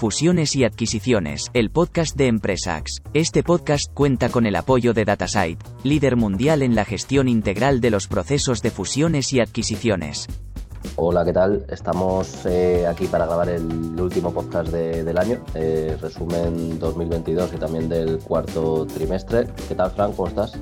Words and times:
Fusiones 0.00 0.56
y 0.56 0.64
adquisiciones, 0.64 1.50
el 1.52 1.70
podcast 1.70 2.16
de 2.16 2.28
Empresax. 2.28 3.02
Este 3.12 3.42
podcast 3.42 3.92
cuenta 3.92 4.30
con 4.30 4.46
el 4.46 4.56
apoyo 4.56 4.94
de 4.94 5.04
Datasite, 5.04 5.62
líder 5.84 6.16
mundial 6.16 6.62
en 6.62 6.74
la 6.74 6.86
gestión 6.86 7.28
integral 7.28 7.82
de 7.82 7.90
los 7.90 8.08
procesos 8.08 8.62
de 8.62 8.70
fusiones 8.70 9.30
y 9.34 9.40
adquisiciones. 9.40 10.26
Hola, 10.96 11.22
¿qué 11.26 11.34
tal? 11.34 11.66
Estamos 11.68 12.46
eh, 12.46 12.86
aquí 12.86 13.08
para 13.08 13.26
grabar 13.26 13.50
el 13.50 14.00
último 14.00 14.32
podcast 14.32 14.72
del 14.72 15.18
año, 15.18 15.44
eh, 15.54 15.94
resumen 16.00 16.78
2022 16.78 17.52
y 17.52 17.56
también 17.58 17.90
del 17.90 18.20
cuarto 18.20 18.86
trimestre. 18.86 19.48
¿Qué 19.68 19.74
tal, 19.74 19.90
Frank? 19.90 20.16
¿Cómo 20.16 20.28
estás? 20.28 20.54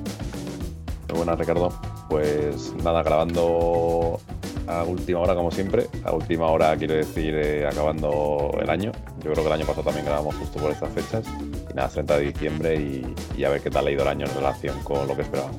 Muy 1.07 1.19
buenas, 1.19 1.39
Ricardo. 1.39 1.69
Pues 2.09 2.73
nada, 2.83 3.03
grabando 3.03 4.19
a 4.69 4.83
última 4.83 5.19
hora, 5.19 5.33
como 5.33 5.49
siempre. 5.49 5.87
A 6.03 6.11
última 6.13 6.45
hora, 6.47 6.77
quiero 6.77 6.93
decir, 6.93 7.33
eh, 7.35 7.67
acabando 7.67 8.51
el 8.61 8.69
año. 8.69 8.91
Yo 9.23 9.31
creo 9.31 9.43
que 9.43 9.47
el 9.47 9.53
año 9.53 9.65
pasado 9.65 9.83
también 9.83 10.05
grabamos 10.05 10.35
justo 10.35 10.59
por 10.59 10.71
estas 10.71 10.91
fechas. 10.91 11.25
Y 11.71 11.73
nada, 11.73 11.89
30 11.89 12.17
de 12.17 12.25
diciembre 12.25 12.75
y, 13.35 13.43
a 13.43 13.49
ver 13.49 13.61
qué 13.61 13.71
tal 13.71 13.87
ha 13.87 13.91
ido 13.91 14.03
el 14.03 14.07
año 14.07 14.27
en 14.27 14.35
relación 14.35 14.79
con 14.83 15.07
lo 15.07 15.15
que 15.15 15.23
esperábamos. 15.23 15.57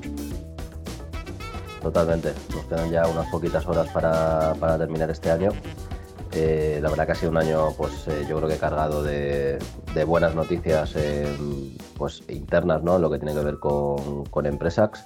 Totalmente. 1.83 2.33
Nos 2.55 2.64
quedan 2.67 2.91
ya 2.91 3.06
unas 3.08 3.27
poquitas 3.30 3.67
horas 3.67 3.89
para, 3.89 4.78
terminar 4.78 5.11
este 5.11 5.30
año. 5.30 5.50
Eh, 6.33 6.78
la 6.80 6.89
verdad 6.89 7.06
que 7.06 7.12
ha 7.12 7.17
sido 7.17 7.33
un 7.33 7.39
año, 7.39 7.72
pues 7.77 8.06
eh, 8.06 8.24
yo 8.28 8.36
creo 8.36 8.48
que 8.48 8.56
cargado 8.58 9.02
de, 9.02 9.58
buenas 10.06 10.36
noticias 10.36 10.95
pues, 11.98 12.22
internas, 12.28 12.84
¿no? 12.84 13.00
Lo 13.00 13.11
que 13.11 13.19
tiene 13.19 13.34
que 13.34 13.45
ver 13.45 13.58
con, 13.58 14.24
con 14.27 14.47
Empresax 14.47 15.02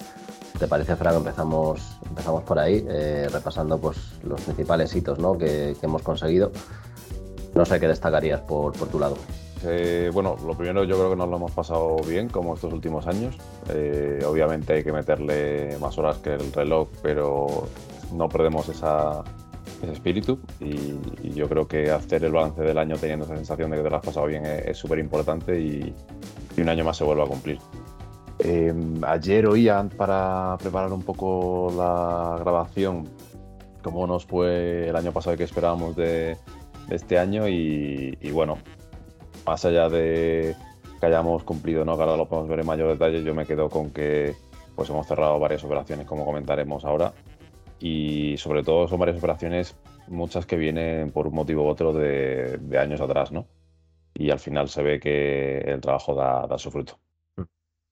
¿Te 0.58 0.69
parece, 0.69 0.94
Frank? 0.94 1.16
Empezamos, 1.16 1.98
empezamos 2.08 2.42
por 2.44 2.58
ahí, 2.58 2.84
eh, 2.88 3.28
repasando 3.30 3.78
pues, 3.78 4.20
los 4.22 4.41
principales 4.41 4.94
hitos 4.94 5.19
¿no? 5.19 5.36
que, 5.36 5.77
hemos 5.83 6.02
conseguido. 6.02 6.52
No 7.55 7.64
sé 7.64 7.80
qué 7.80 7.88
destacarías 7.88 8.41
por, 8.41 8.72
por 8.72 8.88
tu 8.88 8.98
lado. 8.98 9.16
Eh, 9.66 10.11
bueno, 10.12 10.36
lo 10.46 10.56
primero 10.56 10.84
yo 10.84 10.96
creo 10.96 11.11
que 11.11 11.16
nos 11.16 11.28
lo 11.28 11.36
hemos 11.36 11.52
pasado 11.52 11.96
bien 12.06 12.28
como 12.28 12.55
estos 12.55 12.72
últimos 12.72 13.06
años. 13.06 13.36
Eh, 13.70 14.22
obviamente 14.27 14.74
hay 14.74 14.84
que 14.84 14.92
meterle 14.92 15.77
más 15.80 15.98
horas 15.98 16.19
que 16.19 16.34
el 16.34 16.52
reloj, 16.52 16.89
pero 17.02 17.66
no 18.12 18.28
perdemos 18.28 18.68
esa, 18.68 19.24
ese 19.83 19.92
espíritu 19.92 20.39
y, 20.61 20.94
yo 21.34 21.48
creo 21.48 21.66
que 21.66 21.91
hacer 21.91 22.22
el 22.24 22.30
balance 22.30 22.62
del 22.62 22.78
año 22.78 22.96
teniendo 22.96 23.24
esa 23.24 23.34
sensación 23.34 23.70
de 23.70 23.78
que 23.78 23.83
te 23.83 23.91
lo 23.91 23.96
has 23.96 24.05
pasado 24.05 24.27
bien 24.27 24.46
es 24.46 24.78
súper 24.78 25.00
importante 25.00 25.58
y, 25.58 25.92
y 26.56 26.61
un 26.61 26.68
año 26.68 26.84
más 26.84 26.96
se 26.96 27.02
vuelve 27.02 27.24
a 27.24 27.27
cumplir. 27.27 27.58
Em, 28.45 29.03
ayer 29.05 29.47
oían 29.47 29.89
para 29.89 30.59
preparar 30.61 30.92
un 30.92 31.03
poco 31.03 31.73
la 31.75 32.37
grabación 32.39 33.09
cómo 33.83 34.06
nos 34.06 34.27
fue 34.27 34.86
el 34.86 34.97
año 34.97 35.12
pasado 35.12 35.34
y 35.34 35.39
qué 35.39 35.45
esperábamos 35.45 35.97
de, 35.97 36.36
este 36.91 37.19
año 37.19 37.48
y, 37.48 38.31
bueno, 38.33 38.59
más 39.47 39.64
allá 39.64 39.89
de 39.89 40.55
que 41.01 41.06
hayamos 41.06 41.42
cumplido, 41.45 41.86
¿no? 41.86 41.96
que 41.96 42.02
ahora 42.02 42.18
lo 42.18 42.29
podemos 42.29 42.51
ver 42.51 42.61
en 42.61 42.67
mayor 42.67 42.91
detalle, 42.91 43.24
yo 43.24 43.35
me 43.35 43.46
quedo 43.46 43.70
con 43.70 43.91
que 43.91 44.35
pues 44.77 44.91
hemos 44.91 45.07
cerrado 45.07 45.39
varias 45.39 45.64
operaciones 45.64 46.07
como 46.07 46.27
comentaremos 46.27 46.85
ahora 46.85 47.14
y 47.80 48.36
sobre 48.36 48.63
todo 48.63 48.89
son 48.89 49.01
varias 49.01 49.17
operaciones, 49.17 49.74
muchas 50.08 50.45
que 50.45 50.57
vienen 50.57 51.13
por 51.13 51.27
un 51.29 51.35
motivo 51.35 51.64
u 51.64 51.68
otro 51.68 51.95
de, 51.95 52.61
años 52.79 53.01
atrás, 53.01 53.33
¿no? 53.33 53.47
Y 54.13 54.30
al 54.30 54.39
final 54.39 54.68
se 54.68 54.83
ve 54.83 55.01
que 55.01 55.58
el 55.61 55.80
trabajo 55.80 56.14
da 56.14 56.58
su 56.58 56.70
fruto. 56.70 56.98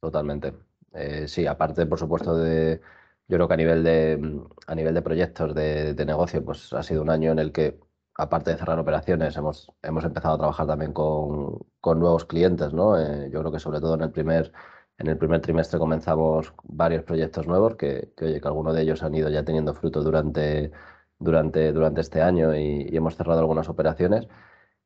Totalmente. 0.02 0.52
Eh, 0.94 1.28
sí, 1.28 1.46
aparte, 1.46 1.86
por 1.86 1.96
supuesto, 1.98 2.36
de. 2.36 2.80
Yo 3.28 3.36
creo 3.36 3.46
que 3.46 3.54
a 3.54 3.56
nivel 3.56 3.84
de, 3.84 4.16
mm, 4.18 4.46
a 4.66 4.74
nivel 4.74 4.94
de 4.94 5.02
proyectos 5.02 5.54
de, 5.54 5.94
negocio, 6.04 6.44
pues 6.44 6.72
ha 6.72 6.82
sido 6.82 7.02
un 7.02 7.10
año 7.10 7.30
en 7.30 7.38
el 7.38 7.52
que, 7.52 7.78
aparte 8.14 8.50
de 8.50 8.56
cerrar 8.58 8.80
operaciones, 8.80 9.36
hemos, 9.36 9.70
hemos 9.80 10.04
empezado 10.04 10.34
a 10.34 10.38
trabajar 10.38 10.66
también 10.66 10.92
con, 10.92 11.60
nuevos 11.84 12.24
clientes, 12.24 12.72
¿no? 12.72 12.98
Eh, 12.98 13.30
yo 13.32 13.40
creo 13.40 13.52
que 13.52 13.60
sobre 13.60 13.80
todo 13.80 13.94
en 13.94 14.02
el 14.02 14.10
primer, 14.10 14.52
en 14.98 15.06
el 15.06 15.16
primer 15.18 15.40
trimestre 15.40 15.78
comenzamos 15.78 16.52
varios 16.64 17.04
proyectos 17.04 17.46
nuevos 17.46 17.76
que, 17.76 18.12
que, 18.16 18.24
oye, 18.24 18.40
que 18.40 18.48
algunos 18.48 18.74
de 18.74 18.82
ellos 18.82 19.02
han 19.04 19.14
ido 19.14 19.28
ya 19.30 19.44
teniendo 19.44 19.74
fruto 19.74 20.02
durante, 20.02 20.72
durante, 21.20 21.72
durante 21.72 22.00
este 22.00 22.22
año 22.22 22.54
y, 22.56 22.88
hemos 22.96 23.16
cerrado 23.16 23.40
algunas 23.40 23.68
operaciones. 23.68 24.26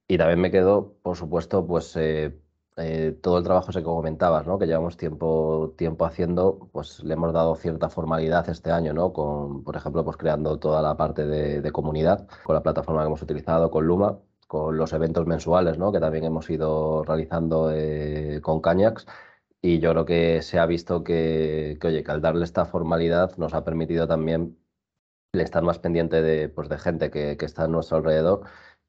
Y 0.09 0.19
también 0.19 0.41
me 0.41 0.50
quedo, 0.50 0.94
por 1.03 1.16
supuesto, 1.16 1.66
pues 1.66 1.97
eh, 1.97 2.38
eh, 2.79 3.17
todo 3.23 3.39
el 3.39 3.45
trabajo 3.45 3.73
que 3.73 3.83
comentabas, 3.83 4.47
¿no? 4.47 4.59
que 4.59 4.67
llevamos 4.67 4.99
tiempo, 4.99 5.75
tiempo 5.79 6.05
haciendo, 6.05 6.69
pues 6.73 7.03
le 7.05 7.15
hemos 7.15 7.33
dado 7.33 7.55
cierta 7.57 7.89
formalidad 7.89 8.49
este 8.51 8.71
año, 8.71 8.93
¿no? 8.93 9.15
con, 9.15 9.65
por 9.65 9.77
ejemplo, 9.77 10.05
pues 10.05 10.19
creando 10.19 10.59
toda 10.59 10.83
la 10.83 10.97
parte 10.97 11.27
de, 11.27 11.73
comunidad, 11.73 12.29
con 12.45 12.55
la 12.55 12.63
plataforma 12.63 13.01
que 13.03 13.07
hemos 13.07 13.23
utilizado, 13.23 13.71
con 13.71 13.87
Luma, 13.87 14.19
con 14.47 14.77
los 14.77 14.93
eventos 14.93 15.27
mensuales, 15.27 15.79
¿no? 15.79 15.91
que 15.91 16.01
también 16.01 16.25
hemos 16.25 16.51
ido 16.51 17.03
realizando 17.05 17.71
eh, 17.73 18.41
con 18.43 18.61
Cañax. 18.61 19.07
Y 19.63 19.81
yo 19.81 19.93
creo 19.93 20.05
que 20.05 20.43
se 20.43 20.59
ha 20.59 20.67
visto 20.67 21.03
que, 21.03 21.79
oye, 21.83 22.05
que 22.05 22.11
al 22.13 22.21
darle 22.21 22.45
esta 22.45 22.67
formalidad 22.67 23.37
nos 23.39 23.55
ha 23.55 23.65
permitido 23.65 24.07
también 24.07 24.59
estar 25.33 25.63
más 25.63 25.79
pendiente 25.79 26.23
de, 26.23 26.49
pues, 26.49 26.69
de 26.69 26.79
gente 26.79 27.11
que 27.11 27.37
está 27.41 27.65
a 27.65 27.69
nuestro 27.69 27.99
alrededor 27.99 28.45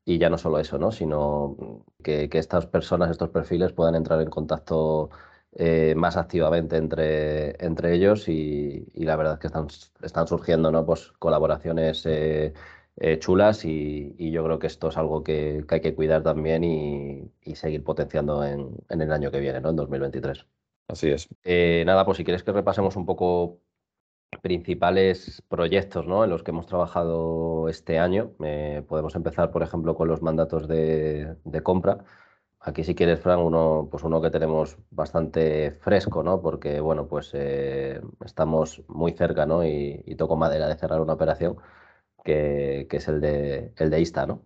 y 0.07 0.19
ya 0.19 0.29
no 0.29 0.37
solo 0.37 0.57
eso, 0.59 0.79
¿no? 0.79 0.93
sino 0.93 1.57
que, 2.01 2.29
estas 2.31 2.65
personas, 2.65 3.11
estos 3.11 3.29
perfiles 3.29 3.73
puedan 3.73 3.93
entrar 3.93 4.21
en 4.21 4.29
contacto 4.29 5.09
eh, 5.51 5.95
más 5.97 6.15
activamente 6.15 6.77
entre, 6.77 7.61
entre 7.63 7.93
ellos 7.93 8.29
y, 8.29 8.85
la 8.95 9.17
verdad 9.17 9.33
es 9.33 9.39
que 9.39 9.47
están, 9.47 9.67
están 10.01 10.27
surgiendo 10.27 10.71
¿no? 10.71 10.85
pues, 10.85 11.11
colaboraciones 11.19 12.05
eh, 12.05 12.53
eh, 12.95 13.19
chulas 13.19 13.65
y, 13.65 14.31
yo 14.31 14.45
creo 14.45 14.59
que 14.59 14.67
esto 14.67 14.87
es 14.87 14.97
algo 14.97 15.23
que, 15.25 15.65
hay 15.67 15.81
que 15.81 15.93
cuidar 15.93 16.23
también 16.23 16.63
y, 16.63 17.29
seguir 17.55 17.83
potenciando 17.83 18.45
en, 18.45 18.77
en, 18.89 19.01
el 19.01 19.11
año 19.11 19.29
que 19.29 19.41
viene, 19.41 19.59
¿no? 19.59 19.71
en 19.71 19.75
2023. 19.75 20.45
Así 20.87 21.09
es. 21.09 21.27
nada, 21.85 22.05
pues 22.05 22.17
si 22.17 22.23
quieres 22.23 22.43
que 22.43 22.53
repasemos 22.53 22.95
un 22.95 23.05
poco 23.05 23.59
principales 24.41 25.43
proyectos 25.47 26.07
¿no? 26.07 26.23
en 26.23 26.29
los 26.29 26.43
que 26.43 26.51
hemos 26.51 26.67
trabajado 26.67 27.69
este 27.69 27.99
año. 27.99 28.33
Eh, 28.43 28.83
podemos 28.87 29.15
empezar, 29.15 29.51
por 29.51 29.63
ejemplo, 29.63 29.95
con 29.95 30.07
los 30.07 30.21
mandatos 30.21 30.67
de, 30.67 31.37
compra. 31.63 32.03
Aquí, 32.59 32.83
si 32.83 32.95
quieres, 32.95 33.21
Fran, 33.21 33.39
uno, 33.39 33.87
pues 33.91 34.03
uno 34.03 34.21
que 34.21 34.29
tenemos 34.31 34.77
bastante 34.91 35.71
fresco, 35.71 36.23
¿no? 36.23 36.41
Porque, 36.41 36.79
bueno, 36.81 37.07
pues 37.07 37.31
eh, 37.33 38.01
estamos 38.25 38.83
muy 38.87 39.13
cerca, 39.13 39.45
¿no? 39.45 39.65
Y, 39.65 40.15
toco 40.17 40.35
madera 40.35 40.67
de 40.67 40.75
cerrar 40.75 41.01
una 41.01 41.13
operación 41.13 41.57
que, 42.23 42.87
es 42.91 43.07
el 43.07 43.21
de, 43.21 43.73
el 43.77 43.89
de 43.89 44.01
ISTA, 44.01 44.25
¿no? 44.27 44.43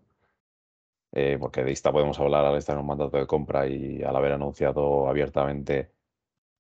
Eh, 1.13 1.37
porque 1.39 1.63
de 1.63 1.71
ISTA 1.71 1.91
podemos 1.91 2.19
hablar 2.19 2.45
al 2.45 2.57
estar 2.57 2.75
en 2.75 2.81
un 2.81 2.87
mandato 2.87 3.17
de 3.17 3.27
compra 3.27 3.67
y 3.67 4.01
al 4.03 4.15
haber 4.15 4.33
anunciado 4.33 5.07
abiertamente 5.09 5.91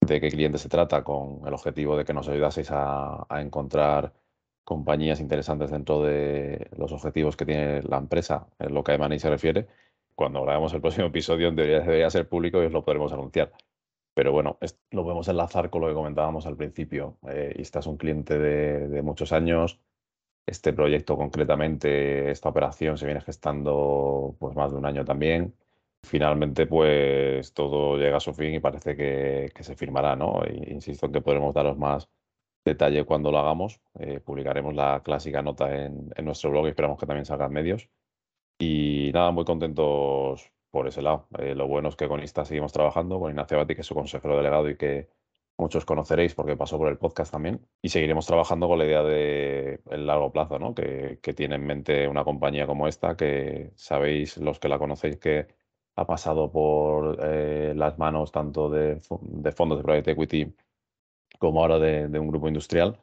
de 0.01 0.19
qué 0.19 0.29
cliente 0.29 0.57
se 0.57 0.69
trata, 0.69 1.03
con 1.03 1.41
el 1.47 1.53
objetivo 1.53 1.95
de 1.95 2.05
que 2.05 2.13
nos 2.13 2.27
ayudaseis 2.27 2.69
a, 2.71 3.25
encontrar 3.39 4.13
compañías 4.63 5.19
interesantes 5.19 5.71
dentro 5.71 6.01
de 6.03 6.69
los 6.77 6.91
objetivos 6.91 7.35
que 7.37 7.45
tiene 7.45 7.81
la 7.83 7.97
empresa, 7.97 8.47
en 8.59 8.73
lo 8.73 8.83
que 8.83 8.93
a 8.93 8.97
Money 8.97 9.19
se 9.19 9.29
refiere. 9.29 9.67
Cuando 10.15 10.41
grabemos 10.43 10.73
el 10.73 10.81
próximo 10.81 11.07
episodio, 11.07 11.47
en 11.47 11.55
teoría 11.55 11.79
debería 11.81 12.09
ser 12.09 12.27
público 12.27 12.61
y 12.61 12.65
os 12.65 12.71
lo 12.71 12.83
podremos 12.83 13.11
anunciar. 13.13 13.51
Pero 14.13 14.31
bueno, 14.31 14.57
lo 14.91 15.03
podemos 15.03 15.27
enlazar 15.27 15.69
con 15.69 15.81
lo 15.81 15.87
que 15.87 15.93
comentábamos 15.93 16.45
al 16.45 16.57
principio. 16.57 17.17
Eh, 17.29 17.53
este 17.57 17.79
es 17.79 17.87
un 17.87 17.97
cliente 17.97 18.37
de, 18.37 18.87
de, 18.87 19.01
muchos 19.01 19.31
años. 19.31 19.79
Este 20.45 20.73
proyecto 20.73 21.17
concretamente, 21.17 22.31
esta 22.31 22.49
operación 22.49 22.97
se 22.97 23.05
viene 23.05 23.21
gestando 23.21 24.35
pues 24.39 24.55
más 24.55 24.71
de 24.71 24.77
un 24.77 24.85
año 24.85 25.05
también 25.05 25.55
finalmente 26.03 26.65
pues 26.67 27.53
todo 27.53 27.97
llega 27.97 28.17
a 28.17 28.19
su 28.19 28.33
fin 28.33 28.53
y 28.53 28.59
parece 28.59 28.95
que, 28.95 29.51
se 29.63 29.75
firmará, 29.75 30.15
¿no? 30.15 30.41
insisto 30.67 31.05
en 31.05 31.11
que 31.13 31.21
podremos 31.21 31.53
daros 31.53 31.77
más 31.77 32.09
detalle 32.65 33.05
cuando 33.05 33.31
lo 33.31 33.39
hagamos. 33.39 33.81
Eh, 33.99 34.19
publicaremos 34.19 34.73
la 34.75 35.01
clásica 35.03 35.41
nota 35.41 35.85
en, 35.85 36.11
nuestro 36.23 36.51
blog 36.51 36.67
y 36.67 36.69
esperamos 36.69 36.99
que 36.99 37.05
también 37.05 37.25
salgan 37.25 37.51
medios. 37.51 37.89
Y 38.59 39.11
nada, 39.13 39.31
muy 39.31 39.45
contentos 39.45 40.51
por 40.69 40.87
ese 40.87 41.01
lado. 41.01 41.27
Eh, 41.39 41.55
lo 41.55 41.67
bueno 41.67 41.89
es 41.89 41.95
que 41.95 42.07
con 42.07 42.23
ISTA 42.23 42.45
seguimos 42.45 42.73
trabajando, 42.73 43.19
con 43.19 43.31
Ignacio 43.31 43.57
Bati, 43.57 43.75
que 43.75 43.81
es 43.81 43.87
su 43.87 43.95
consejero 43.95 44.37
delegado 44.37 44.69
y 44.69 44.77
que 44.77 45.09
muchos 45.57 45.85
conoceréis 45.85 46.35
porque 46.35 46.57
pasó 46.57 46.77
por 46.77 46.89
el 46.89 46.97
podcast 46.97 47.31
también. 47.31 47.65
Y 47.81 47.89
seguiremos 47.89 48.25
trabajando 48.27 48.67
con 48.67 48.79
la 48.79 48.85
idea 48.85 49.03
de 49.03 49.81
largo 49.85 50.31
plazo, 50.31 50.59
¿no? 50.59 50.73
Que, 50.75 51.19
tiene 51.35 51.55
en 51.55 51.65
mente 51.65 52.07
una 52.07 52.23
compañía 52.23 52.67
como 52.67 52.87
esta, 52.87 53.15
que 53.15 53.71
sabéis, 53.75 54.37
los 54.37 54.59
que 54.59 54.69
la 54.69 54.79
conocéis, 54.79 55.17
que 55.17 55.47
ha 55.95 56.05
pasado 56.05 56.51
por 56.51 57.17
eh, 57.21 57.73
las 57.75 57.97
manos 57.99 58.31
tanto 58.31 58.69
de, 58.69 58.99
fondos 59.01 59.77
de 59.77 59.83
private 59.83 60.11
equity 60.11 60.53
como 61.39 61.61
ahora 61.61 61.79
de, 61.79 62.19
un 62.19 62.27
grupo 62.27 62.47
industrial 62.47 63.01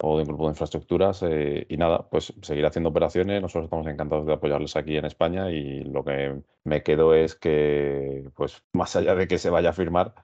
o 0.00 0.16
de 0.16 0.22
un 0.22 0.28
grupo 0.28 0.44
de 0.44 0.50
infraestructuras. 0.50 1.22
Eh, 1.22 1.66
y 1.68 1.76
nada, 1.76 2.08
pues 2.08 2.34
seguir 2.42 2.66
haciendo 2.66 2.90
operaciones. 2.90 3.42
Nosotros 3.42 3.64
estamos 3.64 3.86
encantados 3.86 4.26
de 4.26 4.34
apoyarles 4.34 4.76
aquí 4.76 4.96
en 4.96 5.04
España 5.06 5.50
y 5.50 5.84
lo 5.84 6.04
que 6.04 6.42
me 6.64 6.82
quedo 6.82 7.14
es 7.14 7.34
que, 7.36 8.30
pues 8.34 8.64
más 8.72 8.96
allá 8.96 9.14
de 9.14 9.28
que 9.28 9.38
se 9.38 9.50
vaya 9.50 9.70
a 9.70 9.72
firmar, 9.72 10.14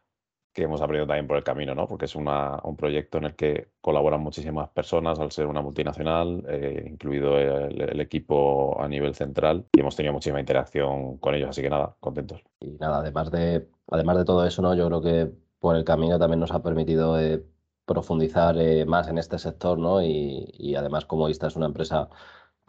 que 0.52 0.62
hemos 0.64 0.80
aprendido 0.80 1.06
también 1.06 1.26
por 1.26 1.36
el 1.36 1.44
camino, 1.44 1.74
¿no? 1.74 1.86
Porque 1.86 2.06
es 2.06 2.16
una, 2.16 2.58
un 2.64 2.76
proyecto 2.76 3.18
en 3.18 3.24
el 3.24 3.36
que 3.36 3.68
colaboran 3.80 4.20
muchísimas 4.20 4.68
personas 4.70 5.18
al 5.20 5.30
ser 5.30 5.46
una 5.46 5.62
multinacional, 5.62 6.44
eh, 6.48 6.86
incluido 6.90 7.38
el, 7.38 8.00
equipo 8.00 8.80
a 8.80 8.88
nivel 8.88 9.14
central, 9.14 9.66
y 9.72 9.80
hemos 9.80 9.96
tenido 9.96 10.12
muchísima 10.12 10.40
interacción 10.40 11.18
con 11.18 11.34
ellos, 11.34 11.50
así 11.50 11.62
que 11.62 11.70
nada, 11.70 11.96
contentos. 12.00 12.42
Y 12.60 12.72
nada, 12.78 12.98
además 12.98 13.30
de, 13.30 13.68
además 13.88 14.18
de 14.18 14.24
todo 14.24 14.46
eso, 14.46 14.62
¿no? 14.62 14.74
Yo 14.74 14.86
creo 14.88 15.02
que 15.02 15.30
por 15.60 15.76
el 15.76 15.84
camino 15.84 16.18
también 16.18 16.40
nos 16.40 16.52
ha 16.52 16.62
permitido 16.62 17.20
eh, 17.20 17.44
profundizar 17.84 18.56
eh, 18.58 18.84
más 18.86 19.08
en 19.08 19.18
este 19.18 19.38
sector, 19.38 19.78
¿no? 19.78 20.02
Y, 20.02 20.50
y 20.54 20.74
además, 20.74 21.04
como 21.06 21.28
esta 21.28 21.46
es 21.46 21.56
una 21.56 21.66
empresa 21.66 22.08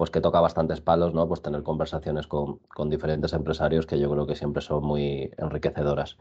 pues 0.02 0.10
que 0.10 0.20
toca 0.20 0.42
bastantes 0.42 0.82
palos, 0.82 1.14
¿no? 1.14 1.28
Pues 1.28 1.44
tener 1.44 1.62
conversaciones 1.62 2.26
con, 2.26 2.58
con, 2.70 2.90
diferentes 2.90 3.34
empresarios 3.34 3.86
que 3.86 4.00
yo 4.00 4.10
creo 4.10 4.26
que 4.26 4.34
siempre 4.34 4.64
son 4.64 4.84
muy 4.84 5.30
enriquecedoras. 5.38 6.18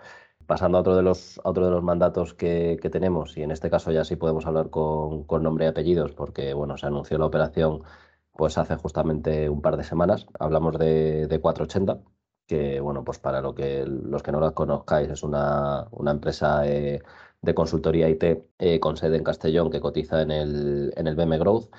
Pasando 0.46 0.76
a 0.76 0.82
otro 0.82 0.96
de 0.96 1.02
los, 1.02 1.40
otro 1.44 1.64
de 1.64 1.70
los 1.70 1.82
mandatos 1.82 2.34
que, 2.34 2.78
que, 2.82 2.90
tenemos, 2.90 3.38
y 3.38 3.42
en 3.42 3.50
este 3.50 3.70
caso 3.70 3.90
ya 3.90 4.04
sí 4.04 4.16
podemos 4.16 4.44
hablar 4.44 4.68
con, 4.68 5.24
con, 5.24 5.42
nombre 5.42 5.64
y 5.64 5.68
apellidos, 5.68 6.12
porque 6.12 6.52
bueno, 6.52 6.76
se 6.76 6.88
anunció 6.88 7.16
la 7.16 7.24
operación 7.24 7.82
pues 8.36 8.58
hace 8.58 8.76
justamente 8.76 9.48
un 9.48 9.62
par 9.62 9.78
de 9.78 9.84
semanas. 9.84 10.26
Hablamos 10.38 10.76
de, 10.78 11.26
de 11.26 11.40
480, 11.40 12.02
que 12.46 12.80
bueno, 12.80 13.02
pues 13.02 13.18
para 13.18 13.40
lo 13.40 13.54
que, 13.54 13.86
los 13.86 14.22
que 14.22 14.32
no 14.32 14.40
la 14.40 14.50
conozcáis, 14.50 15.08
es 15.08 15.22
una, 15.22 15.86
una 15.92 16.10
empresa 16.10 16.66
eh, 16.66 17.00
de 17.40 17.54
consultoría 17.54 18.10
IT 18.10 18.24
eh, 18.58 18.78
con 18.78 18.98
sede 18.98 19.16
en 19.16 19.24
Castellón 19.24 19.70
que 19.70 19.80
cotiza 19.80 20.20
en 20.20 20.32
el, 20.32 20.92
en 20.96 21.06
el 21.06 21.16
BM 21.16 21.38
Growth 21.38 21.70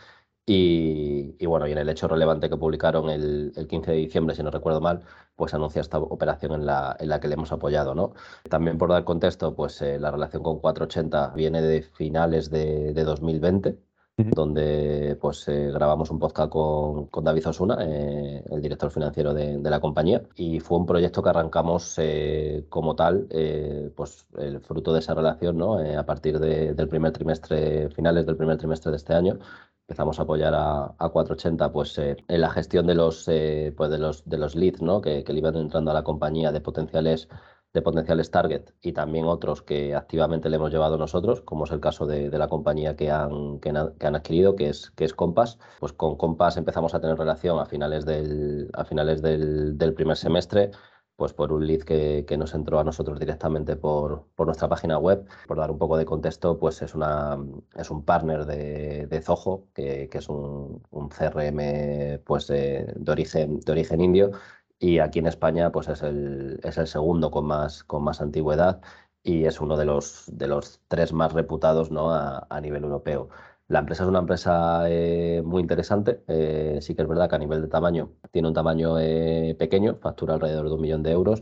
y, 0.46 1.46
bueno, 1.46 1.68
y 1.68 1.72
en 1.72 1.78
el 1.78 1.90
hecho 1.90 2.08
relevante 2.08 2.50
que 2.50 2.58
publicaron 2.58 3.10
el, 3.10 3.54
15 3.70 3.92
de 3.92 3.98
diciembre, 3.98 4.36
si 4.36 4.44
no 4.44 4.52
recuerdo 4.52 4.82
mal, 4.82 5.02
pues 5.36 5.54
anuncia 5.54 5.82
esta 5.82 6.00
operación 6.00 6.54
en 6.54 6.66
la, 6.66 6.96
en 7.00 7.10
la 7.10 7.20
que 7.20 7.28
le 7.28 7.36
hemos 7.36 7.52
apoyado. 7.52 7.96
¿no? 7.96 8.14
También 8.50 8.78
por 8.78 8.90
dar 8.90 9.04
contexto, 9.04 9.56
pues 9.56 9.82
eh, 9.82 10.00
la 10.00 10.12
relación 10.12 10.44
con 10.44 10.60
480 10.60 11.30
viene 11.36 11.62
de 11.62 11.84
finales 11.84 12.50
de, 12.50 12.94
2020, 12.94 13.78
donde 14.18 15.18
pues 15.20 15.48
eh, 15.48 15.72
grabamos 15.72 16.12
un 16.12 16.20
podcast 16.20 16.52
con, 16.52 17.08
con 17.08 17.24
David 17.24 17.48
Osuna, 17.48 17.78
eh, 17.82 18.44
el 18.52 18.62
director 18.62 18.92
financiero 18.92 19.34
de, 19.34 19.58
de, 19.58 19.70
la 19.70 19.80
compañía, 19.80 20.22
y 20.36 20.60
fue 20.60 20.78
un 20.78 20.86
proyecto 20.86 21.24
que 21.24 21.30
arrancamos 21.30 22.00
como 22.70 22.96
tal, 22.96 23.28
pues 23.96 24.28
el 24.38 24.60
fruto 24.60 24.94
de 24.94 25.00
esa 25.00 25.14
relación, 25.14 25.58
¿no? 25.58 25.78
a 25.80 26.06
partir 26.06 26.40
del 26.40 26.88
primer 26.88 27.12
trimestre, 27.14 27.90
finales 27.90 28.26
del 28.26 28.38
primer 28.38 28.58
trimestre 28.58 28.92
de 28.92 28.98
este 28.98 29.14
año, 29.14 29.40
empezamos 29.92 30.20
a 30.20 30.24
apoyar 30.24 30.54
a, 30.56 30.96
a 30.98 31.10
480 31.10 31.74
pues, 31.74 31.98
eh, 31.98 32.16
en 32.30 32.42
la 32.42 32.50
gestión 32.50 32.88
de 32.88 32.96
los, 32.96 33.28
eh, 33.28 33.74
pues 33.76 33.92
de 33.92 33.98
los, 33.98 34.24
de 34.24 34.38
los 34.38 34.56
leads 34.56 34.82
¿no? 34.82 35.02
que, 35.02 35.26
que, 35.26 35.34
le 35.34 35.40
iban 35.40 35.58
entrando 35.58 35.92
a 35.92 35.94
la 35.94 36.04
compañía 36.04 36.54
de 36.54 36.62
potenciales, 36.62 37.28
de 37.74 37.82
potenciales 37.82 38.32
target 38.32 38.70
y 38.82 38.94
también 38.94 39.26
otros 39.26 39.62
que 39.62 39.94
activamente 39.94 40.50
le 40.50 40.56
hemos 40.56 40.72
llevado 40.72 40.98
nosotros, 40.98 41.42
como 41.42 41.66
es 41.66 41.72
el 41.72 41.82
caso 41.82 42.06
de, 42.06 42.30
la 42.30 42.48
compañía 42.48 42.96
que 42.96 43.12
han, 43.12 43.60
que 43.60 43.70
han, 43.70 44.16
adquirido, 44.16 44.56
que 44.56 44.70
es, 44.70 44.92
que 44.92 45.04
es 45.04 45.14
Compass. 45.14 45.60
Pues 45.82 45.92
con 45.92 46.16
Compass 46.16 46.56
empezamos 46.56 46.94
a 46.94 47.02
tener 47.02 47.18
relación 47.18 47.60
a 47.60 47.66
finales 47.66 48.06
del, 48.06 48.70
a 48.74 48.86
finales 48.86 49.22
del, 49.22 49.78
del 49.78 49.94
primer 49.94 50.16
semestre 50.16 50.72
pues 51.22 51.34
por 51.34 51.54
un 51.54 51.68
lead 51.68 51.82
que, 51.82 52.36
nos 52.36 52.56
entró 52.56 52.80
a 52.80 52.84
nosotros 52.84 53.20
directamente 53.20 53.76
por, 53.76 54.26
por, 54.36 54.48
nuestra 54.48 54.68
página 54.68 54.98
web. 54.98 55.24
Por 55.48 55.58
dar 55.58 55.70
un 55.70 55.78
poco 55.78 55.96
de 55.96 56.04
contexto, 56.04 56.58
pues 56.58 56.82
es, 56.82 56.96
una, 56.96 57.38
es 57.76 57.92
un 57.92 58.04
partner 58.04 58.48
de, 58.48 59.06
de 59.06 59.22
Zoho, 59.22 59.68
que, 59.76 60.10
que, 60.10 60.18
es 60.18 60.28
un, 60.30 60.82
un 60.90 61.10
CRM 61.10 62.24
pues 62.26 62.48
de, 62.48 62.92
de, 62.96 63.12
origen, 63.12 63.60
de 63.60 63.72
origen 63.72 64.02
indio. 64.02 64.32
Y 64.80 64.98
aquí 64.98 65.20
en 65.20 65.28
España 65.28 65.72
pues 65.72 65.90
es 65.90 66.02
el, 66.02 66.60
es 66.64 66.80
el 66.80 66.88
segundo 66.88 67.30
con 67.30 67.46
más, 67.46 67.84
con 67.84 68.04
más 68.04 68.20
antigüedad 68.20 68.82
y 69.22 69.46
es 69.46 69.62
uno 69.62 69.78
de 69.78 69.86
los, 69.86 70.26
de 70.26 70.48
los 70.48 70.82
tres 70.88 71.14
más 71.14 71.34
reputados 71.34 71.92
¿no? 71.92 72.12
a, 72.12 72.48
a 72.50 72.62
nivel 72.62 72.84
europeo. 72.84 73.30
La 73.72 73.80
empresa 73.80 74.04
es 74.04 74.10
una 74.10 74.20
empresa 74.20 74.84
eh, 74.90 75.42
muy 75.46 75.62
interesante. 75.62 76.24
Eh, 76.28 76.80
sí 76.82 76.94
que 76.94 77.04
es 77.04 77.08
verdad 77.08 77.30
que 77.30 77.36
a 77.36 77.40
nivel 77.40 77.62
de 77.62 77.70
tamaño 77.70 78.12
tiene 78.30 78.50
un 78.50 78.54
tamaño 78.54 79.00
eh, 79.00 79.56
pequeño, 79.58 79.96
factura 80.02 80.34
alrededor 80.34 80.68
de 80.68 80.76
un 80.76 80.82
millón 80.82 81.04
de 81.04 81.12
euros, 81.12 81.42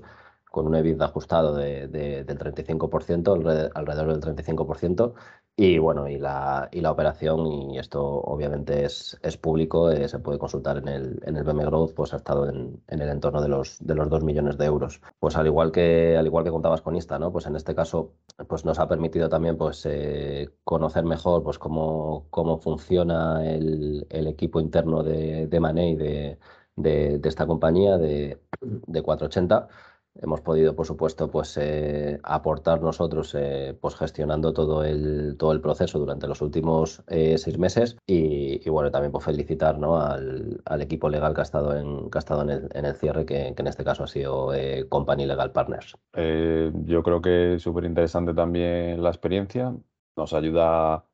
con 0.51 0.67
un 0.67 0.75
EBITDA 0.75 1.05
ajustado 1.05 1.55
de, 1.55 1.87
del 1.87 2.37
35%, 2.37 3.71
alrededor 3.73 4.19
del 4.19 4.35
35%. 4.35 5.13
Y 5.61 5.77
bueno, 5.77 6.07
y 6.07 6.17
la, 6.17 6.69
y 6.71 6.79
la 6.79 6.89
operación, 6.89 7.45
y 7.45 7.79
esto 7.79 8.01
obviamente 8.01 8.85
es, 8.85 9.19
es 9.21 9.35
público, 9.35 9.91
eh, 9.91 10.07
se 10.07 10.19
puede 10.19 10.39
consultar 10.39 10.77
en 10.77 10.87
el, 10.87 11.19
en 11.25 11.35
el 11.35 11.43
BM 11.43 11.65
Growth, 11.65 11.93
pues 11.93 12.13
ha 12.13 12.15
estado 12.17 12.47
en, 12.47 12.81
en, 12.87 13.01
el 13.01 13.09
entorno 13.09 13.41
de 13.41 13.49
los, 13.49 13.77
de 13.81 13.93
los 13.93 14.09
2 14.09 14.23
millones 14.23 14.57
de 14.57 14.65
euros. 14.65 15.01
Pues 15.19 15.35
al 15.35 15.47
igual 15.47 15.73
que, 15.73 16.15
al 16.15 16.25
igual 16.25 16.45
que 16.45 16.51
contabas 16.51 16.81
con 16.81 16.95
Insta, 16.95 17.19
¿no? 17.19 17.33
Pues 17.33 17.45
en 17.45 17.57
este 17.57 17.75
caso 17.75 18.13
pues 18.47 18.63
nos 18.63 18.79
ha 18.79 18.87
permitido 18.87 19.27
también 19.27 19.57
pues, 19.57 19.85
eh, 19.85 20.49
conocer 20.63 21.03
mejor 21.03 21.43
pues, 21.43 21.59
cómo, 21.59 22.27
cómo 22.29 22.59
funciona 22.59 23.45
el, 23.45 24.07
el 24.09 24.27
equipo 24.27 24.61
interno 24.61 25.03
de, 25.03 25.47
de 25.47 25.59
Money 25.59 25.95
de, 25.95 26.39
de, 26.77 27.19
de 27.19 27.29
esta 27.29 27.45
compañía 27.45 27.97
de, 27.97 28.41
de 28.61 29.01
480 29.01 29.67
hemos 30.15 30.41
podido, 30.41 30.75
por 30.75 30.85
supuesto, 30.85 31.29
pues 31.29 31.57
eh, 31.57 32.19
aportar 32.23 32.81
nosotros, 32.81 33.35
eh, 33.37 33.77
pues 33.79 33.95
gestionando 33.95 34.53
todo 34.53 34.83
el, 34.83 35.35
todo 35.37 35.51
el 35.51 35.61
proceso 35.61 35.99
durante 35.99 36.27
los 36.27 36.41
últimos 36.41 37.03
eh, 37.07 37.37
seis 37.37 37.57
meses 37.57 37.97
y, 38.05 38.67
bueno, 38.69 38.91
también 38.91 39.11
pues 39.11 39.25
felicitar 39.25 39.77
¿no? 39.77 39.99
al, 39.99 40.61
al, 40.65 40.81
equipo 40.81 41.09
legal 41.09 41.33
que 41.33 41.41
ha 41.41 41.43
estado 41.43 41.75
en, 41.75 42.09
que 42.09 42.17
ha 42.17 42.19
estado 42.19 42.41
en, 42.43 42.49
el, 42.49 42.69
en 42.73 42.85
el 42.85 42.95
cierre, 42.95 43.25
que, 43.25 43.47
en 43.47 43.67
este 43.67 43.83
caso 43.83 44.03
ha 44.03 44.07
sido 44.07 44.51
Company 44.89 45.25
Legal 45.25 45.51
Partners. 45.51 45.97
yo 46.13 47.03
creo 47.03 47.21
que 47.21 47.55
es 47.55 47.61
súper 47.61 47.85
interesante 47.85 48.33
también 48.33 49.01
la 49.01 49.09
experiencia, 49.09 49.75
nos 50.15 50.33
ayuda 50.33 51.05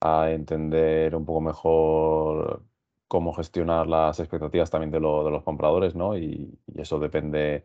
a 0.00 0.30
entender 0.30 1.14
un 1.14 1.24
poco 1.24 1.40
mejor 1.40 2.62
cómo 3.08 3.32
gestionar 3.32 3.86
las 3.86 4.20
expectativas 4.20 4.70
también 4.70 4.90
de, 4.90 5.00
lo, 5.00 5.24
de 5.24 5.30
los 5.30 5.42
compradores, 5.42 5.94
¿no? 5.94 6.16
Y 6.16 6.58
eso 6.76 6.98
depende 6.98 7.64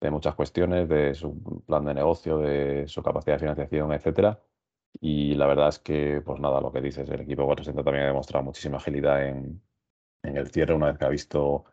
de 0.00 0.10
muchas 0.10 0.34
cuestiones, 0.34 0.88
de 0.88 1.14
su 1.14 1.62
plan 1.66 1.84
de 1.84 1.94
negocio, 1.94 2.38
de 2.38 2.86
su 2.88 3.02
capacidad 3.02 3.34
de 3.36 3.40
financiación, 3.40 3.92
etcétera. 3.92 4.40
Y 5.00 5.34
la 5.34 5.46
verdad 5.46 5.68
es 5.68 5.78
que, 5.78 6.22
pues 6.24 6.40
nada, 6.40 6.60
lo 6.60 6.72
que 6.72 6.80
dices, 6.80 7.08
el 7.10 7.20
equipo 7.20 7.44
460 7.46 7.84
también 7.84 8.04
ha 8.04 8.08
demostrado 8.08 8.44
muchísima 8.44 8.78
agilidad 8.78 9.26
en, 9.28 9.62
en 10.22 10.36
el 10.36 10.50
cierre 10.50 10.74
una 10.74 10.86
vez 10.88 10.98
que 10.98 11.04
ha 11.04 11.08
visto 11.08 11.64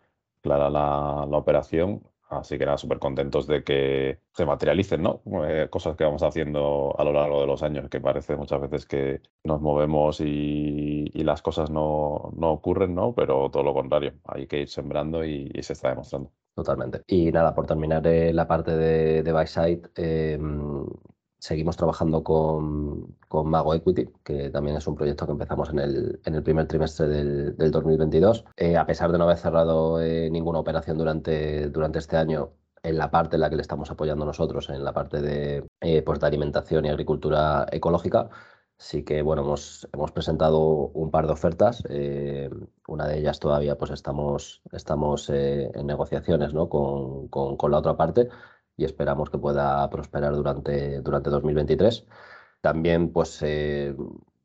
clara 0.42 0.70
la, 0.70 1.26
la 1.30 1.38
operación. 1.38 2.04
Así 2.30 2.58
que 2.58 2.66
nada, 2.66 2.78
súper 2.78 3.00
contentos 3.00 3.48
de 3.48 3.64
que 3.64 4.20
se 4.34 4.46
materialicen, 4.46 5.02
¿no? 5.02 5.22
Eh, 5.48 5.70
cosas 5.70 5.96
que 5.96 6.04
vamos 6.04 6.24
haciendo 6.24 6.94
a 6.98 7.04
lo 7.06 7.14
largo 7.14 7.40
de 7.40 7.48
los 7.48 7.64
años, 7.64 7.90
que 7.90 8.02
parece 8.02 8.36
muchas 8.36 8.60
veces 8.62 8.86
que 8.86 9.22
nos 9.44 9.62
movemos 9.62 10.20
y, 10.20 11.10
y 11.14 11.24
las 11.24 11.42
cosas 11.42 11.70
no, 11.70 12.34
no, 12.36 12.52
ocurren, 12.52 12.96
¿no? 12.96 13.14
Pero 13.16 13.50
todo 13.50 13.64
lo 13.64 13.74
contrario, 13.74 14.14
hay 14.26 14.46
que 14.48 14.62
ir 14.62 14.70
sembrando 14.70 15.24
y, 15.24 15.50
se 15.62 15.74
está 15.74 15.90
demostrando. 15.90 16.32
Totalmente. 16.54 17.02
Y 17.08 17.32
nada, 17.32 17.54
por 17.54 17.66
terminar 17.66 18.06
eh, 18.08 18.34
la 18.34 18.48
parte 18.48 18.76
de, 18.76 19.24
de 19.24 19.34
Byside, 19.34 19.82
eh, 19.96 20.40
seguimos 21.48 21.78
trabajando 21.78 22.24
con, 22.24 23.16
con, 23.30 23.48
Mago 23.50 23.74
Equity, 23.74 24.10
que 24.24 24.50
también 24.50 24.76
es 24.76 24.86
un 24.86 24.96
proyecto 24.96 25.26
que 25.26 25.32
empezamos 25.32 25.70
en 25.70 25.80
el, 25.80 26.20
en 26.26 26.36
el 26.36 26.44
primer 26.44 26.68
trimestre 26.68 27.08
del, 27.08 27.56
del 27.56 27.72
2022. 27.72 28.46
Eh, 28.58 28.76
a 28.76 28.86
pesar 28.86 29.12
de 29.14 29.18
no 29.18 29.24
haber 29.24 29.38
cerrado 29.38 30.02
eh, 30.02 30.30
ninguna 30.30 30.60
operación 30.60 30.98
durante, 30.98 31.70
durante 31.70 32.00
este 32.00 32.18
año, 32.18 32.52
en 32.84 32.98
la 32.98 33.10
parte 33.12 33.38
en 33.38 33.42
la 33.42 33.50
que 33.50 33.56
le 33.56 33.62
estamos 33.62 33.90
apoyando 33.90 34.26
nosotros, 34.26 34.70
en 34.70 34.84
la 34.84 34.92
parte 34.92 35.22
de, 35.22 35.66
eh, 35.80 36.02
pues 36.02 36.20
de 36.20 36.28
alimentación 36.28 36.86
y 36.86 36.90
agricultura 36.90 37.66
ecológica, 37.72 38.30
Sí 38.80 39.04
que, 39.04 39.24
bueno, 39.24 39.42
hemos, 39.42 39.88
hemos 39.92 40.12
presentado 40.12 40.60
un 40.60 41.10
par 41.10 41.26
de 41.26 41.34
ofertas. 41.34 41.84
Eh, 41.90 42.50
una 42.88 43.08
de 43.08 43.18
ellas 43.18 43.40
todavía 43.40 43.76
pues 43.76 43.90
estamos, 43.90 44.62
estamos 44.72 45.30
eh, 45.32 45.72
en 45.74 45.88
negociaciones 45.88 46.54
¿no? 46.54 46.70
con, 46.70 47.28
con, 47.30 47.58
con, 47.58 47.72
la 47.72 47.80
otra 47.80 47.98
parte 47.98 48.30
y 48.78 48.86
esperamos 48.86 49.30
que 49.30 49.38
pueda 49.40 49.90
prosperar 49.90 50.34
durante, 50.36 51.02
durante 51.02 51.30
2023. 51.30 52.06
También, 52.62 53.12
pues, 53.12 53.42
eh, 53.44 53.96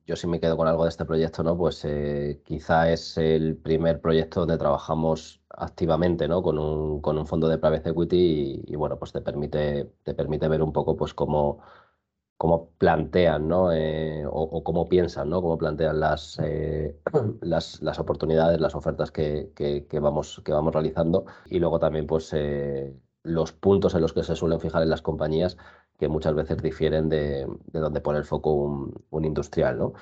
yo 0.06 0.16
sí 0.16 0.26
me 0.26 0.40
quedo 0.40 0.56
con 0.56 0.68
algo 0.68 0.84
de 0.84 0.90
este 0.90 1.04
proyecto, 1.04 1.42
¿no? 1.42 1.56
Pues 1.56 1.84
eh, 1.84 2.40
quizá 2.44 2.90
es 2.90 3.16
el 3.18 3.56
primer 3.56 4.00
proyecto 4.00 4.40
donde 4.40 4.58
trabajamos 4.58 5.40
activamente, 5.50 6.28
¿no? 6.28 6.42
Con 6.42 6.58
un, 6.58 7.00
con 7.00 7.18
un 7.18 7.26
fondo 7.26 7.48
de 7.48 7.58
private 7.58 7.90
equity 7.90 8.64
y, 8.66 8.76
bueno, 8.76 8.98
pues 8.98 9.12
te 9.12 9.20
permite, 9.20 9.92
te 10.02 10.14
permite 10.14 10.48
ver 10.48 10.62
un 10.62 10.72
poco 10.72 10.96
pues 10.96 11.14
cómo 11.14 11.60
cómo 12.42 12.70
plantean, 12.76 13.46
¿no? 13.46 13.72
Eh, 13.72 14.24
o, 14.28 14.64
cómo 14.64 14.88
piensan, 14.88 15.30
¿no? 15.30 15.40
Cómo 15.40 15.56
plantean 15.58 16.00
las, 16.00 16.40
eh, 16.42 16.98
las, 17.40 17.80
las, 17.82 18.00
oportunidades, 18.00 18.60
las 18.60 18.74
ofertas 18.74 19.12
que, 19.12 19.52
que, 19.54 20.00
vamos, 20.00 20.42
que 20.44 20.52
vamos 20.52 20.74
realizando. 20.74 21.26
Y 21.46 21.60
luego 21.60 21.78
también, 21.78 22.06
pues, 22.08 22.34
los 23.23 23.52
puntos 23.52 23.95
en 23.95 24.00
los 24.02 24.12
que 24.12 24.23
se 24.23 24.37
suelen 24.37 24.61
fijar 24.61 24.83
en 24.83 24.91
las 24.91 25.02
compañías 25.02 25.57
que 25.99 26.09
muchas 26.09 26.35
veces 26.35 26.61
difieren 26.62 27.09
de, 27.09 27.47
de 27.67 27.81
donde 27.81 28.00
pone 28.00 28.19
el 28.19 28.25
foco 28.25 28.52
un, 28.55 29.25
industrial, 29.25 29.79
¿no? 29.79 29.93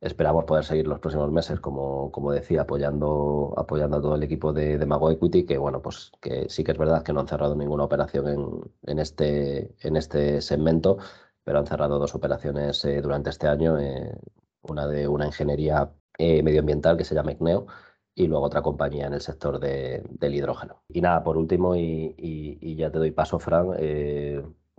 Esperamos 0.00 0.44
poder 0.44 0.64
seguir 0.64 0.86
los 0.88 0.98
próximos 0.98 1.30
meses, 1.30 1.60
como, 1.60 2.10
como 2.10 2.32
decía, 2.32 2.62
apoyando, 2.62 3.54
apoyando 3.56 3.98
a 3.98 4.02
todo 4.02 4.16
el 4.16 4.22
equipo 4.24 4.52
de, 4.52 4.76
de, 4.76 4.86
Mago 4.86 5.10
Equity, 5.10 5.46
que 5.46 5.56
bueno, 5.56 5.80
pues 5.80 6.10
que 6.20 6.48
sí 6.48 6.64
que 6.64 6.72
es 6.72 6.78
verdad 6.78 7.02
que 7.04 7.12
no 7.12 7.20
han 7.20 7.28
cerrado 7.28 7.54
ninguna 7.54 7.84
operación 7.84 8.28
en, 8.28 8.60
en 8.82 8.98
este, 8.98 9.74
en 9.80 9.96
este 9.96 10.42
segmento, 10.42 10.98
pero 11.44 11.60
han 11.60 11.66
cerrado 11.66 11.98
dos 11.98 12.14
operaciones 12.14 12.84
eh, 12.84 13.00
durante 13.00 13.30
este 13.30 13.46
año, 13.46 13.78
eh, 13.78 14.12
una 14.62 14.86
de 14.88 15.06
una 15.08 15.26
ingeniería 15.26 15.92
eh, 16.18 16.42
medioambiental 16.42 16.96
que 16.96 17.04
se 17.04 17.14
llama 17.14 17.32
ICNEO 17.32 17.66
y 18.14 18.26
luego 18.26 18.46
otra 18.46 18.62
compañía 18.62 19.06
en 19.06 19.14
el 19.14 19.20
sector 19.20 19.58
de, 19.60 20.02
del 20.10 20.34
hidrógeno. 20.34 20.82
Y 20.88 21.00
nada, 21.00 21.24
por 21.24 21.36
último, 21.36 21.76
y, 21.76 22.14
y, 22.16 22.76
ya 22.76 22.90
te 22.90 22.98
doy 22.98 23.10
paso, 23.10 23.38
Fran, 23.38 23.74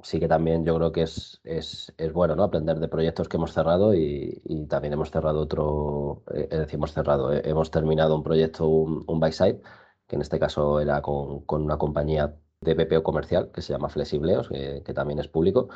sí 0.03 0.19
que 0.19 0.27
también 0.27 0.65
yo 0.65 0.75
creo 0.75 0.91
que 0.91 1.03
es, 1.03 1.41
es, 1.43 1.93
es 1.97 2.13
bueno 2.13 2.35
¿no? 2.35 2.43
aprender 2.43 2.79
de 2.79 2.87
proyectos 2.87 3.27
que 3.29 3.37
hemos 3.37 3.53
cerrado 3.53 3.93
y, 3.93 4.41
también 4.69 4.93
hemos 4.93 5.11
cerrado 5.11 5.41
otro, 5.41 6.23
eh, 6.33 6.47
es 6.51 6.59
decir, 6.59 6.75
hemos 6.75 6.93
cerrado, 6.93 7.33
eh, 7.33 7.41
hemos 7.45 7.71
terminado 7.71 8.15
un 8.15 8.23
proyecto, 8.23 8.67
un, 8.67 9.03
un 9.07 9.19
buy 9.19 9.31
side, 9.31 9.61
que 10.07 10.15
en 10.15 10.21
este 10.21 10.39
caso 10.39 10.79
era 10.79 11.01
con, 11.01 11.41
con, 11.45 11.63
una 11.63 11.77
compañía 11.77 12.35
de 12.61 12.73
BPO 12.73 13.03
comercial 13.03 13.51
que 13.51 13.61
se 13.61 13.73
llama 13.73 13.89
Flexibleos, 13.89 14.49
que, 14.49 14.83
que, 14.85 14.93
también 14.93 15.19
es 15.19 15.27
público. 15.27 15.69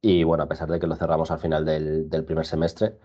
Y 0.00 0.24
bueno, 0.24 0.44
a 0.44 0.48
pesar 0.48 0.68
de 0.70 0.78
que 0.80 0.86
lo 0.86 0.96
cerramos 0.96 1.30
al 1.30 1.38
final 1.40 1.64
del, 1.64 2.08
del 2.10 2.24
primer 2.24 2.46
semestre, 2.46 2.98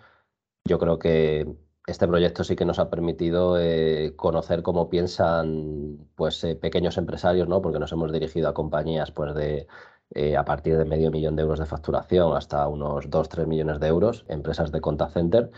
yo 0.66 0.80
creo 0.80 1.00
que 1.00 1.48
este 1.88 2.08
proyecto 2.08 2.44
sí 2.44 2.56
que 2.56 2.66
nos 2.66 2.80
ha 2.80 2.90
permitido 2.90 3.60
eh, 3.60 4.14
conocer 4.16 4.62
cómo 4.64 4.90
piensan 4.90 6.08
pues, 6.16 6.44
eh, 6.44 6.56
pequeños 6.56 6.98
empresarios, 6.98 7.48
¿no? 7.48 7.62
porque 7.62 7.80
nos 7.80 7.92
hemos 7.92 8.12
dirigido 8.12 8.50
a 8.50 8.54
compañías 8.54 9.12
pues, 9.12 9.34
de, 9.36 9.68
eh, 10.12 10.38
a 10.38 10.46
partir 10.46 10.78
de 10.78 10.86
medio 10.86 11.12
millón 11.12 11.36
de 11.36 11.44
euros 11.44 11.60
de 11.60 11.66
facturación 11.66 12.36
hasta 12.36 12.68
unos 12.68 13.10
2-3 13.10 13.48
millones 13.48 13.80
de 13.80 13.88
euros, 13.88 14.26
empresas 14.28 14.72
de 14.72 14.82
contact 14.82 15.14
center. 15.14 15.52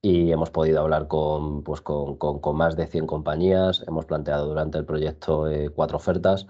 Y 0.00 0.30
hemos 0.32 0.50
podido 0.50 0.80
hablar 0.80 1.08
con, 1.08 1.64
pues 1.64 1.80
con, 1.80 2.16
con, 2.18 2.40
con 2.40 2.56
más 2.56 2.76
de 2.76 2.86
100 2.86 3.06
compañías, 3.06 3.84
hemos 3.88 4.06
planteado 4.06 4.46
durante 4.46 4.78
el 4.78 4.84
proyecto 4.84 5.46
cuatro 5.74 5.96
ofertas 5.96 6.46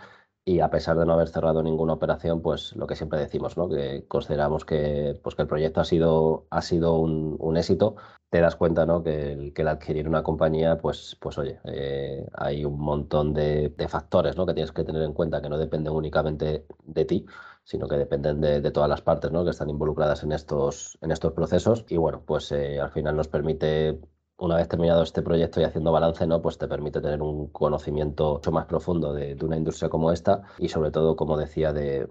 y 0.48 0.60
a 0.60 0.70
pesar 0.70 0.98
de 0.98 1.04
no 1.04 1.12
haber 1.12 1.28
cerrado 1.28 1.62
ninguna 1.62 1.92
operación, 1.92 2.40
pues 2.40 2.74
lo 2.74 2.86
que 2.86 2.96
siempre 2.96 3.18
decimos, 3.18 3.58
¿no? 3.58 3.68
que 3.68 4.06
consideramos 4.08 4.64
que, 4.64 5.20
pues 5.22 5.34
que 5.34 5.42
el 5.42 5.48
proyecto 5.48 5.82
ha 5.82 5.84
sido, 5.84 6.46
ha 6.48 6.62
sido 6.62 6.98
un, 6.98 7.36
un 7.38 7.58
éxito, 7.58 7.96
te 8.30 8.40
das 8.40 8.56
cuenta 8.56 8.86
¿no? 8.86 9.02
que, 9.02 9.32
el, 9.32 9.52
que 9.52 9.60
el 9.60 9.68
adquirir 9.68 10.08
una 10.08 10.22
compañía, 10.22 10.78
pues, 10.78 11.18
pues 11.20 11.36
oye, 11.36 11.60
eh, 11.64 12.26
hay 12.32 12.64
un 12.64 12.80
montón 12.80 13.34
de, 13.34 13.74
factores 13.90 14.38
¿no? 14.38 14.46
que 14.46 14.54
tienes 14.54 14.72
que 14.72 14.84
tener 14.84 15.02
en 15.02 15.12
cuenta 15.12 15.42
que 15.42 15.50
no 15.50 15.58
dependen 15.58 15.92
únicamente 15.92 16.64
de 16.82 17.04
ti, 17.04 17.26
sino 17.64 17.86
que 17.86 17.98
dependen 17.98 18.40
de, 18.40 18.62
de 18.62 18.70
todas 18.70 18.88
las 18.88 19.02
partes 19.02 19.30
¿no? 19.30 19.44
que 19.44 19.50
están 19.50 19.68
involucradas 19.68 20.22
en 20.22 20.32
estos, 20.32 20.96
en 21.02 21.10
estos 21.10 21.34
procesos. 21.34 21.84
Y 21.90 21.98
bueno, 21.98 22.22
pues 22.24 22.50
eh, 22.52 22.80
al 22.80 22.90
final 22.90 23.16
nos 23.16 23.28
permite 23.28 24.00
una 24.38 24.56
vez 24.56 24.68
terminado 24.68 25.02
este 25.02 25.22
proyecto 25.22 25.60
y 25.60 25.64
haciendo 25.64 25.92
balance, 25.92 26.26
¿no? 26.26 26.40
pues 26.40 26.58
te 26.58 26.68
permite 26.68 27.00
tener 27.00 27.22
un 27.22 27.48
conocimiento 27.48 28.34
mucho 28.34 28.52
más 28.52 28.66
profundo 28.66 29.12
de, 29.12 29.36
una 29.42 29.56
industria 29.56 29.88
como 29.88 30.12
esta 30.12 30.42
y 30.58 30.68
sobre 30.68 30.90
todo, 30.90 31.16
como 31.16 31.36
decía, 31.36 31.72
de, 31.72 32.08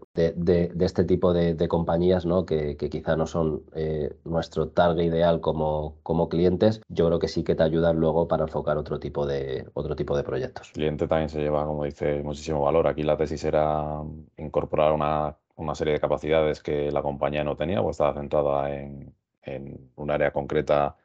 este 0.79 1.03
tipo 1.05 1.33
de, 1.33 1.67
compañías 1.67 2.25
¿no? 2.25 2.45
que, 2.45 2.75
quizá 2.77 3.15
no 3.15 3.27
son 3.27 3.63
eh, 3.73 4.13
nuestro 4.25 4.69
target 4.69 5.05
ideal 5.05 5.39
como, 5.41 5.95
clientes, 6.29 6.81
yo 6.89 7.07
creo 7.07 7.19
que 7.19 7.27
sí 7.29 7.43
que 7.43 7.55
te 7.55 7.63
ayudan 7.63 7.97
luego 7.97 8.27
para 8.27 8.43
enfocar 8.43 8.77
otro 8.77 8.99
tipo 8.99 9.25
de, 9.25 9.65
otro 9.73 9.95
tipo 9.95 10.17
de 10.17 10.23
proyectos. 10.23 10.67
El 10.69 10.73
cliente 10.73 11.07
también 11.07 11.29
se 11.29 11.39
lleva, 11.39 11.65
como 11.65 11.85
dice, 11.85 12.21
muchísimo 12.23 12.61
valor. 12.61 12.87
Aquí 12.87 13.03
la 13.03 13.15
tesis 13.15 13.43
era 13.45 14.01
incorporar 14.37 14.91
una, 14.91 15.37
una 15.55 15.75
serie 15.75 15.93
de 15.93 15.99
capacidades 15.99 16.61
que 16.61 16.91
la 16.91 17.01
compañía 17.01 17.43
no 17.43 17.55
tenía, 17.55 17.81
pues 17.81 17.95
estaba 17.95 18.13
centrada 18.13 18.73
en, 18.73 19.13
en 19.43 19.89
un 19.95 20.11
área 20.11 20.31
concreta 20.31 20.95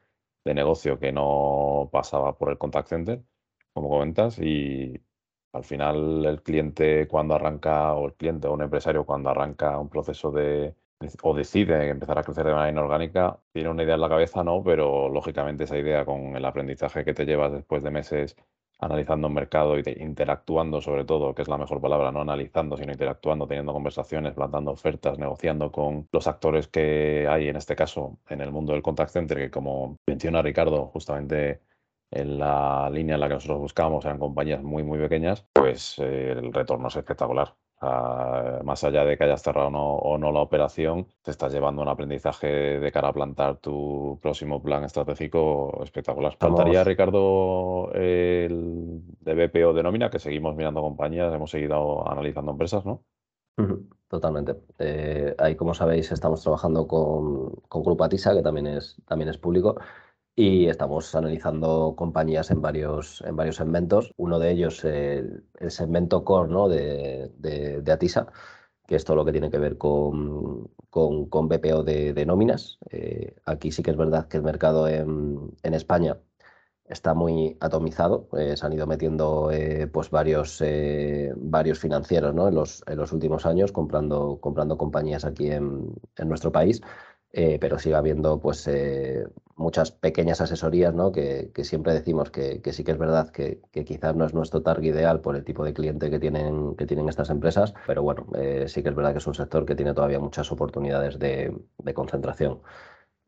de 0.44 0.54
negocio 0.54 0.98
que 0.98 1.12
no 1.12 1.88
pasaba 1.92 2.36
por 2.36 2.50
el 2.50 2.58
contact 2.58 2.88
center, 2.88 3.22
como 3.72 3.88
comentas, 3.88 4.38
y 4.38 5.00
al 5.52 5.64
final 5.64 6.24
el 6.24 6.42
cliente 6.42 7.06
cuando 7.08 7.34
arranca, 7.34 7.94
o 7.94 8.06
el 8.06 8.14
cliente 8.14 8.48
o 8.48 8.54
un 8.54 8.62
empresario 8.62 9.04
cuando 9.06 9.30
arranca 9.30 9.78
un 9.78 9.88
proceso 9.88 10.30
de, 10.30 10.74
o 11.22 11.34
decide 11.34 11.88
empezar 11.88 12.18
a 12.18 12.22
crecer 12.24 12.44
de 12.46 12.52
manera 12.52 12.70
inorgánica, 12.70 13.40
tiene 13.52 13.70
una 13.70 13.82
idea 13.82 13.94
en 13.96 14.00
la 14.00 14.08
cabeza, 14.08 14.44
no, 14.44 14.62
pero 14.62 15.08
lógicamente 15.08 15.64
esa 15.64 15.78
idea 15.78 16.04
con 16.04 16.36
el 16.36 16.44
aprendizaje 16.44 17.04
que 17.04 17.14
te 17.14 17.26
llevas 17.26 17.52
después 17.52 17.82
de 17.82 17.90
meses 17.90 18.36
analizando 18.82 19.28
un 19.28 19.34
mercado 19.34 19.78
y 19.78 19.82
interactuando 20.00 20.80
sobre 20.80 21.04
todo, 21.04 21.34
que 21.34 21.42
es 21.42 21.48
la 21.48 21.56
mejor 21.56 21.80
palabra, 21.80 22.10
no 22.10 22.20
analizando, 22.20 22.76
sino 22.76 22.92
interactuando, 22.92 23.46
teniendo 23.46 23.72
conversaciones, 23.72 24.34
plantando 24.34 24.72
ofertas, 24.72 25.18
negociando 25.18 25.70
con 25.70 26.08
los 26.12 26.26
actores 26.26 26.66
que 26.66 27.26
hay, 27.30 27.48
en 27.48 27.56
este 27.56 27.76
caso, 27.76 28.18
en 28.28 28.40
el 28.40 28.50
mundo 28.50 28.72
del 28.72 28.82
contact 28.82 29.12
center, 29.12 29.38
que 29.38 29.50
como 29.50 29.98
menciona 30.06 30.42
Ricardo, 30.42 30.86
justamente 30.86 31.62
en 32.10 32.38
la 32.38 32.90
línea 32.90 33.14
en 33.14 33.20
la 33.20 33.28
que 33.28 33.34
nosotros 33.34 33.60
buscamos 33.60 34.04
eran 34.04 34.18
compañías 34.18 34.62
muy, 34.62 34.82
muy 34.82 34.98
pequeñas, 34.98 35.46
pues 35.52 35.98
eh, 36.00 36.32
el 36.32 36.52
retorno 36.52 36.88
es 36.88 36.96
espectacular 36.96 37.54
más 37.82 38.84
allá 38.84 39.04
de 39.04 39.16
que 39.16 39.24
hayas 39.24 39.42
cerrado 39.42 39.70
no, 39.70 39.96
o 39.96 40.18
no 40.18 40.30
la 40.30 40.40
operación, 40.40 41.06
te 41.22 41.30
estás 41.30 41.52
llevando 41.52 41.82
un 41.82 41.88
aprendizaje 41.88 42.46
de 42.78 42.92
cara 42.92 43.08
a 43.08 43.12
plantar 43.12 43.56
tu 43.56 44.18
próximo 44.22 44.62
plan 44.62 44.84
estratégico 44.84 45.80
espectacular. 45.82 46.36
Faltaría, 46.38 46.84
Ricardo, 46.84 47.90
el 47.94 49.02
de 49.20 49.46
BPO 49.46 49.72
de 49.72 49.82
nómina, 49.82 50.10
que 50.10 50.18
seguimos 50.18 50.54
mirando 50.54 50.80
compañías, 50.80 51.34
hemos 51.34 51.50
seguido 51.50 52.08
analizando 52.08 52.52
empresas, 52.52 52.84
¿no? 52.84 53.02
Totalmente. 54.08 54.56
Eh, 54.78 55.34
ahí, 55.38 55.56
como 55.56 55.74
sabéis, 55.74 56.10
estamos 56.12 56.42
trabajando 56.42 56.86
con, 56.86 57.50
con 57.68 57.82
Grupo 57.82 58.04
Atisa, 58.04 58.34
que 58.34 58.42
también 58.42 58.66
es, 58.66 58.96
también 59.06 59.28
es 59.28 59.38
público, 59.38 59.76
y 60.34 60.66
estamos 60.68 61.14
analizando 61.14 61.94
compañías 61.96 62.50
en 62.50 62.62
varios, 62.62 63.22
en 63.26 63.36
varios 63.36 63.56
segmentos. 63.56 64.12
Uno 64.16 64.38
de 64.38 64.50
ellos, 64.50 64.84
el, 64.84 65.44
segmento 65.68 66.24
core 66.24 66.50
¿no? 66.50 66.68
de, 66.68 67.30
de, 67.38 67.92
Atisa, 67.92 68.26
que 68.86 68.96
es 68.96 69.04
todo 69.04 69.16
lo 69.16 69.24
que 69.24 69.32
tiene 69.32 69.50
que 69.50 69.58
ver 69.58 69.78
con, 69.78 70.70
con, 70.90 71.26
con 71.28 71.48
BPO 71.48 71.82
de, 71.84 72.14
de 72.14 72.26
nóminas. 72.26 72.78
Eh, 72.90 73.36
aquí 73.46 73.72
sí 73.72 73.82
que 73.82 73.90
es 73.92 73.96
verdad 73.96 74.28
que 74.28 74.38
el 74.38 74.42
mercado 74.42 74.88
en, 74.88 75.52
en 75.62 75.74
España 75.74 76.18
está 76.92 77.14
muy 77.14 77.56
atomizado. 77.60 78.28
Eh, 78.38 78.56
se 78.56 78.66
han 78.66 78.72
ido 78.72 78.86
metiendo 78.86 79.50
eh, 79.50 79.86
pues 79.88 80.10
varios, 80.10 80.60
eh, 80.60 81.32
varios 81.36 81.78
financieros 81.78 82.34
¿no? 82.34 82.48
en, 82.48 82.54
los, 82.54 82.82
en 82.86 82.98
los 82.98 83.12
últimos 83.12 83.46
años 83.46 83.72
comprando, 83.72 84.38
comprando 84.40 84.76
compañías 84.78 85.24
aquí 85.24 85.50
en, 85.50 85.94
en 86.16 86.28
nuestro 86.28 86.52
país. 86.52 86.80
Pero 87.34 87.78
sigue 87.78 87.94
habiendo 87.94 88.38
pues, 88.40 88.68
muchas 89.56 89.92
pequeñas 89.92 90.40
asesorías 90.40 90.94
¿no? 90.94 91.12
que, 91.12 91.50
que 91.54 91.64
siempre 91.64 91.94
decimos 91.94 92.30
que, 92.30 92.60
que, 92.62 92.72
sí 92.72 92.84
que 92.84 92.92
es 92.92 92.98
verdad 92.98 93.30
que, 93.30 93.60
que, 93.72 93.84
quizás 93.84 94.14
no 94.16 94.24
es 94.24 94.34
nuestro 94.34 94.62
target 94.62 94.94
ideal 94.94 95.20
por 95.20 95.36
el 95.36 95.44
tipo 95.44 95.64
de 95.64 95.74
cliente 95.74 96.10
que 96.10 96.18
tienen, 96.18 96.74
que 96.76 96.86
tienen 96.86 97.08
estas 97.08 97.30
empresas, 97.30 97.74
pero 97.86 98.02
bueno, 98.02 98.26
eh, 98.34 98.64
sí 98.68 98.82
que 98.82 98.88
es 98.90 98.94
verdad 98.94 99.12
que 99.12 99.18
es 99.18 99.26
un 99.26 99.34
sector 99.34 99.64
que 99.66 99.74
tiene 99.74 99.94
todavía 99.94 100.18
muchas 100.18 100.50
oportunidades 100.52 101.18
de, 101.18 101.56
de 101.78 101.94
concentración. 101.94 102.60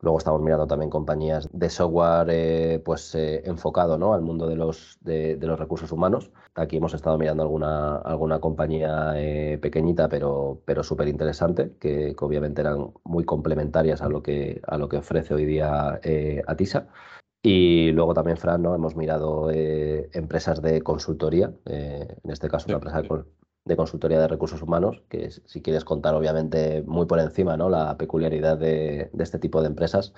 Luego 0.01 0.17
estamos 0.17 0.41
mirando 0.41 0.67
también 0.67 0.89
compañías 0.89 1.49
de 1.51 1.69
software 1.69 2.27
eh, 2.29 2.81
pues, 2.83 3.15
eh, 3.15 3.41
enfocado 3.45 3.97
¿no? 3.97 4.13
al 4.13 4.21
mundo 4.21 4.47
de 4.47 4.55
los, 4.55 4.97
de, 5.01 5.37
de, 5.37 5.47
los 5.47 5.57
recursos 5.57 5.91
humanos. 5.91 6.31
Aquí 6.53 6.77
hemos 6.77 6.93
estado 6.93 7.17
mirando 7.17 7.43
alguna, 7.43 7.97
alguna 7.97 8.39
compañía 8.39 9.13
eh, 9.15 9.57
pequeñita, 9.57 10.09
pero, 10.09 10.61
pero 10.65 10.83
súper 10.83 11.07
interesante, 11.07 11.71
que, 11.79 12.15
que, 12.15 12.25
obviamente 12.25 12.61
eran 12.61 12.91
muy 13.03 13.23
complementarias 13.23 14.01
a 14.01 14.09
lo 14.09 14.21
que, 14.21 14.61
a 14.67 14.77
lo 14.77 14.89
que 14.89 14.97
ofrece 14.97 15.33
hoy 15.33 15.45
día 15.45 15.99
Atisa. 16.47 16.87
Y 17.41 17.91
luego 17.91 18.13
también, 18.13 18.37
Fran, 18.37 18.63
¿no? 18.63 18.73
hemos 18.75 18.95
mirado 18.95 19.51
eh, 19.51 20.09
empresas 20.13 20.61
de 20.61 20.81
consultoría, 20.81 21.53
en 21.65 22.31
este 22.31 22.49
caso 22.49 22.65
una 22.67 22.77
empresa 22.77 23.01
de, 23.01 23.07
de 23.65 23.75
consultoría 23.75 24.19
de 24.19 24.27
recursos 24.27 24.61
humanos, 24.61 25.03
que 25.09 25.31
si 25.31 25.61
quieres 25.61 25.83
contar 25.83 26.13
obviamente 26.13 26.83
muy 26.83 27.07
por 27.07 27.19
encima 27.19 27.57
¿no? 27.57 27.69
la 27.69 27.97
peculiaridad 27.97 28.57
de, 28.57 29.09
este 29.17 29.39
tipo 29.39 29.61
de 29.61 29.67
empresas. 29.67 30.13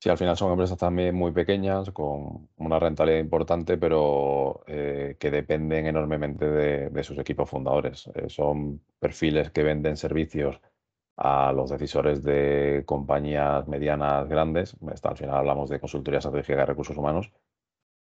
Sí, 0.00 0.10
al 0.10 0.18
final 0.18 0.36
son 0.36 0.52
empresas 0.52 0.78
también 0.78 1.14
muy 1.14 1.32
pequeñas, 1.32 1.90
con 1.90 2.48
una 2.56 2.78
rentabilidad 2.78 3.20
importante, 3.20 3.78
pero 3.78 4.62
eh, 4.66 5.16
que 5.18 5.30
dependen 5.30 5.86
enormemente 5.86 6.50
de, 6.50 7.02
sus 7.02 7.18
equipos 7.18 7.48
fundadores. 7.48 8.10
Eh, 8.14 8.28
son 8.28 8.80
perfiles 8.98 9.50
que 9.50 9.62
venden 9.62 9.96
servicios 9.96 10.60
a 11.16 11.52
los 11.52 11.70
decisores 11.70 12.22
de 12.22 12.82
compañías 12.86 13.66
medianas 13.68 14.28
grandes. 14.28 14.76
Al 15.02 15.16
final 15.16 15.36
hablamos 15.36 15.70
de 15.70 15.80
consultoría 15.80 16.18
estratégica 16.18 16.60
de 16.60 16.66
recursos 16.66 16.96
humanos 16.96 17.30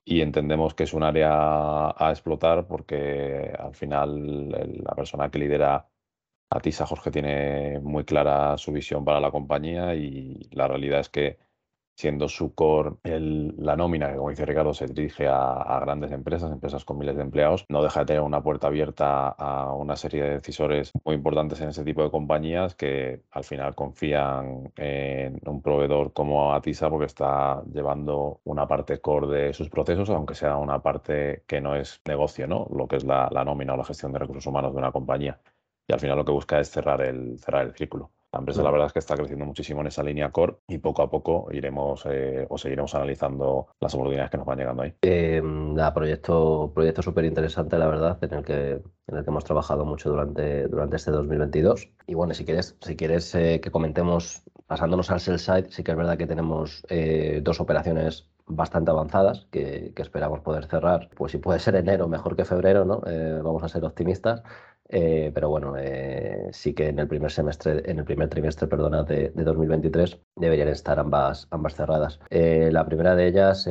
y 0.05 0.21
entendemos 0.21 0.75
que 0.75 0.83
es 0.83 0.93
un 0.93 1.03
área 1.03 1.89
a 1.89 2.11
explotar 2.11 2.67
porque 2.67 3.53
al 3.57 3.75
final 3.75 4.49
la 4.83 4.95
persona 4.95 5.29
que 5.31 5.39
lidera 5.39 5.89
Atisa 6.49 6.85
Jorge 6.85 7.11
tiene 7.11 7.79
muy 7.81 8.05
clara 8.05 8.57
su 8.57 8.71
visión 8.71 9.03
para 9.03 9.19
la 9.19 9.31
compañía 9.31 9.95
y 9.95 10.47
la 10.51 10.67
realidad 10.67 11.01
es 11.01 11.09
que 11.09 11.39
siendo 11.95 12.27
su 12.27 12.53
core 12.53 12.97
la 13.03 13.75
nómina, 13.75 14.09
que 14.09 14.17
como 14.17 14.29
dice 14.29 14.45
Ricardo, 14.45 14.73
se 14.73 14.87
dirige 14.87 15.27
a, 15.27 15.79
grandes 15.81 16.11
empresas, 16.11 16.51
empresas 16.51 16.83
con 16.85 16.97
miles 16.97 17.15
de 17.15 17.23
empleados, 17.23 17.65
no 17.69 17.83
deja 17.83 18.01
de 18.01 18.05
tener 18.07 18.21
una 18.21 18.43
puerta 18.43 18.67
abierta 18.67 19.29
a 19.29 19.73
una 19.73 19.95
serie 19.95 20.23
de 20.23 20.29
decisores 20.35 20.91
muy 21.03 21.15
importantes 21.15 21.61
en 21.61 21.69
ese 21.69 21.83
tipo 21.83 22.03
de 22.03 22.11
compañías 22.11 22.75
que 22.75 23.21
al 23.31 23.43
final 23.43 23.75
confían 23.75 24.71
en 24.77 25.39
un 25.45 25.61
proveedor 25.61 26.13
como 26.13 26.53
Atisa 26.53 26.89
porque 26.89 27.05
está 27.05 27.63
llevando 27.73 28.41
una 28.43 28.67
parte 28.67 28.99
core 28.99 29.27
de 29.27 29.53
sus 29.53 29.69
procesos, 29.69 30.09
aunque 30.09 30.35
sea 30.35 30.57
una 30.57 30.81
parte 30.81 31.43
que 31.47 31.61
no 31.61 31.75
es 31.75 32.01
negocio, 32.05 32.47
¿no? 32.47 32.67
Lo 32.73 32.87
que 32.87 32.97
es 32.97 33.03
la, 33.05 33.29
la 33.31 33.43
nómina 33.43 33.73
o 33.73 33.77
la 33.77 33.85
gestión 33.85 34.11
de 34.11 34.19
recursos 34.19 34.45
humanos 34.45 34.73
de 34.73 34.79
una 34.79 34.91
compañía. 34.91 35.39
Y 35.87 35.93
al 35.93 35.99
final 35.99 36.17
lo 36.17 36.25
que 36.25 36.31
busca 36.31 36.59
es 36.59 36.69
cerrar 36.71 37.01
el, 37.01 37.39
cerrar 37.39 37.65
el 37.67 37.73
círculo. 37.75 38.11
La 38.35 38.39
empresa 38.39 38.63
la 38.63 38.71
verdad 38.71 38.87
es 38.87 38.93
que 38.93 38.99
está 38.99 39.15
creciendo 39.15 39.45
muchísimo 39.45 39.79
en 39.79 39.87
esa 39.87 40.03
línea 40.03 40.29
core 40.29 40.57
y 40.67 40.77
poco 40.79 41.01
a 41.01 41.09
poco 41.09 41.47
iremos 41.53 42.05
eh, 42.05 42.45
o 42.49 42.57
seguiremos 42.57 42.93
analizando 42.93 43.67
las 43.79 43.93
oportunidades 43.93 44.29
que 44.29 44.37
nos 44.37 44.45
van 44.45 44.57
llegando 44.57 44.83
ahí. 44.83 44.93
Eh, 45.01 45.41
proyecto 45.93 46.69
proyecto 46.75 47.01
súper 47.01 47.23
interesante, 47.23 47.77
la 47.77 47.87
verdad, 47.87 48.17
en 48.21 48.33
el, 48.33 48.43
que, 48.43 48.71
en 49.07 49.17
el 49.17 49.23
que 49.23 49.29
hemos 49.29 49.45
trabajado 49.45 49.85
mucho 49.85 50.09
durante, 50.09 50.67
durante 50.67 50.97
este 50.97 51.11
2022. 51.11 51.87
Y 52.07 52.13
bueno, 52.13 52.33
si 52.33 52.43
quieres, 52.43 52.75
si 52.81 52.97
quieres 52.97 53.33
eh, 53.35 53.61
que 53.61 53.71
comentemos, 53.71 54.43
pasándonos 54.67 55.11
al 55.11 55.21
sell 55.21 55.39
side, 55.39 55.69
sí 55.69 55.85
que 55.85 55.91
es 55.91 55.97
verdad 55.97 56.17
que 56.17 56.27
tenemos 56.27 56.85
eh, 56.89 57.39
dos 57.41 57.61
operaciones 57.61 58.27
bastante 58.47 58.91
avanzadas 58.91 59.47
que, 59.49 59.93
que, 59.95 60.01
esperamos 60.01 60.41
poder 60.41 60.65
cerrar, 60.65 61.09
pues 61.15 61.31
si 61.31 61.37
puede 61.37 61.59
ser 61.59 61.77
enero, 61.77 62.09
mejor 62.09 62.35
que 62.35 62.43
febrero, 62.43 62.83
¿no? 62.83 63.01
vamos 63.41 63.63
a 63.63 63.69
ser 63.69 63.83
optimistas. 63.85 64.43
Eh, 64.87 65.31
pero 65.33 65.49
bueno, 65.49 65.75
eh, 65.77 66.49
sí 66.51 66.73
que 66.73 66.89
en 66.89 66.99
el 66.99 67.07
primer 67.07 67.31
semestre, 67.31 67.81
en 67.89 67.99
el 67.99 68.05
primer 68.05 68.29
trimestre, 68.29 68.67
perdona, 68.67 69.03
de, 69.03 69.31
2023 69.31 70.19
deberían 70.35 70.67
estar 70.67 70.99
ambas, 70.99 71.47
ambas 71.51 71.75
cerradas. 71.75 72.19
Eh, 72.29 72.69
la 72.71 72.85
primera 72.85 73.15
de 73.15 73.27
ellas, 73.27 73.67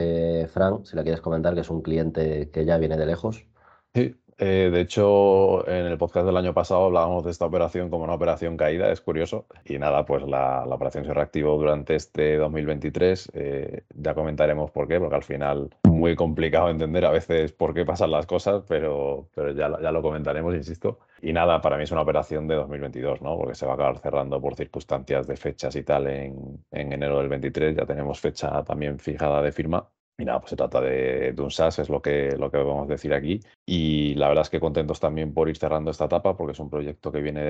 Frank, 0.53 0.85
si 0.85 0.97
la 0.97 1.03
quieres 1.03 1.21
comentar, 1.21 1.55
que 1.55 1.61
es 1.61 1.71
un 1.71 1.83
cliente 1.83 2.51
que 2.51 2.65
ya 2.65 2.79
viene 2.79 2.97
de 2.97 3.07
lejos. 3.07 3.47
Sí, 3.95 4.17
eh, 4.39 4.71
de 4.73 4.81
hecho, 4.81 5.69
en 5.69 5.87
el 5.87 5.99
podcast 5.99 6.27
del 6.27 6.37
año 6.37 6.55
pasado 6.55 6.87
hablábamos 6.87 7.25
de 7.25 7.31
esta 7.31 7.47
operación 7.47 7.91
como 7.91 8.05
una 8.05 8.15
operación 8.15 8.57
caída, 8.57 8.91
es 8.91 9.01
curioso. 9.01 9.47
Y 9.65 9.79
nada, 9.79 10.05
pues 10.05 10.23
la, 10.25 10.65
operación 10.65 11.05
se 11.05 11.15
reactivó 11.15 11.57
durante 11.57 11.95
este 11.95 12.37
2023. 12.37 13.31
Eh, 13.35 13.83
ya 13.95 14.15
comentaremos 14.15 14.71
por 14.71 14.89
qué, 14.89 14.99
porque 14.99 15.17
al 15.17 15.23
final 15.23 15.71
muy 15.85 16.17
complicado 16.17 16.69
entender 16.71 17.05
a 17.05 17.11
veces 17.11 17.53
por 17.53 17.75
qué 17.75 17.85
pasan 17.85 18.11
las 18.11 18.27
cosas, 18.27 18.65
pero, 18.69 19.29
pero 19.35 19.53
ya, 19.53 19.81
ya 19.81 19.93
lo 19.93 20.03
comentaremos, 20.03 20.55
insisto. 20.55 20.99
Y 21.23 21.33
nada, 21.33 21.61
para 21.61 21.77
mí 21.77 21.85
es 21.85 21.93
una 21.93 22.03
operación 22.03 22.47
de 22.49 22.57
2022, 22.57 23.23
¿no? 23.23 23.37
Porque 23.37 23.55
se 23.55 23.67
va 23.67 23.73
a 23.73 23.75
acabar 23.77 23.99
cerrando 23.99 24.41
por 24.41 24.57
circunstancias 24.57 25.27
de 25.27 25.37
fechas 25.37 25.75
y 25.77 25.83
tal 25.83 26.07
en, 26.07 26.65
en 26.71 26.93
enero 26.93 27.19
del 27.19 27.29
23. 27.29 27.77
Ya 27.77 27.87
tenemos 27.87 28.21
fecha 28.21 28.63
también 28.65 28.99
fijada 28.99 29.41
de 29.43 29.53
firma. 29.53 29.89
Y 30.17 30.25
nada, 30.25 30.41
pues 30.41 30.51
se 30.51 30.57
trata 30.57 30.81
de, 30.81 31.35
un 31.39 31.51
SaaS, 31.51 31.81
es 31.81 31.89
lo 31.89 32.01
que, 32.01 32.37
lo 32.39 32.51
que 32.51 32.59
podemos 32.59 32.87
decir 32.87 33.13
aquí. 33.13 33.41
Y 33.67 34.15
la 34.15 34.29
verdad 34.29 34.43
es 34.43 34.51
que 34.51 34.61
contentos 34.61 35.01
también 35.01 35.35
por 35.35 35.49
ir 35.49 35.57
cerrando 35.57 35.91
esta 35.91 36.05
etapa, 36.05 36.37
porque 36.37 36.53
es 36.53 36.61
un 36.61 36.71
proyecto 36.71 37.11
que 37.11 37.21
viene 37.21 37.43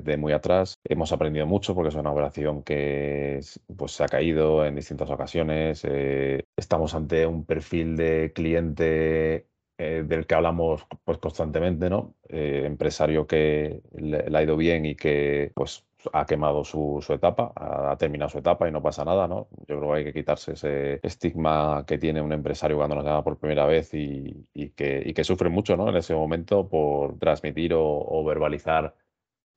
de, 0.00 0.16
muy 0.16 0.32
atrás. 0.32 0.78
Hemos 0.84 1.12
aprendido 1.12 1.46
mucho 1.46 1.74
porque 1.74 1.90
es 1.90 1.94
una 1.94 2.12
operación 2.12 2.62
que 2.62 3.40
pues, 3.76 3.92
se 3.92 4.04
ha 4.04 4.08
caído 4.08 4.64
en 4.64 4.76
distintas 4.76 5.10
ocasiones. 5.10 5.82
Eh, 5.84 6.44
estamos 6.56 6.94
ante 6.94 7.26
un 7.26 7.44
perfil 7.44 7.96
de 7.96 8.32
cliente 8.34 9.48
eh, 9.78 10.04
del 10.06 10.26
que 10.26 10.34
hablamos 10.34 10.86
pues, 11.04 11.18
constantemente, 11.18 11.90
¿no? 11.90 12.14
Eh, 12.28 12.62
empresario 12.64 13.26
que 13.26 13.82
le, 13.92 14.28
le, 14.28 14.38
ha 14.38 14.42
ido 14.42 14.56
bien 14.56 14.86
y 14.86 14.94
que 14.96 15.52
pues 15.54 15.86
ha 16.12 16.26
quemado 16.26 16.64
su, 16.64 17.04
etapa, 17.08 17.52
ha, 17.56 17.96
terminado 17.96 18.30
su 18.30 18.38
etapa 18.38 18.68
y 18.68 18.72
no 18.72 18.82
pasa 18.82 19.04
nada, 19.04 19.28
¿no? 19.28 19.48
Yo 19.66 19.78
creo 19.78 19.92
que 19.92 19.98
hay 19.98 20.04
que 20.04 20.12
quitarse 20.12 20.52
ese 20.52 21.00
estigma 21.02 21.84
que 21.86 21.98
tiene 21.98 22.20
un 22.20 22.32
empresario 22.32 22.76
cuando 22.76 22.96
nos 22.96 23.04
llama 23.04 23.24
por 23.24 23.38
primera 23.38 23.66
vez 23.66 23.92
y, 23.94 24.46
que, 24.76 25.12
que, 25.14 25.24
sufre 25.24 25.48
mucho, 25.48 25.76
¿no? 25.76 25.88
En 25.88 25.96
ese 25.96 26.14
momento 26.14 26.68
por 26.68 27.18
transmitir 27.18 27.72
o 27.74 28.24
verbalizar 28.24 28.94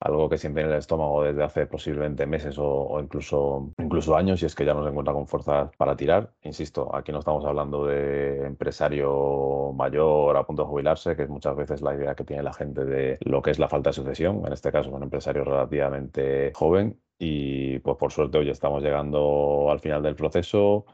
algo 0.03 0.27
que 0.29 0.37
siente 0.37 0.61
en 0.61 0.67
el 0.67 0.73
estómago 0.73 1.23
desde 1.23 1.43
hace 1.43 1.65
posiblemente 1.65 2.25
meses 2.25 2.57
o, 2.59 2.99
incluso, 3.01 3.71
incluso 3.77 4.15
años 4.17 4.43
y 4.43 4.45
es 4.45 4.53
que 4.53 4.65
ya 4.65 4.73
no 4.73 4.83
se 4.83 4.89
encuentra 4.89 5.13
con 5.13 5.27
fuerzas 5.27 5.71
para 5.77 5.95
tirar. 5.95 6.33
Insisto, 6.43 6.93
aquí 6.93 7.11
no 7.13 7.19
estamos 7.19 7.45
hablando 7.45 7.85
de 7.85 8.45
empresario 8.45 9.71
mayor 9.73 10.35
a 10.35 10.45
punto 10.45 10.63
de 10.63 10.69
jubilarse, 10.69 11.15
que 11.15 11.23
es 11.23 11.29
muchas 11.29 11.55
veces 11.55 11.81
la 11.81 11.95
idea 11.95 12.15
que 12.15 12.25
tiene 12.25 12.43
la 12.43 12.53
gente 12.53 12.83
de 12.83 13.17
lo 13.21 13.41
que 13.41 13.51
es 13.51 13.59
la 13.59 13.69
falta 13.69 13.91
de 13.91 13.93
sucesión, 13.93 14.43
en 14.45 14.51
este 14.53 14.71
caso 14.71 14.89
un 14.91 15.03
empresario 15.03 15.45
relativamente 15.45 16.51
joven 16.53 16.99
y 17.17 17.79
pues 17.79 17.97
por 17.97 18.11
suerte 18.11 18.37
hoy 18.39 18.49
estamos 18.49 18.83
llegando 18.83 19.69
al 19.71 19.79
final 19.79 20.03
del 20.03 20.15
proceso. 20.15 20.85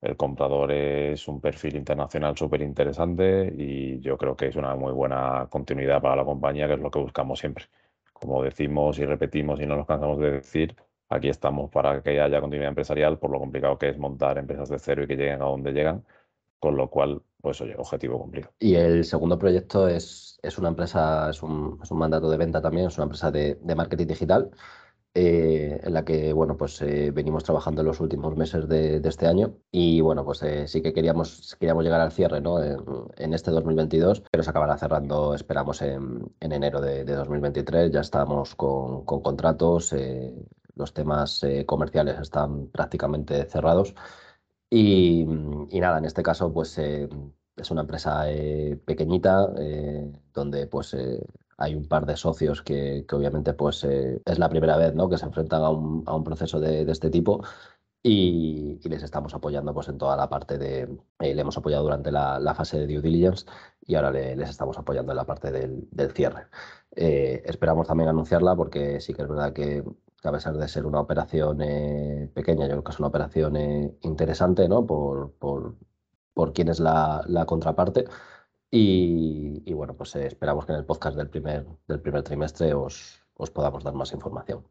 El 0.00 0.16
comprador 0.16 0.72
es 0.72 1.26
un 1.28 1.40
perfil 1.40 1.76
internacional 1.76 2.36
súper 2.36 2.62
interesante 2.62 3.52
y 3.56 4.00
yo 4.00 4.18
creo 4.18 4.36
que 4.36 4.48
es 4.48 4.56
una 4.56 4.74
muy 4.74 4.92
buena 4.92 5.46
continuidad 5.50 6.02
para 6.02 6.16
la 6.16 6.24
compañía, 6.24 6.66
que 6.66 6.74
es 6.74 6.80
lo 6.80 6.90
que 6.90 6.98
buscamos 6.98 7.38
siempre 7.38 7.66
como 8.20 8.42
decimos 8.42 8.98
y 8.98 9.04
repetimos 9.04 9.60
y 9.60 9.66
no 9.66 9.76
nos 9.76 9.86
cansamos 9.86 10.18
de 10.18 10.32
decir, 10.32 10.76
aquí 11.08 11.28
estamos 11.28 11.70
para 11.70 12.02
que 12.02 12.20
haya 12.20 12.40
continuidad 12.40 12.70
empresarial 12.70 13.18
por 13.18 13.30
lo 13.30 13.38
complicado 13.38 13.78
que 13.78 13.90
es 13.90 13.98
montar 13.98 14.38
empresas 14.38 14.68
de 14.68 14.78
cero 14.78 15.02
y 15.04 15.06
que 15.06 15.16
lleguen 15.16 15.42
a 15.42 15.46
donde 15.46 15.72
llegan, 15.72 16.04
con 16.58 16.76
lo 16.76 16.88
cual, 16.88 17.22
pues 17.40 17.60
oye, 17.60 17.74
objetivo 17.76 18.18
cumplido. 18.18 18.50
Y 18.58 18.74
el 18.74 19.04
segundo 19.04 19.38
proyecto 19.38 19.88
es, 19.88 20.38
es 20.42 20.58
una 20.58 20.68
empresa, 20.68 21.30
es 21.30 21.42
un, 21.42 21.78
es 21.82 21.90
un, 21.90 21.98
mandato 21.98 22.30
de 22.30 22.36
venta 22.36 22.60
también, 22.60 22.88
es 22.88 22.96
una 22.96 23.04
empresa 23.04 23.30
de, 23.30 23.58
de 23.60 23.74
marketing 23.74 24.06
digital 24.06 24.50
eh, 25.18 25.80
en 25.82 25.94
la 25.94 26.04
que 26.04 26.34
bueno, 26.34 26.58
pues, 26.58 26.82
eh, 26.82 27.10
venimos 27.10 27.42
trabajando 27.42 27.80
en 27.80 27.86
los 27.86 28.00
últimos 28.00 28.36
meses 28.36 28.68
de, 28.68 29.00
este 29.02 29.26
año 29.26 29.56
y 29.70 30.02
bueno, 30.02 30.26
pues 30.26 30.42
eh, 30.42 30.68
sí 30.68 30.82
que 30.82 30.92
queríamos, 30.92 31.56
queríamos 31.58 31.84
llegar 31.84 32.02
al 32.02 32.12
cierre 32.12 32.42
¿no? 32.42 32.62
en, 32.62 33.32
este 33.32 33.50
2022, 33.50 34.24
pero 34.30 34.44
se 34.44 34.50
acabará 34.50 34.76
cerrando, 34.76 35.32
esperamos, 35.34 35.80
en, 35.80 36.34
enero 36.40 36.82
de, 36.82 37.04
2023. 37.06 37.92
Ya 37.92 38.00
estamos 38.00 38.54
con, 38.56 39.06
contratos, 39.06 39.94
los 40.74 40.92
temas 40.92 41.40
comerciales 41.64 42.20
están 42.20 42.66
prácticamente 42.66 43.46
cerrados 43.46 43.94
y, 44.68 45.24
nada, 45.24 45.96
en 45.96 46.04
este 46.04 46.22
caso 46.22 46.52
pues 46.52 46.76
es 46.78 47.70
una 47.70 47.80
empresa 47.82 48.26
pequeñita 48.84 49.48
donde 50.34 50.66
pues 50.66 50.94
hay 51.58 51.74
un 51.74 51.88
par 51.88 52.06
de 52.06 52.16
socios 52.16 52.62
que, 52.62 53.06
obviamente 53.12 53.54
pues 53.54 53.84
eh, 53.84 54.20
es 54.24 54.38
la 54.38 54.48
primera 54.48 54.76
vez 54.76 54.94
¿no? 54.94 55.08
que 55.08 55.18
se 55.18 55.26
enfrentan 55.26 55.62
a 55.62 55.70
un, 55.70 56.02
a 56.06 56.14
un 56.14 56.24
proceso 56.24 56.60
de, 56.60 56.84
de, 56.84 56.92
este 56.92 57.10
tipo 57.10 57.42
y, 58.02 58.78
les 58.88 59.02
estamos 59.02 59.34
apoyando 59.34 59.74
pues 59.74 59.88
en 59.88 59.98
toda 59.98 60.16
la 60.16 60.28
parte 60.28 60.58
de, 60.58 60.82
eh, 61.20 61.34
le 61.34 61.40
hemos 61.40 61.56
apoyado 61.58 61.84
durante 61.84 62.12
la, 62.12 62.38
la, 62.38 62.54
fase 62.54 62.78
de 62.78 62.86
due 62.86 63.02
diligence 63.02 63.46
y 63.80 63.94
ahora 63.94 64.10
les 64.12 64.50
estamos 64.50 64.78
apoyando 64.78 65.12
en 65.12 65.16
la 65.16 65.24
parte 65.24 65.50
del, 65.50 65.88
del 65.90 66.12
cierre. 66.12 66.46
Eh, 66.94 67.42
esperamos 67.46 67.88
también 67.88 68.08
anunciarla 68.08 68.54
porque 68.54 69.00
sí 69.00 69.14
que 69.14 69.22
es 69.22 69.28
verdad 69.28 69.52
que, 69.52 69.82
a 70.22 70.32
pesar 70.32 70.56
de 70.56 70.68
ser 70.68 70.86
una 70.86 71.00
operación 71.00 71.58
pequeña, 72.34 72.66
yo 72.66 72.72
creo 72.72 72.84
que 72.84 72.92
es 72.92 72.98
una 72.98 73.08
operación 73.08 73.56
interesante 74.02 74.68
¿no? 74.68 74.84
por, 74.86 75.32
por, 75.34 75.76
por 76.34 76.52
quién 76.52 76.68
es 76.68 76.80
la, 76.80 77.22
la 77.26 77.46
contraparte. 77.46 78.06
Y, 78.70 79.72
bueno, 79.72 79.96
pues 79.96 80.14
eh, 80.16 80.26
esperamos 80.26 80.66
que 80.66 80.72
en 80.72 80.78
el 80.78 80.84
podcast 80.84 81.16
del 81.16 81.30
primer, 81.30 81.66
del 81.88 82.00
primer 82.00 82.22
trimestre 82.22 82.74
os, 82.74 83.22
os 83.34 83.50
podamos 83.50 83.84
dar 83.84 83.94
más 83.94 84.12
información. 84.12 84.64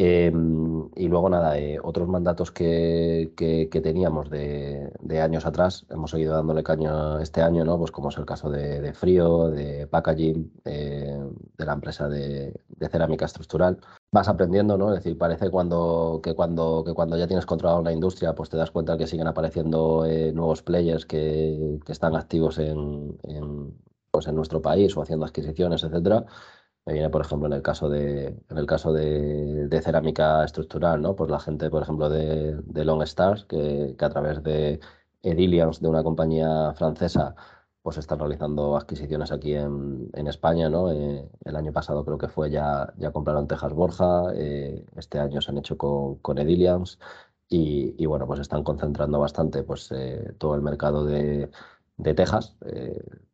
Em, 0.00 0.88
y 0.94 1.08
luego 1.08 1.28
nada, 1.28 1.58
eh, 1.58 1.78
otros 1.82 2.06
mandatos 2.08 2.52
que, 2.52 3.32
que, 3.36 3.80
teníamos 3.80 4.30
de, 4.30 4.92
de, 5.00 5.20
años 5.20 5.44
atrás, 5.44 5.86
hemos 5.90 6.12
seguido 6.12 6.34
dándole 6.34 6.62
caña 6.62 7.20
este 7.20 7.42
año, 7.42 7.64
¿no? 7.64 7.78
Pues 7.78 7.90
como 7.90 8.10
es 8.10 8.16
el 8.16 8.24
caso 8.24 8.48
de, 8.48 8.80
de 8.80 8.92
Frío, 8.94 9.48
de 9.48 9.88
Packaging, 9.88 10.52
eh, 10.64 11.18
de 11.56 11.66
la 11.66 11.72
empresa 11.72 12.08
de, 12.08 12.54
cerámica 12.90 13.24
estructural. 13.26 13.78
Vas 14.12 14.28
aprendiendo, 14.28 14.78
¿no? 14.78 14.92
Es 14.92 15.02
decir, 15.02 15.18
parece 15.18 15.50
cuando, 15.50 16.20
que, 16.22 16.34
cuando, 16.34 16.82
que 16.84 16.94
cuando 16.94 17.16
ya 17.16 17.26
tienes 17.26 17.46
controlada 17.46 17.80
una 17.80 17.92
industria, 17.92 18.34
pues 18.34 18.48
te 18.48 18.56
das 18.56 18.70
cuenta 18.70 18.96
que 18.96 19.06
siguen 19.06 19.26
apareciendo 19.26 20.04
eh, 20.06 20.32
nuevos 20.32 20.62
players 20.62 21.06
que, 21.06 21.78
que, 21.84 21.92
están 21.92 22.16
activos 22.16 22.58
en, 22.58 23.18
en, 23.24 23.74
pues 24.10 24.26
en 24.26 24.36
nuestro 24.36 24.62
país 24.62 24.96
o 24.96 25.02
haciendo 25.02 25.26
adquisiciones, 25.26 25.82
etcétera 25.84 26.24
me 26.88 26.94
viene, 26.94 27.10
por 27.10 27.20
ejemplo, 27.20 27.46
en 27.48 27.52
el 27.52 27.62
caso 27.62 27.90
de, 27.90 28.28
en 28.48 28.58
el 28.58 28.64
caso 28.66 28.94
de, 28.94 29.80
cerámica 29.84 30.42
estructural, 30.44 31.02
¿no? 31.02 31.14
Pues 31.14 31.30
la 31.30 31.38
gente, 31.38 31.68
por 31.68 31.82
ejemplo, 31.82 32.08
de, 32.08 32.56
de 32.64 32.84
Long 32.86 33.02
Stars, 33.02 33.44
que, 33.44 33.94
a 34.00 34.08
través 34.08 34.42
de 34.42 34.80
Edilians, 35.22 35.80
de 35.82 35.88
una 35.88 36.02
compañía 36.02 36.72
francesa, 36.74 37.34
pues 37.88 37.96
están 37.96 38.18
realizando 38.18 38.76
adquisiciones 38.76 39.32
aquí 39.32 39.54
en, 39.54 40.10
España, 40.26 40.68
¿no? 40.68 40.92
Eh, 40.92 41.26
el 41.42 41.56
año 41.56 41.72
pasado 41.72 42.04
creo 42.04 42.18
que 42.18 42.28
fue 42.28 42.50
ya, 42.50 42.92
ya 42.98 43.12
compraron 43.12 43.48
Texas 43.48 43.72
Borja, 43.72 44.24
eh, 44.34 44.84
este 44.94 45.18
año 45.18 45.40
se 45.40 45.50
han 45.50 45.56
hecho 45.56 45.78
con, 45.78 46.16
con 46.16 46.36
Edilians 46.36 46.98
y, 47.48 48.04
bueno, 48.04 48.26
pues 48.26 48.40
están 48.40 48.62
concentrando 48.62 49.18
bastante 49.18 49.62
pues 49.62 49.90
eh, 49.92 50.34
todo 50.36 50.54
el 50.54 50.60
mercado 50.60 51.06
de 51.06 51.50
de 51.96 52.14
Texas. 52.14 52.56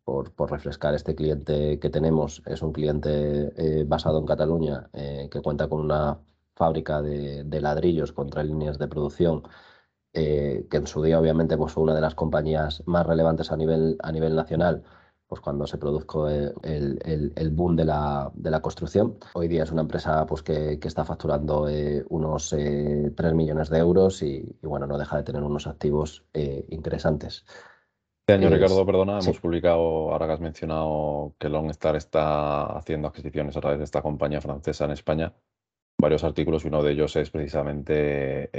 Por, 0.05 0.33
por, 0.33 0.53
refrescar 0.53 0.95
este 0.95 1.17
cliente 1.17 1.81
que 1.81 1.91
tenemos, 1.91 2.41
es 2.47 2.63
un 2.63 2.73
cliente 2.73 3.85
basado 3.87 4.21
en 4.21 4.27
Cataluña 4.27 4.89
que 4.93 5.41
cuenta 5.43 5.69
con 5.69 5.81
una 5.81 6.19
fábrica 6.55 7.03
de, 7.03 7.43
de 7.43 7.61
ladrillos 7.61 8.13
contra 8.13 8.45
líneas 8.45 8.79
de 8.79 8.87
producción 8.87 9.43
que 10.15 10.77
en 10.77 10.87
su 10.87 11.03
día 11.03 11.19
obviamente 11.19 11.57
pues, 11.57 11.73
fue 11.73 11.83
una 11.83 11.95
de 11.95 12.01
las 12.01 12.15
compañías 12.15 12.83
más 12.87 13.05
relevantes 13.07 13.51
a 13.51 13.57
nivel, 13.57 13.97
a 14.01 14.13
nivel 14.13 14.37
nacional 14.37 14.85
pues 15.27 15.41
cuando 15.41 15.67
se 15.67 15.79
produjo 15.79 16.29
el, 16.29 16.53
el, 17.35 17.51
boom 17.51 17.77
de 17.77 17.85
la, 17.85 18.31
de 18.35 18.51
la, 18.51 18.61
construcción. 18.61 19.19
Hoy 19.33 19.49
día 19.49 19.63
es 19.63 19.73
una 19.73 19.83
empresa 19.83 20.25
pues, 20.27 20.43
que, 20.43 20.79
que 20.79 20.89
está 20.89 21.05
facturando 21.05 21.69
eh, 21.69 22.05
unos 22.11 22.51
3 22.51 22.61
eh, 22.63 23.35
millones 23.35 23.71
de 23.71 23.79
euros 23.79 24.23
y, 24.23 24.57
bueno, 24.63 24.87
no 24.87 24.99
deja 24.99 25.17
de 25.17 25.23
tener 25.25 25.43
unos 25.43 25.67
activos 25.67 26.25
eh, 26.35 26.67
interesantes. 26.69 27.45
Este 28.27 28.35
año, 28.35 28.49
Ricardo, 28.49 28.87
perdona, 28.87 29.19
hemos 29.19 29.41
publicado, 29.41 30.13
ahora 30.13 30.27
que 30.27 30.33
has 30.35 30.41
mencionado 30.41 31.35
que 31.39 31.49
Longstar 31.49 31.97
está 31.97 32.67
haciendo 32.67 33.09
adquisiciones 33.09 33.57
a 33.57 33.61
través 33.61 33.79
de 33.79 33.85
esta 33.85 34.03
compañía 34.03 34.41
francesa 34.41 34.85
en 34.85 34.93
España, 34.93 35.35
varios 36.05 36.25
artículos 36.25 36.65
y 36.65 36.69
uno 36.69 36.83
de 36.83 36.93
ellos 36.93 37.17
es 37.17 37.31
precisamente 37.31 38.51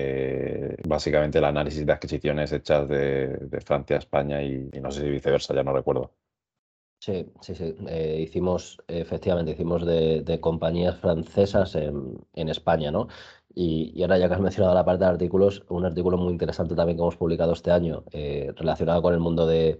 básicamente 0.88 1.38
el 1.39 1.45
análisis 1.45 1.86
de 1.86 1.93
adquisiciones 1.93 2.51
hechas 2.51 2.88
de, 2.88 3.62
Francia 3.65 3.95
a 3.95 3.99
España 3.99 4.43
y, 4.43 4.69
y, 4.73 4.79
no 4.81 4.91
sé 4.91 5.01
si 5.01 5.10
viceversa, 5.10 5.53
ya 5.55 5.63
no 5.63 5.73
recuerdo. 5.73 6.12
Sí, 7.05 7.31
sí, 7.41 7.53
sí. 7.53 7.75
Eh, 7.88 8.21
hicimos, 8.21 8.81
efectivamente, 8.88 9.51
hicimos 9.51 9.86
de, 9.86 10.39
compañías 10.41 10.97
francesas 10.97 11.75
en, 11.75 12.49
España, 12.49 12.89
¿no? 12.91 13.08
Y, 13.53 14.01
ahora 14.01 14.17
ya 14.17 14.27
que 14.27 14.34
has 14.34 14.41
mencionado 14.41 14.73
la 14.73 14.84
parte 14.86 15.03
de 15.03 15.12
artículos, 15.12 15.63
un 15.69 15.86
artículo 15.86 16.17
muy 16.17 16.31
interesante 16.31 16.73
también 16.75 16.97
que 16.97 17.03
hemos 17.03 17.15
publicado 17.17 17.53
este 17.53 17.71
año 17.71 18.03
eh, 18.12 18.51
relacionado 18.55 19.03
con 19.03 19.13
el 19.13 19.19
mundo 19.19 19.45
de 19.45 19.77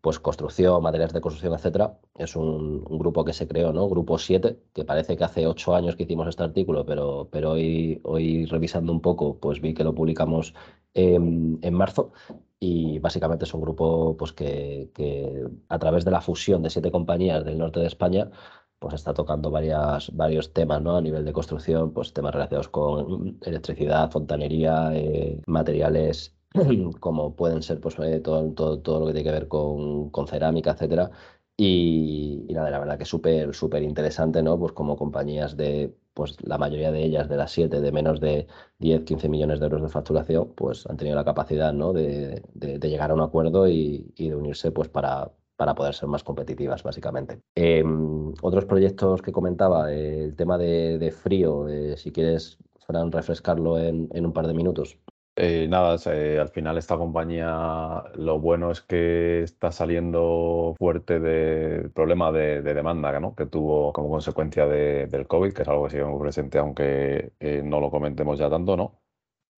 pues, 0.00 0.18
construcción, 0.18 0.82
materiales 0.82 1.12
de 1.12 1.20
construcción, 1.20 1.54
etcétera. 1.54 1.98
Es 2.16 2.36
un, 2.36 2.84
grupo 2.84 3.24
que 3.24 3.32
se 3.32 3.46
creó, 3.48 3.72
¿no? 3.72 3.88
Grupo 3.88 4.18
7, 4.18 4.58
que 4.72 4.84
parece 4.84 5.16
que 5.16 5.24
hace 5.24 5.46
ocho 5.46 5.74
años 5.74 5.96
que 5.96 6.04
hicimos 6.04 6.28
este 6.28 6.42
artículo, 6.42 6.84
pero, 6.86 7.28
pero 7.30 7.52
hoy, 7.52 8.00
hoy 8.04 8.46
revisando 8.46 8.92
un 8.92 9.00
poco, 9.00 9.38
pues 9.38 9.60
vi 9.60 9.74
que 9.74 9.84
lo 9.84 9.94
publicamos 9.94 10.54
en, 10.94 11.60
marzo 11.72 12.12
y 12.58 12.98
básicamente 12.98 13.44
es 13.44 13.54
un 13.54 13.62
grupo 13.62 14.16
pues, 14.16 14.32
que, 14.32 14.90
que, 14.94 15.44
a 15.68 15.78
través 15.78 16.04
de 16.04 16.10
la 16.10 16.20
fusión 16.20 16.62
de 16.62 16.70
siete 16.70 16.90
compañías 16.90 17.44
del 17.44 17.58
norte 17.58 17.80
de 17.80 17.86
España 17.86 18.30
pues 18.80 18.94
está 18.94 19.12
tocando 19.14 19.50
varias, 19.50 20.10
varios 20.16 20.52
temas 20.54 20.82
¿no? 20.82 20.96
a 20.96 21.02
nivel 21.02 21.24
de 21.24 21.34
construcción, 21.34 21.92
pues 21.92 22.14
temas 22.14 22.32
relacionados 22.32 22.68
con 22.68 23.38
electricidad, 23.42 24.10
fontanería, 24.10 24.90
eh, 24.94 25.40
materiales 25.46 26.34
como 27.00 27.36
pueden 27.36 27.62
ser 27.62 27.80
pues, 27.80 27.98
eh, 28.00 28.20
todo, 28.20 28.50
todo, 28.52 28.80
todo, 28.80 29.00
lo 29.00 29.06
que 29.06 29.12
tiene 29.12 29.24
que 29.24 29.32
ver 29.32 29.48
con, 29.48 30.10
con 30.10 30.26
cerámica, 30.26 30.72
etcétera. 30.72 31.10
Y, 31.56 32.46
y, 32.48 32.54
nada, 32.54 32.70
la 32.70 32.78
verdad 32.78 32.98
que 32.98 33.04
súper, 33.04 33.54
súper 33.54 33.82
interesante, 33.82 34.42
¿no? 34.42 34.58
Pues 34.58 34.72
como 34.72 34.96
compañías 34.96 35.56
de 35.56 35.94
pues 36.14 36.36
la 36.42 36.58
mayoría 36.58 36.92
de 36.92 37.02
ellas, 37.04 37.28
de 37.28 37.36
las 37.36 37.52
siete, 37.52 37.80
de 37.80 37.92
menos 37.92 38.20
de 38.20 38.46
10, 38.78 39.04
15 39.04 39.28
millones 39.28 39.60
de 39.60 39.66
euros 39.66 39.82
de 39.82 39.88
facturación, 39.88 40.52
pues 40.54 40.86
han 40.86 40.96
tenido 40.96 41.16
la 41.16 41.24
capacidad 41.24 41.72
¿no? 41.72 41.92
de, 41.92 42.42
llegar 42.82 43.10
a 43.10 43.14
un 43.14 43.20
acuerdo 43.20 43.68
y, 43.68 44.12
de 44.18 44.34
unirse 44.34 44.70
pues 44.72 44.88
para, 44.88 45.30
para 45.56 45.74
poder 45.74 45.94
ser 45.94 46.08
más 46.08 46.24
competitivas, 46.24 46.82
básicamente. 46.82 47.40
Em, 47.54 48.32
otros 48.42 48.64
proyectos 48.64 49.22
que 49.22 49.32
comentaba, 49.32 49.92
el 49.92 50.34
tema 50.36 50.58
de, 50.58 51.14
frío, 51.16 51.68
eh, 51.68 51.96
si 51.96 52.12
quieres, 52.12 52.58
Fran, 52.86 53.12
refrescarlo 53.12 53.78
en, 53.78 54.08
en 54.12 54.26
un 54.26 54.32
par 54.32 54.46
de 54.46 54.54
minutos. 54.54 54.98
Eh, 55.42 55.66
nada, 55.68 55.94
al 55.94 56.48
final 56.50 56.76
esta 56.76 56.98
compañía 56.98 58.04
lo 58.16 58.38
bueno 58.40 58.70
es 58.70 58.82
que 58.82 59.42
está 59.42 59.72
saliendo 59.72 60.74
fuerte 60.78 61.18
del 61.18 61.90
problema 61.92 62.30
de, 62.30 62.60
demanda 62.62 63.18
¿no? 63.20 63.34
que 63.34 63.46
tuvo 63.46 63.90
como 63.94 64.10
consecuencia 64.10 64.66
del 64.66 65.26
COVID, 65.26 65.54
que 65.54 65.62
es 65.62 65.68
algo 65.68 65.84
que 65.84 65.90
sigue 65.92 66.04
muy 66.04 66.20
presente, 66.20 66.58
aunque 66.58 67.32
eh, 67.40 67.62
no 67.64 67.80
lo 67.80 67.90
comentemos 67.90 68.38
ya 68.38 68.50
tanto, 68.50 68.76
¿no? 68.76 69.00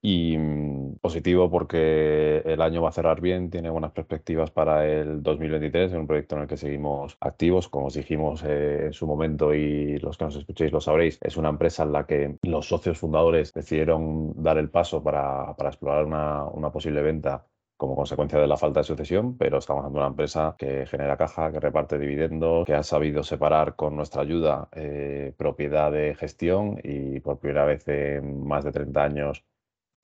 Y 0.03 0.37
mm, 0.37 0.97
positivo 1.01 1.49
porque 1.49 2.43
el 2.45 2.61
año 2.61 2.83
va 2.83 2.89
a 2.89 2.93
cerrar 2.93 3.21
bien, 3.21 3.51
tiene 3.51 3.71
buenas 3.71 3.93
perspectivas 3.93 4.51
para 4.51 4.87
el 4.87 5.23
2023, 5.23 5.93
es 5.93 5.99
un 5.99 6.09
proyecto 6.09 6.35
en 6.37 6.43
el 6.43 6.49
que 6.49 6.57
seguimos 6.57 7.17
activos, 7.21 7.69
como 7.69 7.87
os 7.87 7.95
dijimos 7.95 8.43
eh, 8.45 8.87
en 8.87 8.93
su 8.93 9.07
momento 9.07 9.55
y 9.55 9.99
los 10.01 10.19
que 10.19 10.25
nos 10.25 10.37
escuchéis 10.37 10.73
lo 10.73 10.81
sabréis, 10.81 11.19
es 11.23 11.37
una 11.37 11.51
empresa 11.51 11.85
en 11.85 11.93
la 11.93 12.05
que 12.07 12.37
los 12.43 12.67
socios 12.69 12.99
fundadores 12.99 13.53
decidieron 13.53 14.33
dar 14.43 14.59
el 14.59 14.71
paso 14.71 15.03
para, 15.03 15.55
para 15.57 15.71
explorar 15.71 16.05
una, 16.05 16.45
una 16.47 16.73
posible 16.73 17.01
venta 17.03 17.47
como 17.77 17.97
consecuencia 17.97 18.39
de 18.39 18.47
la 18.47 18.57
falta 18.57 18.81
de 18.81 18.85
sucesión, 18.85 19.37
pero 19.37 19.59
estamos 19.59 19.85
de 19.85 19.99
una 19.99 20.07
empresa 20.07 20.55
que 20.57 20.87
genera 20.87 21.17
caja, 21.17 21.51
que 21.51 21.59
reparte 21.59 21.99
dividendos, 21.99 22.65
que 22.65 22.75
ha 22.75 22.83
sabido 22.85 23.25
separar 23.25 23.75
con 23.75 23.97
nuestra 23.97 24.23
ayuda 24.23 24.69
eh, 24.73 25.35
propiedad 25.37 25.91
de 25.91 26.15
gestión 26.15 26.79
y 26.85 27.19
por 27.21 27.41
primera 27.41 27.65
vez 27.65 27.87
en 27.89 28.47
más 28.47 28.65
de 28.65 28.71
30 28.71 29.03
años 29.03 29.45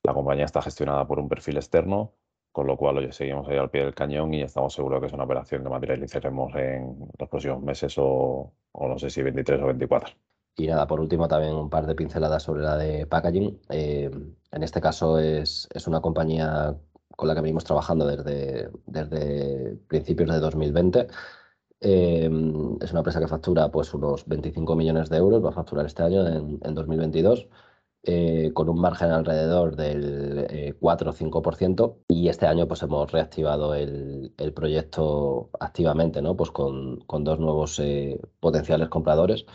la 0.03 0.13
compañía 0.13 0.45
está 0.45 0.61
gestionada 0.61 1.05
por 1.07 1.19
un 1.19 1.29
perfil 1.29 1.57
externo, 1.57 2.13
con 2.51 2.67
lo 2.67 2.77
cual 2.77 2.97
hoy 2.97 3.11
seguimos 3.11 3.47
ahí 3.47 3.57
al 3.57 3.69
pie 3.69 3.83
del 3.83 3.93
cañón 3.93 4.33
y 4.33 4.41
estamos 4.41 4.73
seguros 4.73 4.99
que 4.99 5.07
es 5.07 5.13
una 5.13 5.23
operación 5.23 5.63
que 5.63 5.69
materializaremos 5.69 6.55
en 6.55 6.97
los 7.17 7.29
próximos 7.29 7.61
meses 7.61 7.95
o, 7.97 8.53
no 8.73 8.97
sé 8.97 9.09
si 9.09 9.21
23 9.21 9.61
o 9.61 9.65
24. 9.67 10.15
Y 10.57 10.67
nada, 10.67 10.87
por 10.87 10.99
último 10.99 11.27
también 11.27 11.55
un 11.55 11.69
par 11.69 11.85
de 11.85 11.95
pinceladas 11.95 12.43
sobre 12.43 12.63
la 12.63 12.75
de 12.77 13.05
packaging. 13.05 13.61
Eh, 13.69 14.09
en 14.51 14.63
este 14.63 14.81
caso 14.81 15.19
es, 15.19 15.67
es, 15.73 15.87
una 15.87 16.01
compañía 16.01 16.75
con 17.15 17.27
la 17.27 17.35
que 17.35 17.41
venimos 17.41 17.63
trabajando 17.63 18.05
desde, 18.07 18.69
desde 18.85 19.77
principios 19.87 20.29
de 20.29 20.39
2020. 20.39 21.07
Eh, 21.81 22.29
es 22.81 22.91
una 22.91 22.99
empresa 22.99 23.21
que 23.21 23.27
factura 23.27 23.69
pues 23.71 23.93
unos 23.93 24.27
25 24.27 24.75
millones 24.75 25.09
de 25.09 25.17
euros, 25.17 25.43
va 25.43 25.49
a 25.49 25.53
facturar 25.53 25.85
este 25.85 26.03
año 26.03 26.27
en, 26.27 26.59
en 26.61 26.75
2022 26.75 27.47
eh, 28.03 28.51
con 28.53 28.69
un 28.69 28.79
margen 28.79 29.11
alrededor 29.11 29.75
del 29.75 30.77
4 30.79 31.09
eh, 31.09 31.13
o 31.13 31.13
5%. 31.13 31.95
Y 32.07 32.29
este 32.29 32.47
año 32.47 32.67
pues, 32.67 32.81
hemos 32.81 33.11
reactivado 33.11 33.75
el, 33.75 34.33
proyecto 34.55 35.49
activamente, 35.59 36.21
¿no? 36.21 36.35
pues 36.35 36.49
con, 36.51 37.01
con 37.01 37.23
dos 37.25 37.39
nuevos 37.39 37.77
eh, 37.79 38.19
potenciales 38.39 38.87
compradores 38.87 39.45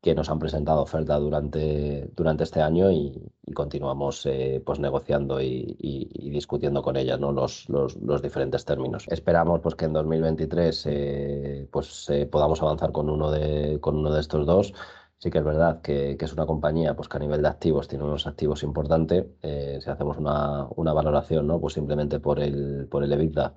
que 0.00 0.16
nos 0.16 0.28
han 0.30 0.40
presentado 0.40 0.82
oferta 0.82 1.16
durante, 1.16 2.10
durante 2.16 2.42
este 2.42 2.60
año 2.60 2.90
y, 2.90 3.30
continuamos 3.54 4.26
pues 4.64 4.80
negociando 4.80 5.40
y, 5.40 5.76
discutiendo 6.32 6.82
con 6.82 6.96
ellas 6.96 7.20
¿no? 7.20 7.30
los, 7.32 7.68
los, 7.68 8.22
diferentes 8.22 8.64
términos. 8.64 9.06
Esperamos 9.08 9.60
pues, 9.60 9.76
que 9.76 9.84
en 9.84 9.92
2023 9.92 11.68
pues, 11.70 12.08
podamos 12.32 12.60
avanzar 12.62 12.90
con 12.90 13.08
uno, 13.10 13.30
de, 13.30 13.78
con 13.80 13.96
uno 13.96 14.12
de 14.12 14.20
estos 14.20 14.44
dos 14.44 14.74
Sí 15.22 15.30
que 15.30 15.38
es 15.38 15.44
verdad 15.44 15.80
que, 15.82 16.16
es 16.20 16.32
una 16.32 16.46
compañía 16.46 16.96
pues, 16.96 17.08
que 17.08 17.16
a 17.16 17.20
nivel 17.20 17.42
de 17.42 17.48
activos 17.48 17.86
tiene 17.86 18.02
unos 18.04 18.26
activos 18.26 18.64
importantes. 18.64 19.26
Eh, 19.42 19.78
si 19.80 19.88
hacemos 19.88 20.18
una, 20.18 20.66
una, 20.74 20.92
valoración, 20.92 21.46
¿no? 21.46 21.60
pues 21.60 21.74
simplemente 21.74 22.18
por 22.18 22.40
el, 22.40 22.88
por 22.90 23.04
el 23.04 23.12
EBITDA, 23.12 23.54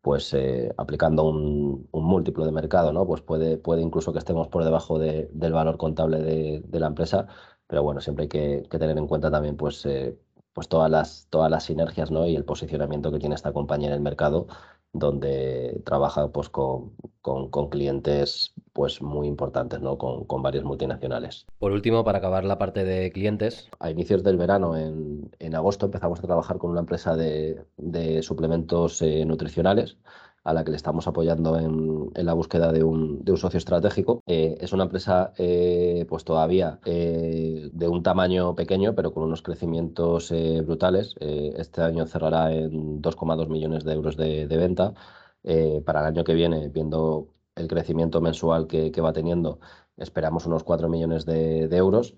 pues 0.00 0.32
eh, 0.34 0.72
aplicando 0.76 1.24
un, 1.24 1.88
un, 1.90 2.04
múltiplo 2.04 2.46
de 2.46 2.52
mercado, 2.52 2.92
¿no? 2.92 3.04
pues 3.04 3.20
puede, 3.20 3.56
puede 3.58 3.82
incluso 3.82 4.12
que 4.12 4.20
estemos 4.20 4.46
por 4.46 4.62
debajo 4.62 5.00
de, 5.00 5.28
del 5.32 5.52
valor 5.52 5.76
contable 5.76 6.20
de, 6.20 6.62
de, 6.64 6.80
la 6.80 6.86
empresa. 6.86 7.26
Pero 7.66 7.82
bueno, 7.82 8.00
siempre 8.00 8.24
hay 8.24 8.28
que, 8.28 8.68
que 8.70 8.78
tener 8.78 8.96
en 8.96 9.08
cuenta 9.08 9.28
también 9.28 9.56
pues, 9.56 9.84
eh, 9.86 10.16
pues 10.52 10.68
todas, 10.68 10.88
las, 10.90 11.26
todas 11.30 11.50
las 11.50 11.64
sinergias 11.64 12.12
¿no? 12.12 12.26
y 12.28 12.36
el 12.36 12.44
posicionamiento 12.44 13.10
que 13.10 13.18
tiene 13.18 13.34
esta 13.34 13.52
compañía 13.52 13.88
en 13.88 13.94
el 13.94 14.00
mercado 14.02 14.46
donde 14.92 15.80
trabaja 15.84 16.28
pues, 16.28 16.48
con, 16.48 16.92
con, 17.20 17.68
clientes 17.68 18.54
pues, 18.72 19.02
muy 19.02 19.28
importantes, 19.28 19.80
¿no? 19.80 19.98
Con, 19.98 20.24
con, 20.24 20.42
varios 20.42 20.64
multinacionales. 20.64 21.46
Por 21.58 21.72
último, 21.72 22.04
para 22.04 22.18
acabar 22.18 22.44
la 22.44 22.58
parte 22.58 22.84
de 22.84 23.12
clientes, 23.12 23.68
a 23.78 23.90
inicios 23.90 24.22
del 24.22 24.36
verano, 24.36 24.76
en, 24.76 25.30
en 25.38 25.54
agosto, 25.54 25.86
empezamos 25.86 26.18
a 26.20 26.22
trabajar 26.22 26.58
con 26.58 26.70
una 26.70 26.80
empresa 26.80 27.16
de, 27.16 27.64
de 27.76 28.22
suplementos 28.22 29.02
eh, 29.02 29.24
nutricionales 29.24 29.96
a 30.44 30.52
la 30.54 30.64
que 30.64 30.70
le 30.70 30.76
estamos 30.76 31.06
apoyando 31.06 31.58
en, 31.58 32.10
en 32.14 32.26
la 32.26 32.32
búsqueda 32.34 32.72
de 32.72 32.82
un, 32.84 33.24
de 33.24 33.32
un 33.32 33.38
socio 33.38 33.58
estratégico. 33.58 34.22
Eh, 34.26 34.56
es 34.60 34.72
una 34.72 34.84
empresa 34.84 35.32
eh, 35.36 36.06
pues 36.08 36.24
todavía 36.24 36.80
eh, 36.84 37.68
de 37.72 37.88
un 37.88 38.02
tamaño 38.02 38.54
pequeño, 38.54 38.94
pero 38.94 39.12
con 39.12 39.24
unos 39.24 39.42
crecimientos 39.42 40.30
brutales. 40.64 41.14
este 41.20 41.82
año 41.82 42.06
cerrará 42.06 42.52
en 42.52 43.02
2,2 43.02 43.48
millones 43.48 43.84
de 43.84 43.92
euros 43.92 44.16
de, 44.16 44.46
de 44.46 44.56
venta. 44.56 44.94
para 45.84 46.00
el 46.00 46.06
año 46.06 46.24
que 46.24 46.34
viene, 46.34 46.68
viendo 46.68 47.28
el 47.54 47.68
crecimiento 47.68 48.20
mensual 48.20 48.66
que, 48.66 48.90
que 48.92 49.00
va 49.00 49.12
teniendo, 49.12 49.60
esperamos 49.96 50.46
unos 50.46 50.64
4 50.64 50.88
millones 50.88 51.24
de, 51.26 51.68
de 51.68 51.76
euros. 51.76 52.14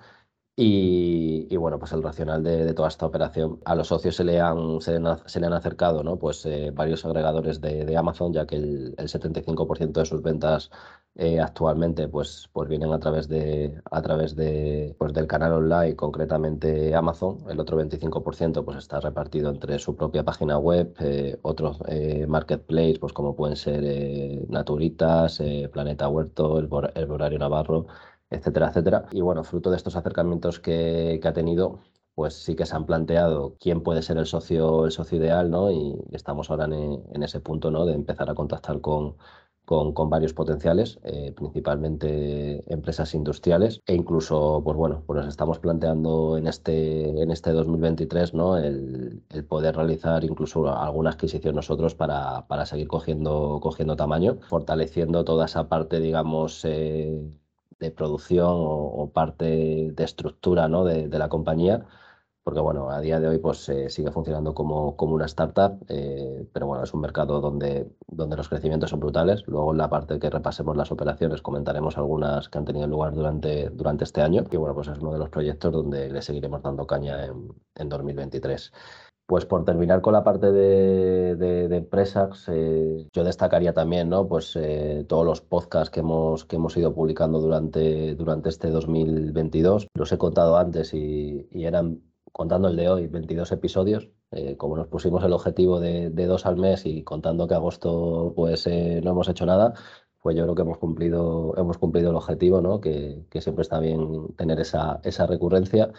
Y, 0.56 1.56
bueno, 1.56 1.78
pues 1.78 1.92
el 1.92 2.02
racional 2.02 2.42
de, 2.42 2.74
toda 2.74 2.88
esta 2.88 3.06
operación. 3.06 3.60
A 3.64 3.74
los 3.74 3.88
socios 3.88 4.16
se 4.16 4.24
le 4.24 4.40
han, 4.40 4.80
se 4.82 5.00
le 5.00 5.46
han, 5.46 5.52
acercado 5.54 6.02
¿no? 6.02 6.18
pues, 6.18 6.44
eh, 6.44 6.70
varios 6.74 7.04
agregadores 7.06 7.60
de, 7.62 7.96
Amazon, 7.96 8.32
ya 8.32 8.46
que 8.46 8.56
el, 8.56 8.94
75% 8.96 9.92
de 10.00 10.04
sus 10.06 10.22
ventas 10.22 10.70
eh, 11.16 11.40
actualmente 11.40 12.08
pues, 12.08 12.48
pues 12.52 12.68
vienen 12.68 12.92
a 12.92 12.98
través, 13.00 13.26
de, 13.28 13.80
a 13.90 14.02
través 14.02 14.36
de, 14.36 14.94
pues 14.98 15.12
del 15.14 15.26
canal 15.26 15.52
online, 15.54 15.96
concretamente 15.96 16.94
Amazon. 16.94 17.38
El 17.48 17.58
otro 17.58 17.78
25% 17.80 18.64
pues, 18.64 18.76
está 18.78 19.00
repartido 19.00 19.50
entre 19.50 19.78
su 19.78 19.96
propia 19.96 20.24
página 20.24 20.58
web, 20.58 20.94
eh, 21.00 21.38
otros 21.42 21.78
eh, 21.88 22.26
marketplace, 22.28 22.98
pues, 23.00 23.12
como 23.14 23.34
pueden 23.34 23.56
ser 23.56 23.82
Naturitas, 24.50 25.42
Planeta 25.72 26.08
Huerto, 26.08 26.58
el, 26.58 26.68
el 26.94 27.10
Horario 27.10 27.38
Navarro, 27.38 27.86
etcétera, 28.30 28.68
etcétera. 28.68 29.06
Y 29.12 29.20
bueno, 29.20 29.44
fruto 29.44 29.70
de 29.70 29.76
estos 29.76 29.96
acercamientos 29.96 30.60
que, 30.60 31.18
que 31.22 31.28
ha 31.28 31.32
tenido, 31.32 31.80
pues 32.14 32.34
sí 32.34 32.54
que 32.56 32.66
se 32.66 32.76
han 32.76 32.86
planteado 32.86 33.56
quién 33.60 33.82
puede 33.82 34.02
ser 34.02 34.18
el 34.18 34.26
socio, 34.26 34.86
el 34.86 34.92
socio 34.92 35.18
ideal, 35.18 35.50
¿no? 35.50 35.70
Y 35.70 35.96
estamos 36.12 36.50
ahora 36.50 36.64
en, 36.66 37.02
en 37.12 37.22
ese 37.22 37.40
punto, 37.40 37.70
¿no? 37.70 37.86
De 37.86 37.94
empezar 37.94 38.30
a 38.30 38.34
contactar 38.34 38.80
con, 38.80 39.16
con, 39.70 40.10
varios 40.10 40.32
potenciales, 40.34 40.98
eh, 41.04 41.32
principalmente 41.32 42.64
empresas 42.72 43.14
industriales 43.14 43.80
e 43.86 43.94
incluso, 43.94 44.62
pues 44.64 44.76
bueno, 44.76 45.04
pues 45.06 45.18
nos 45.18 45.28
estamos 45.28 45.60
planteando 45.60 46.36
en 46.36 46.48
este, 46.48 47.22
en 47.22 47.30
este 47.30 47.52
2023 47.52 48.34
¿no? 48.34 48.56
el, 48.56 49.22
poder 49.48 49.76
realizar 49.76 50.24
incluso 50.24 50.68
alguna 50.68 51.10
adquisición 51.10 51.54
nosotros 51.54 51.94
para, 51.94 52.46
para 52.48 52.66
seguir 52.66 52.88
cogiendo, 52.88 53.60
cogiendo 53.62 53.94
tamaño, 53.96 54.38
fortaleciendo 54.48 55.24
toda 55.24 55.44
esa 55.46 55.68
parte, 55.68 56.00
digamos, 56.00 56.64
eh, 56.64 57.20
de 57.80 57.90
producción 57.90 58.48
o, 58.50 59.10
parte 59.12 59.92
de 59.92 60.04
estructura 60.04 60.68
¿no? 60.68 60.84
de, 60.84 61.08
la 61.18 61.28
compañía 61.28 61.86
porque 62.42 62.60
bueno, 62.60 62.90
a 62.90 63.00
día 63.00 63.20
de 63.20 63.28
hoy 63.28 63.38
pues 63.38 63.68
eh, 63.68 63.90
sigue 63.90 64.10
funcionando 64.10 64.54
como, 64.54 64.96
como 64.96 65.14
una 65.14 65.26
startup, 65.26 65.78
eh, 65.88 66.48
pero 66.52 66.66
bueno, 66.66 66.82
es 66.82 66.92
un 66.94 67.00
mercado 67.00 67.40
donde, 67.40 67.88
donde 68.08 68.36
los 68.36 68.48
crecimientos 68.48 68.90
son 68.90 69.00
brutales. 69.00 69.46
Luego 69.46 69.72
en 69.72 69.78
la 69.78 69.90
parte 69.90 70.18
que 70.18 70.30
repasemos 70.30 70.76
las 70.76 70.90
operaciones 70.90 71.42
comentaremos 71.42 71.96
algunas 71.98 72.48
que 72.48 72.58
han 72.58 72.64
tenido 72.64 72.86
lugar 72.86 73.14
durante, 73.14 73.68
durante 73.70 74.04
este 74.04 74.22
año 74.22 74.44
y 74.50 74.56
bueno, 74.56 74.74
pues 74.74 74.88
es 74.88 74.98
uno 74.98 75.12
de 75.12 75.18
los 75.18 75.28
proyectos 75.28 75.72
donde 75.72 76.10
le 76.10 76.22
seguiremos 76.22 76.62
dando 76.62 76.86
caña 76.86 77.26
en, 77.26 77.54
en 77.76 77.88
2023. 77.88 78.72
Pues 79.30 79.46
por 79.46 79.64
terminar 79.64 80.00
con 80.00 80.12
la 80.12 80.24
parte 80.24 80.50
de, 80.50 81.36
de, 81.36 81.76
empresas, 81.76 82.48
eh, 82.48 83.06
yo 83.12 83.22
destacaría 83.22 83.72
también 83.72 84.08
¿no? 84.08 84.26
pues, 84.26 84.58
todos 85.06 85.24
los 85.24 85.40
podcasts 85.40 85.90
que 85.90 86.00
hemos, 86.00 86.44
que 86.44 86.56
hemos 86.56 86.76
ido 86.76 86.92
publicando 86.92 87.38
durante, 87.38 88.16
durante 88.16 88.48
este 88.48 88.70
2022. 88.70 89.86
Los 89.94 90.10
he 90.10 90.18
contado 90.18 90.56
antes 90.56 90.92
y, 90.94 91.46
y 91.52 91.64
eran 91.64 92.00
contando 92.32 92.68
el 92.68 92.76
de 92.76 92.88
hoy, 92.88 93.06
22 93.06 93.52
episodios. 93.52 94.10
Eh, 94.32 94.56
como 94.56 94.76
nos 94.76 94.86
pusimos 94.86 95.24
el 95.24 95.32
objetivo 95.32 95.80
de, 95.80 96.10
dos 96.10 96.46
al 96.46 96.56
mes 96.56 96.86
y 96.86 97.02
contando 97.02 97.48
que 97.48 97.54
agosto 97.54 98.32
pues 98.36 98.66
eh, 98.68 99.00
no 99.02 99.10
hemos 99.10 99.28
hecho 99.28 99.44
nada, 99.44 99.74
pues 100.22 100.36
yo 100.36 100.44
creo 100.44 100.54
que 100.54 100.62
hemos 100.62 100.78
cumplido, 100.78 101.54
hemos 101.56 101.78
cumplido 101.78 102.10
el 102.10 102.16
objetivo, 102.16 102.60
¿no? 102.60 102.80
que, 102.80 103.24
siempre 103.40 103.62
está 103.62 103.80
bien 103.80 104.34
tener 104.36 104.60
esa, 104.60 105.00
esa 105.02 105.26
recurrencia. 105.26 105.92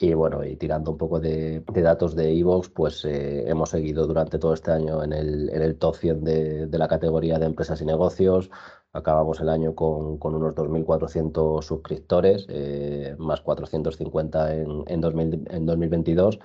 Y 0.00 0.14
bueno, 0.14 0.44
y 0.44 0.56
tirando 0.56 0.92
un 0.92 0.96
poco 0.96 1.18
de, 1.18 1.60
datos 1.82 2.14
de 2.14 2.32
Evox, 2.38 2.68
pues 2.68 3.04
eh, 3.04 3.48
hemos 3.48 3.70
seguido 3.70 4.06
durante 4.06 4.38
todo 4.38 4.54
este 4.54 4.70
año 4.70 5.02
en 5.02 5.12
el, 5.12 5.50
en 5.50 5.60
el 5.60 5.76
top 5.76 5.96
100 5.96 6.22
de, 6.24 6.66
de, 6.68 6.78
la 6.78 6.86
categoría 6.86 7.38
de 7.40 7.46
empresas 7.46 7.80
y 7.82 7.84
negocios. 7.84 8.48
Acabamos 8.92 9.40
el 9.40 9.48
año 9.48 9.74
con, 9.74 10.18
con 10.18 10.36
unos 10.36 10.54
2.400 10.54 11.62
suscriptores, 11.62 12.46
eh, 12.48 13.16
más 13.18 13.40
450 13.40 14.54
en, 14.54 14.84
en, 14.86 15.00
2000, 15.00 15.48
en 15.50 15.66
2022 15.66 16.38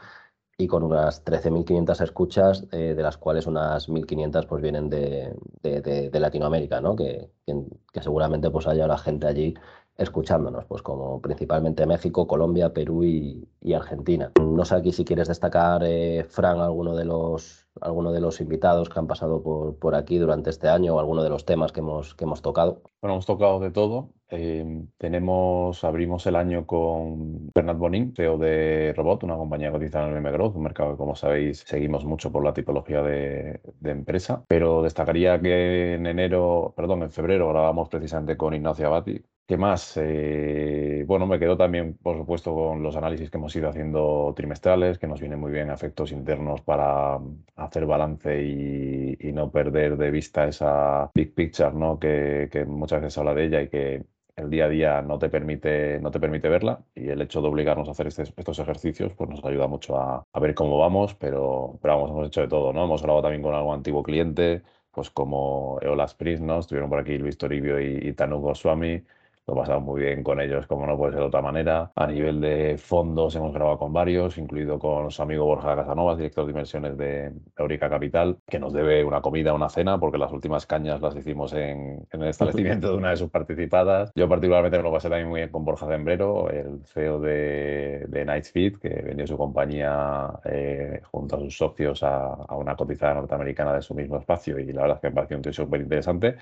y 0.58 0.68
con 0.68 0.84
unas 0.84 1.24
13.500 1.26 2.02
escuchas, 2.02 2.66
eh, 2.72 2.94
de 2.96 3.04
las 3.04 3.18
cuales 3.18 3.48
unas 3.48 3.90
1.500 3.90 4.48
pues 4.48 4.62
vienen 4.62 4.90
de, 4.90 5.36
de, 5.62 6.20
Latinoamérica, 6.20 6.80
¿no? 6.82 6.96
que, 6.96 7.30
que, 7.46 8.02
seguramente 8.02 8.50
pues 8.52 8.68
haya 8.68 8.88
la 8.88 8.98
gente 8.98 9.28
allí 9.28 9.54
escuchándonos, 9.98 10.66
pues 10.66 10.82
como 10.82 11.22
principalmente 11.22 11.86
México, 11.86 12.28
Colombia, 12.28 12.74
Perú 12.74 13.04
y, 13.04 13.48
Argentina. 13.74 14.32
No 14.40 14.66
sé 14.66 14.76
aquí 14.76 14.92
si 14.92 15.06
quieres 15.06 15.28
destacar, 15.28 15.82
eh, 15.84 16.26
Fran, 16.30 16.60
alguno 16.60 16.96
de 16.96 17.06
los 17.06 17.64
alguno 17.82 18.12
de 18.12 18.22
los 18.22 18.40
invitados 18.40 18.90
que 18.90 19.00
han 19.00 19.08
pasado 19.08 19.42
por, 19.42 19.78
por, 19.80 19.96
aquí 19.96 20.18
durante 20.20 20.50
este 20.52 20.70
año 20.70 20.96
o 20.96 21.00
alguno 21.00 21.24
de 21.24 21.30
los 21.30 21.46
temas 21.46 21.72
que 21.72 21.80
hemos, 21.80 22.14
que 22.14 22.26
hemos 22.26 22.42
tocado? 22.42 22.84
Bueno, 23.02 23.16
hemos 23.16 23.26
tocado 23.26 23.60
de 23.60 23.72
todo. 23.72 24.12
Eh, 24.30 24.86
tenemos, 24.98 25.84
abrimos 25.84 26.26
el 26.26 26.36
año 26.36 26.66
con 26.66 27.52
Bernard 27.54 27.78
Bonin, 27.78 28.14
CEO 28.16 28.38
de 28.38 28.94
Robot, 28.96 29.24
una 29.24 29.36
compañía 29.36 29.72
cotizada 29.72 30.06
en 30.08 30.14
el 30.14 30.18
M-Growth, 30.18 30.56
un 30.56 30.64
mercado 30.64 30.92
que, 30.92 30.98
como 30.98 31.16
sabéis, 31.16 31.60
seguimos 31.68 32.06
mucho 32.06 32.32
por 32.32 32.44
la 32.44 32.54
tipología 32.54 33.02
de, 33.02 33.62
de, 33.80 33.92
empresa. 33.92 34.44
Pero 34.48 34.82
destacaría 34.82 35.40
que 35.40 35.96
en 35.96 36.08
enero, 36.08 36.74
perdón, 36.76 37.04
en 37.04 37.12
febrero 37.12 37.50
grabamos 37.50 37.90
precisamente 37.90 38.38
con 38.38 38.54
Ignacio 38.54 38.88
Abati, 38.88 39.22
¿Qué 39.46 39.58
más? 39.58 39.98
Eh, 39.98 41.04
bueno, 41.06 41.28
me 41.28 41.38
quedo 41.38 41.58
también, 41.58 41.98
por 41.98 42.18
supuesto, 42.18 42.56
con 42.56 42.82
los 42.82 42.96
análisis 42.96 43.30
que 43.30 43.38
hemos 43.38 43.54
ido 43.56 43.68
haciendo 43.68 44.34
trimestrales, 44.36 44.98
que 44.98 45.06
nos 45.06 45.20
vienen 45.20 45.40
muy 45.40 45.52
bien 45.52 45.70
efectos 45.70 46.14
internos 46.14 46.62
para 46.62 47.20
hacer 47.58 47.86
balance 47.86 48.42
y, 48.42 49.34
no 49.34 49.52
perder 49.52 49.98
de 49.98 50.12
vista 50.12 50.48
esa 50.48 51.12
big 51.14 51.34
picture, 51.34 51.74
¿no? 51.74 52.00
Que, 52.00 52.48
muchas 52.68 53.02
veces 53.02 53.18
habla 53.18 53.34
de 53.34 53.46
ella 53.46 53.62
y 53.64 53.68
que 53.70 54.06
el 54.36 54.50
día 54.50 54.66
a 54.66 54.70
día 54.70 55.02
no 55.02 55.20
te 55.20 55.30
permite, 55.30 56.00
no 56.00 56.12
te 56.12 56.20
permite 56.20 56.48
verla 56.50 56.84
y 56.96 57.10
el 57.10 57.22
hecho 57.22 57.42
de 57.42 57.48
obligarnos 57.48 57.88
a 57.88 57.92
hacer 57.92 58.08
estos 58.08 58.60
ejercicios 58.60 59.14
pues 59.14 59.30
nos 59.30 59.44
ayuda 59.44 59.68
mucho 59.68 59.98
a, 59.98 60.26
ver 60.40 60.54
cómo 60.56 60.78
vamos, 60.78 61.16
pero, 61.16 61.80
pero 61.82 61.96
vamos, 61.96 62.12
hemos 62.12 62.28
hecho 62.28 62.42
de 62.42 62.48
todo, 62.48 62.72
¿no? 62.74 62.86
Hemos 62.86 63.02
hablado 63.02 63.24
también 63.24 63.42
con 63.42 63.54
algún 63.56 63.76
antiguo 63.76 64.04
cliente, 64.04 64.64
pues 64.92 65.10
como 65.10 65.80
Eola 65.82 66.06
Springs, 66.06 66.42
¿no? 66.42 66.60
Estuvieron 66.60 66.90
por 66.90 67.00
aquí 67.00 67.18
Luis 67.18 67.38
Toribio 67.38 67.80
y, 67.82 67.98
y 68.08 68.14
Tanu 68.14 68.40
Goswami, 68.40 69.04
lo 69.48 69.56
pasamos 69.56 69.84
muy 69.84 70.02
bien 70.02 70.24
con 70.24 70.40
ellos, 70.40 70.68
como 70.68 70.88
no 70.88 70.98
puede 70.98 71.14
ser 71.14 71.22
de 71.22 71.28
otra 71.28 71.42
manera. 71.42 71.92
A 71.96 72.08
nivel 72.08 72.40
de 72.40 72.78
fondos 72.78 73.36
hemos 73.36 73.54
grabado 73.54 73.78
con 73.78 73.92
varios, 73.92 74.38
incluido 74.38 74.80
con 74.80 75.12
su 75.12 75.22
amigo 75.22 75.46
Borja 75.46 75.76
Casanovas, 75.76 76.18
director 76.18 76.46
de 76.46 76.52
inversiones 76.52 76.98
de 76.98 77.34
Eurica 77.58 77.90
Capital, 77.90 78.38
que 78.48 78.60
nos 78.60 78.72
debe 78.72 79.04
una 79.04 79.22
comida, 79.22 79.54
una 79.54 79.70
cena, 79.70 80.00
porque 80.00 80.18
las 80.18 80.32
últimas 80.32 80.66
cañas 80.66 81.02
las 81.02 81.16
hicimos 81.16 81.54
en, 81.54 82.08
el 82.12 82.24
establecimiento 82.24 82.92
de 82.92 82.98
una 82.98 83.10
de 83.10 83.18
sus 83.18 83.30
participadas. 83.30 84.12
Yo 84.16 84.30
particularmente 84.30 84.78
me 84.78 84.84
lo 84.84 84.92
pasé 84.94 85.10
también 85.10 85.28
muy 85.28 85.42
bien 85.42 85.50
con 85.50 85.66
Borja 85.66 85.88
Zembrero, 85.88 86.50
el 86.50 86.86
CEO 86.86 87.20
de, 87.20 88.06
de 88.08 88.26
Nightfeed, 88.26 88.78
que 88.78 88.90
vendió 88.90 89.28
su 89.28 89.38
compañía 89.38 90.30
eh, 90.46 91.02
junto 91.12 91.36
a 91.36 91.40
sus 91.40 91.58
socios 91.58 92.02
a, 92.04 92.28
a, 92.34 92.56
una 92.56 92.76
cotizada 92.76 93.16
norteamericana 93.16 93.74
de 93.74 93.82
su 93.82 93.94
mismo 93.94 94.18
espacio 94.18 94.58
y 94.58 94.72
la 94.72 94.84
verdad 94.84 94.98
es 94.98 95.02
que 95.02 95.10
me 95.10 95.16
pareció 95.16 95.38
un 95.38 95.44
tío 95.44 95.54
súper 95.54 95.82
interesante. 95.82 96.38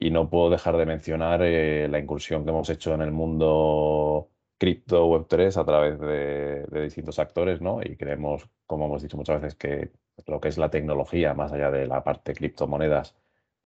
Y 0.00 0.10
no 0.10 0.30
puedo 0.30 0.50
dejar 0.50 0.76
de 0.78 0.86
mencionar 0.86 1.42
eh, 1.42 1.86
la 1.88 1.98
incursión 1.98 2.44
que 2.44 2.50
hemos 2.50 2.70
hecho 2.70 2.94
en 2.94 3.02
el 3.02 3.12
mundo 3.12 4.30
cripto 4.58 5.06
Web3 5.08 5.56
a 5.60 5.64
través 5.64 6.00
de, 6.00 6.82
distintos 6.82 7.18
actores, 7.18 7.60
¿no? 7.60 7.80
Y 7.82 7.96
creemos, 7.96 8.48
como 8.66 8.86
hemos 8.86 9.02
dicho 9.02 9.16
muchas 9.18 9.40
veces, 9.42 9.56
que 9.56 9.92
lo 10.26 10.40
que 10.40 10.48
es 10.48 10.58
la 10.58 10.70
tecnología, 10.70 11.34
más 11.34 11.52
allá 11.52 11.70
de 11.70 11.86
la 11.86 12.02
parte 12.02 12.34
criptomonedas, 12.34 13.14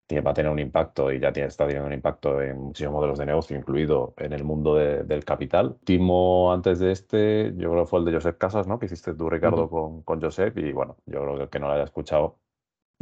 tiene, 0.08 0.24
va 0.24 0.32
a 0.32 0.34
tener 0.34 0.52
un 0.52 0.60
impacto 0.60 1.12
y 1.12 1.20
ya 1.20 1.32
tiene, 1.32 1.48
está 1.50 1.66
teniendo 1.66 1.88
un 1.88 1.94
impacto 1.94 2.42
en 2.42 2.58
muchísimos 2.60 2.96
modelos 2.96 3.20
de 3.20 3.26
negocio, 3.28 3.58
incluido 3.58 4.14
en 4.18 4.34
el 4.34 4.44
mundo 4.44 4.76
del 4.76 5.26
capital. 5.26 5.68
Último 5.80 6.52
antes 6.52 6.80
de 6.80 6.92
este, 6.92 7.54
yo 7.58 7.72
creo 7.72 7.84
que 7.84 7.90
fue 7.90 8.00
el 8.00 8.06
de 8.06 8.14
Josep 8.14 8.38
Casas, 8.38 8.68
¿no? 8.68 8.80
Que 8.80 8.88
hiciste 8.88 9.14
tú, 9.14 9.30
Ricardo, 9.30 9.70
con, 9.70 10.04
con 10.04 10.22
Josep. 10.22 10.58
Y 10.58 10.74
bueno, 10.74 10.98
yo 11.06 11.22
creo 11.22 11.36
que 11.38 11.44
el 11.44 11.50
que 11.50 11.60
no 11.60 11.68
lo 11.68 11.74
haya 11.74 11.84
escuchado 11.84 12.40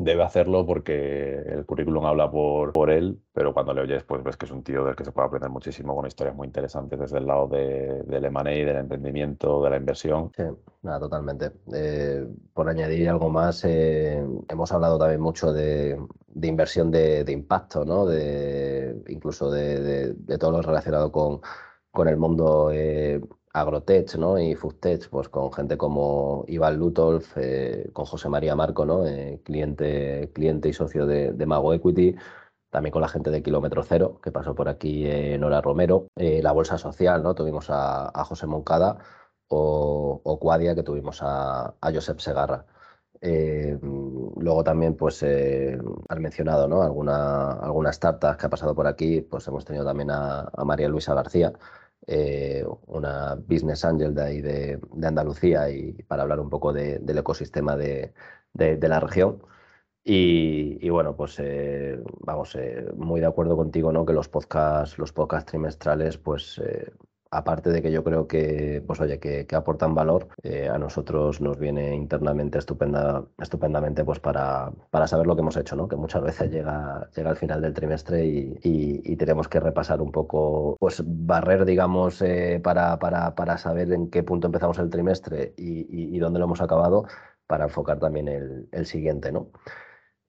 debe 0.03 0.23
hacerlo 0.23 0.65
porque 0.65 1.35
el 1.35 1.65
currículum 1.65 2.05
habla 2.05 2.29
por, 2.29 2.73
por 2.73 2.89
él, 2.89 3.21
pero 3.33 3.53
cuando 3.53 3.73
le 3.73 3.81
oyes, 3.81 4.03
pues 4.03 4.23
ves 4.23 4.37
que 4.37 4.45
es 4.45 4.51
un 4.51 4.63
tío 4.63 4.83
del 4.83 4.95
que 4.95 5.05
se 5.05 5.11
puede 5.11 5.27
aprender 5.27 5.49
muchísimo 5.49 5.95
con 5.95 6.05
historias 6.05 6.35
muy 6.35 6.47
interesantes 6.47 6.99
desde 6.99 7.19
el 7.19 7.27
lado 7.27 7.47
de, 7.47 8.03
del 8.03 8.25
M&A, 8.25 8.43
del 8.43 8.77
emprendimiento, 8.77 9.63
de 9.63 9.69
la 9.69 9.77
inversión. 9.77 10.31
Sí, 10.35 10.43
nada, 10.81 10.99
totalmente. 10.99 11.51
Eh, 11.73 12.27
por 12.53 12.69
añadir 12.69 13.09
algo 13.09 13.29
más, 13.29 13.63
eh, 13.65 14.23
hemos 14.49 14.71
hablado 14.71 14.97
también 14.97 15.21
mucho 15.21 15.53
de, 15.53 15.99
de 16.27 16.47
inversión 16.47 16.91
de, 16.91 17.25
impacto, 17.29 17.85
¿no? 17.85 18.05
De, 18.05 19.03
incluso 19.07 19.51
de, 19.51 20.13
de, 20.13 20.37
todo 20.37 20.51
lo 20.51 20.61
relacionado 20.61 21.11
con, 21.11 21.41
con 21.91 22.07
el 22.07 22.17
mundo 22.17 22.71
eh, 22.71 23.21
agrotech 23.53 24.15
¿no? 24.15 24.39
y 24.39 24.55
foodtech, 24.55 25.09
pues 25.09 25.29
con 25.29 25.51
gente 25.51 25.77
como 25.77 26.45
Iván 26.47 26.77
Lutolf, 26.77 27.37
eh, 27.37 27.89
con 27.93 28.05
José 28.05 28.29
María 28.29 28.55
Marco, 28.55 28.85
¿no? 28.85 29.05
Eh, 29.05 29.41
cliente, 29.43 30.31
cliente 30.33 30.69
y 30.69 30.73
socio 30.73 31.05
de, 31.05 31.33
Mago 31.45 31.73
Equity, 31.73 32.15
también 32.69 32.91
con 32.93 33.01
la 33.01 33.09
gente 33.09 33.31
de 33.31 33.43
Kilómetro 33.43 33.83
Cero, 33.83 34.19
que 34.23 34.31
pasó 34.31 34.55
por 34.55 34.69
aquí 34.69 35.05
eh, 35.05 35.37
Nora 35.37 35.61
Romero, 35.61 36.07
la 36.15 36.51
Bolsa 36.53 36.77
Social, 36.77 37.23
¿no? 37.23 37.35
tuvimos 37.35 37.67
a, 37.69 38.11
José 38.25 38.47
Moncada, 38.47 38.97
o, 39.49 40.21
o 40.23 40.39
Cuadia, 40.39 40.75
que 40.75 40.83
tuvimos 40.83 41.19
a, 41.21 41.75
Josep 41.81 42.19
Segarra. 42.19 42.65
luego 43.21 44.63
también, 44.63 44.95
pues, 44.95 45.23
has 45.23 46.19
mencionado 46.19 46.67
¿no? 46.67 46.81
alguna, 46.83 47.53
alguna 47.53 47.89
startup 47.91 48.37
que 48.37 48.45
ha 48.45 48.49
pasado 48.49 48.73
por 48.75 48.87
aquí, 48.87 49.21
pues 49.21 49.47
hemos 49.47 49.65
tenido 49.65 49.85
también 49.85 50.09
a 50.11 50.49
María 50.65 50.87
Luisa 50.87 51.13
García, 51.13 51.53
eh, 52.07 52.65
una 52.87 53.35
business 53.35 53.85
angel 53.85 54.13
de 54.15 54.23
ahí 54.23 54.41
de, 54.41 54.79
Andalucía 55.03 55.69
y 55.69 55.93
para 56.03 56.23
hablar 56.23 56.39
un 56.39 56.49
poco 56.49 56.73
del 56.73 57.17
ecosistema 57.17 57.75
de, 57.77 58.13
la 58.53 58.99
región. 58.99 59.41
Y, 60.03 60.89
bueno, 60.89 61.15
pues 61.15 61.37
eh, 61.39 61.99
vamos, 62.21 62.55
eh, 62.55 62.87
muy 62.95 63.19
de 63.21 63.27
acuerdo 63.27 63.55
contigo, 63.55 63.91
¿no? 63.91 64.05
Que 64.05 64.13
los 64.13 64.29
podcasts, 64.29 64.97
los 64.97 65.13
podcasts 65.13 65.51
trimestrales, 65.51 66.17
pues 66.17 66.59
eh, 66.59 66.91
aparte 67.31 67.69
de 67.71 67.81
que 67.81 67.91
yo 67.91 68.03
creo 68.03 68.27
que, 68.27 68.83
pues 68.85 68.99
oye, 68.99 69.19
que, 69.19 69.47
aportan 69.55 69.95
valor, 69.95 70.27
a 70.71 70.77
nosotros 70.77 71.41
nos 71.41 71.57
viene 71.57 71.95
internamente 71.95 72.57
estupenda, 72.59 73.23
estupendamente 73.39 74.03
pues 74.05 74.19
para, 74.19 74.71
para 74.89 75.07
saber 75.07 75.27
lo 75.27 75.35
que 75.35 75.41
hemos 75.41 75.57
hecho, 75.57 75.75
¿no? 75.75 75.87
Que 75.87 75.95
muchas 75.95 76.21
veces 76.21 76.51
llega, 76.51 77.09
llega 77.15 77.29
al 77.29 77.37
final 77.37 77.61
del 77.61 77.73
trimestre 77.73 78.25
y, 78.25 79.15
tenemos 79.21 79.47
que 79.47 79.59
repasar 79.59 80.01
un 80.01 80.11
poco, 80.11 80.75
pues 80.79 81.03
barrer, 81.05 81.63
digamos, 81.65 82.23
para, 82.63 82.97
para, 82.99 83.35
para, 83.35 83.57
saber 83.57 83.91
en 83.93 84.09
qué 84.09 84.23
punto 84.23 84.47
empezamos 84.47 84.79
el 84.79 84.89
trimestre 84.89 85.53
y, 85.57 86.17
dónde 86.19 86.39
lo 86.39 86.45
hemos 86.45 86.61
acabado 86.61 87.05
para 87.47 87.65
enfocar 87.65 87.99
también 87.99 88.27
el, 88.27 88.67
el 88.71 88.85
siguiente, 88.85 89.31
¿no? 89.31 89.49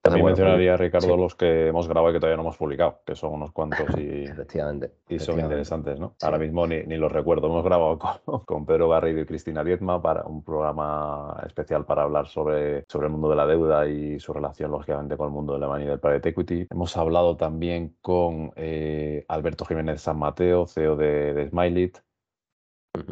También 0.03 0.27
mencionaría, 0.27 0.77
Ricardo, 0.77 1.17
los 1.17 1.37
que 1.37 1.69
hemos 1.69 1.87
grabado 1.87 2.11
y 2.11 2.15
que 2.15 2.19
todavía 2.19 2.37
no 2.37 2.43
hemos 2.43 2.57
publicado, 2.57 3.03
que 3.07 3.15
son 3.15 3.35
unos 3.35 3.53
cuantos 3.53 3.87
y, 3.97 4.25
efectivamente, 4.25 4.91
y 5.09 5.21
son 5.21 5.39
interesantes, 5.39 6.01
¿no? 6.01 6.17
Ahora 6.23 6.39
mismo 6.39 6.67
ni, 6.67 6.83
ni, 6.83 6.97
los 6.97 7.13
recuerdo. 7.13 7.47
Hemos 7.47 7.65
grabado 7.65 7.99
con, 8.45 8.67
Pedro 8.67 8.89
Garrido 8.89 9.21
y 9.21 9.27
Cristina 9.27 9.63
Diezma 9.63 10.03
para 10.03 10.25
un 10.25 10.43
programa 10.43 11.41
especial 11.47 11.87
para 11.87 12.03
hablar 12.03 12.27
sobre, 12.27 12.85
sobre 12.89 13.07
el 13.07 13.13
mundo 13.13 13.31
de 13.31 13.37
la 13.37 13.47
deuda 13.47 13.87
y 13.87 14.19
su 14.19 14.33
relación, 14.33 14.73
lógicamente, 14.73 15.17
con 15.17 15.29
el 15.29 15.33
mundo 15.33 15.55
de 15.55 15.61
la 15.61 15.69
money 15.69 15.87
del 15.87 16.01
private 16.01 16.31
equity. 16.31 16.67
Hemos 16.69 16.97
hablado 16.97 17.37
también 17.37 17.97
con 18.01 18.53
eh, 18.57 19.25
Alberto 19.29 19.65
Jiménez 19.65 20.03
San 20.03 20.19
Mateo, 20.19 20.67
CEO 20.67 20.97
de, 20.97 21.33
de 21.33 21.49
Smilit. 21.49 21.99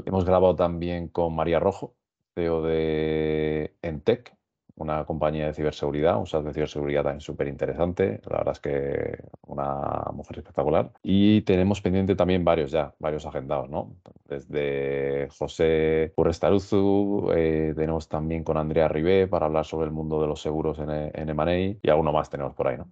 Hemos 0.06 0.24
grabado 0.24 0.56
también 0.56 1.06
con 1.06 1.36
María 1.36 1.60
Rojo, 1.60 1.94
CEO 2.34 2.62
de 2.62 3.76
Entec, 3.80 4.39
una 4.80 5.04
compañía 5.04 5.46
de 5.46 5.54
ciberseguridad, 5.54 6.18
un 6.18 6.26
SaaS 6.26 6.44
de 6.44 6.54
ciberseguridad 6.54 7.02
también 7.02 7.20
súper 7.20 7.48
interesante. 7.48 8.20
La 8.28 8.38
verdad 8.38 8.52
es 8.52 8.60
que 8.60 9.18
una 9.46 10.10
mujer 10.12 10.38
espectacular. 10.38 10.90
Y 11.02 11.42
tenemos 11.42 11.80
pendiente 11.80 12.16
también 12.16 12.44
varios 12.44 12.70
ya, 12.70 12.94
varios 12.98 13.26
agendados, 13.26 13.68
¿no? 13.68 13.96
Desde 14.24 15.28
José 15.38 16.12
Urrestaruzu, 16.16 17.30
eh, 17.34 17.74
tenemos 17.76 18.08
también 18.08 18.42
con 18.42 18.56
Andrea 18.56 18.88
Ribé 18.88 19.26
para 19.28 19.46
hablar 19.46 19.66
sobre 19.66 19.86
el 19.86 19.92
mundo 19.92 20.20
de 20.20 20.28
los 20.28 20.40
seguros 20.40 20.78
en, 20.78 20.90
en 20.90 21.28
M&A 21.28 21.78
y 21.82 21.90
alguno 21.90 22.12
más 22.12 22.30
tenemos 22.30 22.54
por 22.54 22.68
ahí, 22.68 22.78
¿no? 22.78 22.90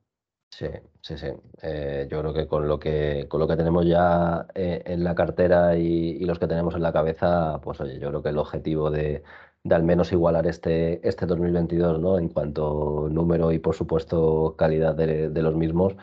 Sí, 0.51 0.66
sí, 1.03 1.16
sí. 1.18 1.27
Eh, 1.62 2.09
yo 2.11 2.20
creo 2.20 2.33
que 2.33 2.48
con 2.48 2.66
lo 2.66 2.79
que 2.79 3.27
con 3.29 3.38
lo 3.38 3.46
que 3.46 3.57
tenemos 3.57 3.87
ya 3.87 4.46
eh, 4.55 4.83
en 4.87 5.05
la 5.05 5.14
cartera 5.14 5.77
y, 5.77 6.16
y, 6.20 6.24
los 6.24 6.38
que 6.38 6.46
tenemos 6.48 6.74
en 6.74 6.83
la 6.83 6.92
cabeza, 6.92 7.61
pues 7.62 7.81
oye, 7.81 7.98
yo 7.98 8.09
creo 8.09 8.22
que 8.22 8.31
el 8.31 8.38
objetivo 8.38 8.90
de, 8.90 9.22
de 9.64 9.75
al 9.75 9.83
menos 9.83 10.12
igualar 10.12 10.47
este, 10.47 11.07
este 11.07 11.27
2022, 11.27 12.01
¿no? 12.01 12.18
En 12.18 12.29
cuanto 12.29 13.09
número 13.11 13.53
y, 13.53 13.59
por 13.59 13.75
supuesto, 13.75 14.55
calidad 14.57 14.94
de, 14.94 15.42
los 15.42 15.55
mismos, 15.55 15.97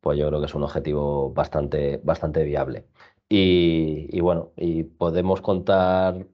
pues 0.00 0.18
yo 0.18 0.28
creo 0.28 0.40
que 0.40 0.46
es 0.46 0.54
un 0.54 0.64
objetivo 0.64 1.32
bastante, 1.32 2.00
bastante 2.04 2.44
viable. 2.44 2.86
Y, 3.28 4.20
bueno, 4.20 4.52
y 4.56 4.82
podemos 4.84 5.40
contar 5.40 6.26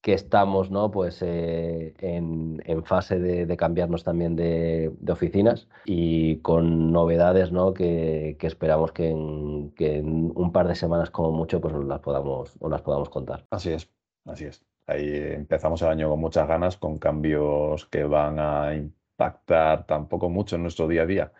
que 0.00 0.14
estamos 0.14 0.70
¿no? 0.70 0.90
pues, 0.90 1.22
eh, 1.22 1.94
en, 1.98 2.84
fase 2.84 3.18
de, 3.18 3.56
cambiarnos 3.56 4.02
también 4.02 4.34
de, 4.34 4.92
oficinas 5.08 5.68
y 5.84 6.38
con 6.38 6.90
novedades 6.90 7.52
¿no? 7.52 7.74
que, 7.74 8.36
esperamos 8.40 8.92
que 8.92 9.10
en, 9.10 9.70
que 9.76 9.98
en, 9.98 10.32
un 10.34 10.52
par 10.52 10.68
de 10.68 10.74
semanas 10.74 11.10
como 11.10 11.32
mucho 11.32 11.60
pues 11.60 11.74
las 11.74 12.00
podamos, 12.00 12.56
os 12.58 12.70
las 12.70 12.82
podamos 12.82 13.10
contar. 13.10 13.46
Así 13.50 13.70
es, 13.70 13.88
así 14.24 14.46
es. 14.46 14.64
Ahí 14.86 15.06
empezamos 15.14 15.80
el 15.82 15.88
año 15.88 16.08
con 16.10 16.20
muchas 16.20 16.46
ganas, 16.48 16.76
con 16.76 16.98
cambios 16.98 17.86
que 17.86 18.04
van 18.04 18.38
a 18.38 18.74
impactar 18.74 19.86
tampoco 19.86 20.28
mucho 20.28 20.56
en 20.56 20.62
nuestro 20.62 20.88
día 20.88 21.02
a 21.02 21.06
día, 21.06 21.32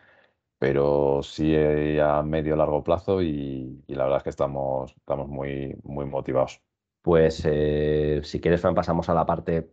pero 0.59 1.22
sí 1.22 1.55
a 2.00 2.22
medio 2.22 2.57
largo 2.57 2.85
plazo 2.85 3.22
y, 3.22 3.85
la 3.88 4.05
verdad 4.05 4.18
es 4.18 4.24
que 4.24 4.31
estamos, 4.31 4.92
estamos 4.96 5.28
muy, 5.28 5.76
muy 5.85 6.07
motivados. 6.07 6.62
Pues 7.02 7.42
eh, 7.46 8.20
si 8.24 8.40
quieres, 8.40 8.61
Fran, 8.61 8.74
pasamos 8.74 9.09
a 9.09 9.14
la 9.14 9.26
parte 9.26 9.70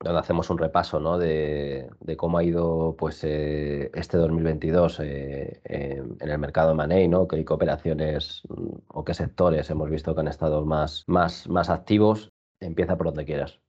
donde 0.00 0.20
hacemos 0.20 0.50
un 0.50 0.58
repaso 0.58 1.00
¿no? 1.00 1.18
de, 1.18 1.90
cómo 2.16 2.38
ha 2.38 2.44
ido 2.44 2.96
pues, 2.98 3.22
eh, 3.24 3.90
este 3.94 4.16
2022 4.18 5.00
eh, 5.00 5.60
en 5.64 6.28
el 6.30 6.38
mercado 6.38 6.74
Money, 6.74 7.08
¿no? 7.08 7.28
qué 7.28 7.44
operaciones 7.48 8.42
mm, 8.48 8.76
o 8.88 9.04
qué 9.04 9.14
sectores 9.14 9.70
hemos 9.70 9.90
visto 9.90 10.14
que 10.14 10.20
han 10.20 10.28
estado 10.28 10.64
más, 10.64 11.04
más, 11.06 11.48
más 11.48 11.70
activos 11.70 12.32
Empieza 12.60 12.96
por 12.96 13.06
donde 13.06 13.24
quieras. 13.24 13.60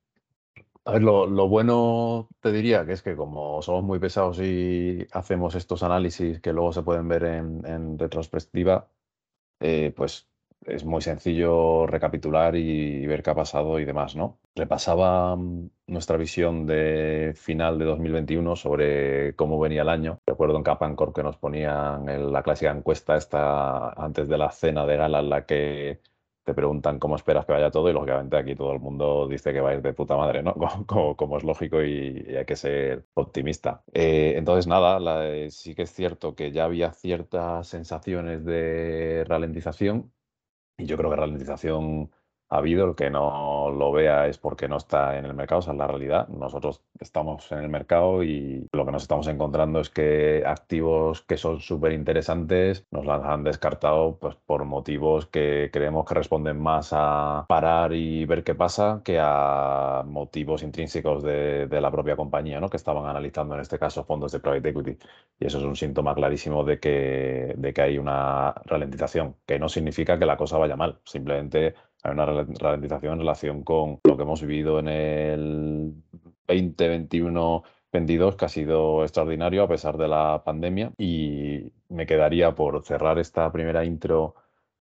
A 0.84 0.94
ver, 0.94 1.04
lo, 1.04 1.48
bueno 1.48 2.28
te 2.40 2.52
diría 2.52 2.86
que 2.86 2.94
es 2.94 3.04
que 3.04 3.16
como 3.16 3.62
somos 3.62 3.84
muy 3.84 4.00
pesados 4.00 4.40
y 4.40 5.08
hacemos 5.12 5.54
estos 5.56 5.84
análisis 5.84 6.42
que 6.42 6.54
luego 6.54 6.74
se 6.74 6.82
pueden 6.82 7.08
ver 7.08 7.24
en, 7.24 8.00
retrospectiva, 8.00 8.90
eh, 9.60 9.94
pues 9.96 10.28
es 10.66 10.86
muy 10.86 11.02
sencillo 11.02 11.88
recapitular 11.88 12.56
y 12.56 13.06
ver 13.08 13.24
qué 13.24 13.30
ha 13.32 13.36
pasado 13.36 13.80
y 13.80 13.86
demás, 13.86 14.16
¿no? 14.16 14.40
Repasaba 14.56 15.36
mm, 15.36 15.70
nuestra 15.88 16.18
visión 16.18 16.66
de 16.66 17.34
final 17.36 17.78
de 17.80 17.86
2021 17.86 18.56
sobre 18.56 19.36
cómo 19.36 19.60
venía 19.60 19.84
el 19.84 19.90
año. 19.90 20.20
Recuerdo 20.26 20.58
en 20.58 20.64
Capancor 20.64 21.14
que 21.14 21.24
nos 21.24 21.38
ponían 21.38 22.10
en 22.10 22.32
la 22.32 22.44
clásica 22.44 22.72
encuesta 22.72 23.18
esta 23.18 23.90
antes 23.94 24.28
de 24.28 24.38
la 24.38 24.52
cena 24.52 24.86
de 24.86 24.98
gala 24.98 25.20
en 25.20 25.30
la 25.30 25.46
que 25.46 26.02
te 26.44 26.54
preguntan 26.54 27.00
cómo 27.00 27.16
esperas 27.16 27.46
que 27.46 27.52
vaya 27.54 27.72
todo 27.72 27.90
y 27.90 27.94
lógicamente 27.94 28.38
aquí 28.38 28.56
todo 28.56 28.74
el 28.74 28.80
mundo 28.80 29.28
dice 29.28 29.54
que 29.54 29.62
va 29.62 29.72
a 29.72 29.74
ir 29.76 29.82
de 29.82 29.94
puta 29.94 30.18
madre, 30.18 30.44
¿no? 30.44 30.56
Como, 31.18 31.38
es 31.38 31.44
lógico 31.44 31.84
y, 31.84 32.36
hay 32.36 32.46
que 32.46 32.56
ser 32.56 33.06
optimista. 33.14 33.84
Eh, 33.94 34.34
entonces, 34.38 34.68
nada, 34.68 35.00
sí 35.50 35.76
que 35.76 35.84
es 35.84 35.92
cierto 35.94 36.36
que 36.36 36.52
ya 36.52 36.66
había 36.66 36.92
ciertas 36.94 37.68
sensaciones 37.68 38.46
de 38.46 39.24
ralentización 39.28 40.12
y 40.78 40.86
yo 40.86 40.98
creo 40.98 41.10
que 41.12 41.16
ralentización 41.18 42.12
habido, 42.58 42.86
el 42.86 42.96
que 42.96 43.10
no 43.10 43.70
lo 43.72 43.92
vea 43.92 44.28
es 44.28 44.38
porque 44.38 44.68
no 44.68 44.78
está 44.78 45.18
en 45.18 45.26
el 45.26 45.34
mercado, 45.34 45.62
esa 45.62 45.72
es 45.72 45.78
la 45.78 45.88
realidad. 45.88 46.28
Nosotros 46.28 46.82
estamos 47.00 47.52
en 47.52 47.60
el 47.60 47.70
mercado 47.70 48.24
y 48.24 48.68
lo 48.72 48.86
que 48.86 48.92
nos 48.92 49.04
estamos 49.04 49.28
encontrando 49.28 49.80
es 49.80 49.90
que 49.90 50.44
activos 50.46 51.22
que 51.22 51.38
son 51.38 51.62
súper 51.62 51.94
interesantes 51.94 52.86
nos 52.92 53.06
las 53.06 53.24
han 53.24 53.44
descartado 53.44 54.18
pues, 54.20 54.36
por 54.46 54.66
motivos 54.66 55.26
que 55.28 55.70
creemos 55.72 56.06
que 56.06 56.14
responden 56.14 56.60
más 56.60 56.90
a 56.92 57.46
parar 57.48 57.94
y 57.94 58.26
ver 58.26 58.44
qué 58.44 58.54
pasa 58.54 59.02
que 59.04 59.18
a 59.22 60.04
motivos 60.06 60.64
intrínsecos 60.64 61.24
de, 61.24 61.68
la 61.82 61.90
propia 61.90 62.16
compañía, 62.16 62.60
¿no? 62.60 62.70
que 62.70 62.78
estaban 62.78 63.06
analizando 63.08 63.56
en 63.56 63.62
este 63.62 63.80
caso 63.80 64.04
fondos 64.04 64.32
de 64.32 64.40
private 64.40 64.70
equity. 64.70 64.98
Y 65.40 65.46
eso 65.48 65.58
es 65.58 65.64
un 65.64 65.76
síntoma 65.76 66.14
clarísimo 66.14 66.64
de 66.64 66.80
que, 66.80 67.54
de 67.58 67.74
que 67.74 67.82
hay 67.82 67.98
una 67.98 68.54
ralentización, 68.66 69.36
que 69.46 69.58
no 69.58 69.70
significa 69.70 70.20
que 70.20 70.26
la 70.26 70.38
cosa 70.38 70.58
vaya 70.58 70.76
mal, 70.76 71.00
simplemente 71.04 71.74
hay 72.04 72.12
una 72.12 72.26
ralentización 72.26 73.14
en 73.14 73.20
relación 73.20 73.64
con 73.64 74.00
lo 74.04 74.18
que 74.18 74.24
hemos 74.24 74.42
vivido 74.42 74.80
en 74.80 74.88
el 74.88 75.94
2021. 76.48 77.64
22 77.94 78.36
que 78.38 78.46
ha 78.46 78.50
sido 78.50 79.04
extraordinario 79.04 79.64
a 79.64 79.68
pesar 79.68 79.98
de 79.98 80.08
la 80.08 80.44
pandemia 80.46 80.94
y 80.98 81.72
me 81.90 82.06
quedaría 82.06 82.56
por 82.56 82.84
cerrar 82.86 83.20
esta 83.20 83.52
primera 83.52 83.84
intro 83.84 84.36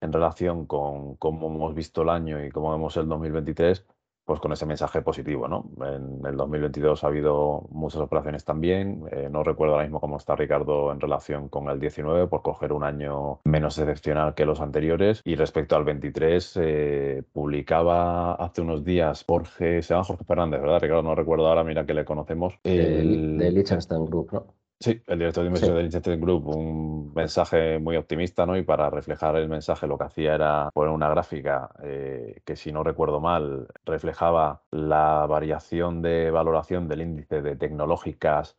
en 0.01 0.13
relación 0.13 0.67
con 0.67 1.15
cómo 1.17 1.47
hemos 1.47 1.75
visto 1.75 2.03
el 2.03 2.09
año 2.09 2.45
y 2.45 2.51
cómo 2.51 2.73
vemos 2.73 2.97
el 2.97 3.09
2023 3.09 3.87
pues 4.27 4.41
con 4.41 4.53
ese 4.53 4.67
mensaje 4.67 5.03
positivo, 5.03 5.47
¿no? 5.47 5.71
En 5.81 6.27
el 6.27 6.37
2022 6.37 7.05
ha 7.05 7.07
habido 7.07 7.69
muchas 7.71 8.01
operaciones 8.01 8.45
también. 8.45 9.05
Eh, 9.13 9.29
no 9.31 9.45
recuerdo 9.45 9.75
ahora 9.75 9.85
mismo 9.85 10.01
cómo 10.01 10.17
está 10.17 10.35
Ricardo 10.35 10.91
en 10.91 11.01
relación 11.01 11.49
con 11.49 11.69
el 11.71 11.79
19 11.79 12.27
por 12.27 12.43
coger 12.43 12.73
un 12.73 12.83
año 12.83 13.39
menos 13.45 13.79
excepcional 13.79 14.35
que 14.35 14.45
los 14.45 14.61
anteriores. 14.61 15.23
Y 15.25 15.37
respecto 15.37 15.77
al 15.77 15.85
23, 15.85 16.59
eh, 16.61 17.23
publicaba 17.33 18.35
hace 18.35 18.63
unos 18.63 18.85
días 18.85 19.25
Jorge, 19.29 19.81
se 19.83 19.95
llama 19.95 20.03
Jorge 20.03 20.25
Fernández, 20.25 20.61
¿verdad? 20.61 20.81
Ricardo, 20.81 21.03
no 21.05 21.15
recuerdo 21.15 21.47
ahora, 21.47 21.63
mira 21.63 21.87
que 21.87 21.95
le 21.95 22.05
conocemos. 22.05 22.59
El... 22.65 23.39
De 23.39 23.53
Liechtenstein 23.53 24.07
Group, 24.07 24.31
¿no? 24.33 24.56
Sí, 24.79 25.03
el 25.07 25.19
director 25.19 25.43
de 25.43 25.49
inversión 25.49 25.75
del 25.75 25.85
Liechtenstein 25.85 26.21
Group, 26.21 26.49
un 26.49 27.13
mensaje 27.15 27.79
muy 27.79 27.97
optimista, 27.97 28.45
¿no? 28.45 28.59
Y 28.59 28.63
para 28.63 28.91
reflejar 28.91 29.37
el 29.37 29.49
mensaje 29.49 29.87
lo 29.87 29.97
que 29.97 30.05
hacía 30.05 30.35
era 30.35 30.71
poner 30.75 30.93
una 30.93 31.09
gráfica 31.09 31.71
eh, 31.83 32.43
que, 32.45 32.57
si 32.57 32.73
no 32.73 32.83
recuerdo 32.83 33.19
mal, 33.19 33.69
reflejaba 33.87 34.65
la 34.71 35.27
variación 35.27 36.03
de 36.03 36.31
valoración 36.31 36.89
del 36.89 37.01
índice 37.01 37.41
de 37.41 37.57
tecnológicas 37.57 38.59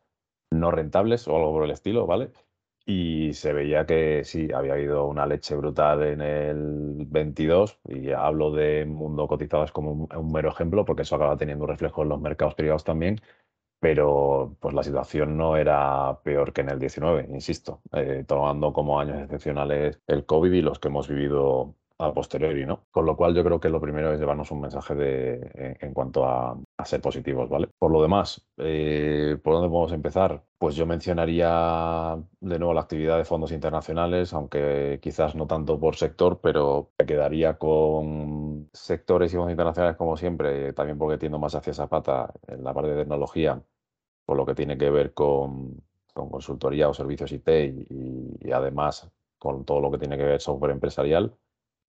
no 0.50 0.72
rentables 0.72 1.28
o 1.28 1.36
algo 1.36 1.52
por 1.52 1.64
el 1.64 1.70
estilo, 1.70 2.06
¿vale? 2.06 2.32
Y 2.84 3.34
se 3.34 3.52
veía 3.52 3.86
que 3.86 4.24
sí, 4.24 4.48
había 4.52 4.72
habido 4.72 5.06
una 5.06 5.26
leche 5.26 5.54
brutal 5.54 6.02
en 6.02 6.20
el 6.20 7.06
22, 7.06 7.78
y 7.88 8.10
hablo 8.10 8.50
de 8.50 8.86
mundo 8.86 9.28
cotizadas 9.28 9.70
como 9.72 9.92
un, 9.92 10.08
un 10.16 10.32
mero 10.32 10.48
ejemplo, 10.50 10.84
porque 10.84 11.02
eso 11.02 11.16
acaba 11.16 11.36
teniendo 11.36 11.64
un 11.64 11.70
reflejo 11.70 12.02
en 12.02 12.08
los 12.08 12.20
mercados 12.20 12.54
privados 12.56 12.84
también 12.84 13.20
pero 13.80 14.56
pues 14.60 14.74
la 14.74 14.82
situación 14.82 15.36
no 15.36 15.56
era 15.56 16.20
peor 16.22 16.52
que 16.52 16.62
en 16.62 16.70
el 16.70 16.78
19, 16.78 17.26
insisto, 17.30 17.82
eh, 17.92 18.24
tomando 18.26 18.72
como 18.72 18.98
años 19.00 19.22
excepcionales 19.22 20.00
el 20.06 20.26
COVID 20.26 20.52
y 20.52 20.62
los 20.62 20.78
que 20.78 20.88
hemos 20.88 21.08
vivido 21.08 21.74
a 22.00 22.14
posteriori, 22.14 22.64
¿no? 22.64 22.86
Con 22.90 23.06
lo 23.06 23.16
cual 23.16 23.34
yo 23.34 23.42
creo 23.44 23.58
que 23.58 23.68
lo 23.68 23.80
primero 23.80 24.12
es 24.12 24.20
llevarnos 24.20 24.50
un 24.52 24.60
mensaje 24.60 24.94
de, 24.94 25.76
en, 25.80 25.92
cuanto 25.92 26.24
a, 26.26 26.56
ser 26.84 27.00
positivos, 27.00 27.48
¿vale? 27.48 27.68
Por 27.78 27.90
lo 27.90 28.00
demás, 28.00 28.46
eh, 28.58 29.36
¿por 29.42 29.54
dónde 29.54 29.68
podemos 29.68 29.92
empezar? 29.92 30.44
Pues 30.58 30.76
yo 30.76 30.86
mencionaría 30.86 32.16
de 32.40 32.58
nuevo 32.58 32.72
la 32.72 32.82
actividad 32.82 33.18
de 33.18 33.24
fondos 33.24 33.50
internacionales, 33.52 34.32
aunque 34.32 35.00
quizás 35.02 35.34
no 35.34 35.46
tanto 35.46 35.78
por 35.80 35.96
sector, 35.96 36.40
pero 36.40 36.92
me 36.98 37.06
quedaría 37.06 37.58
con 37.58 38.68
sectores 38.72 39.32
y 39.32 39.36
fondos 39.36 39.50
internacionales 39.50 39.96
como 39.96 40.16
siempre, 40.16 40.72
también 40.72 40.98
porque 40.98 41.18
tiendo 41.18 41.38
más 41.38 41.54
hacia 41.56 41.72
esa 41.72 41.88
pata 41.88 42.32
en 42.46 42.62
la 42.62 42.72
parte 42.72 42.90
de 42.90 42.96
tecnología, 43.00 43.60
por 44.24 44.36
lo 44.36 44.46
que 44.46 44.54
tiene 44.54 44.78
que 44.78 44.90
ver 44.90 45.14
con, 45.14 45.82
consultoría 46.14 46.88
o 46.88 46.94
servicios 46.94 47.32
IT 47.32 47.48
y 47.48 48.50
además 48.52 49.10
con 49.38 49.64
todo 49.64 49.80
lo 49.80 49.90
que 49.90 49.98
tiene 49.98 50.16
que 50.16 50.24
ver 50.24 50.40
software 50.40 50.72
empresarial 50.72 51.36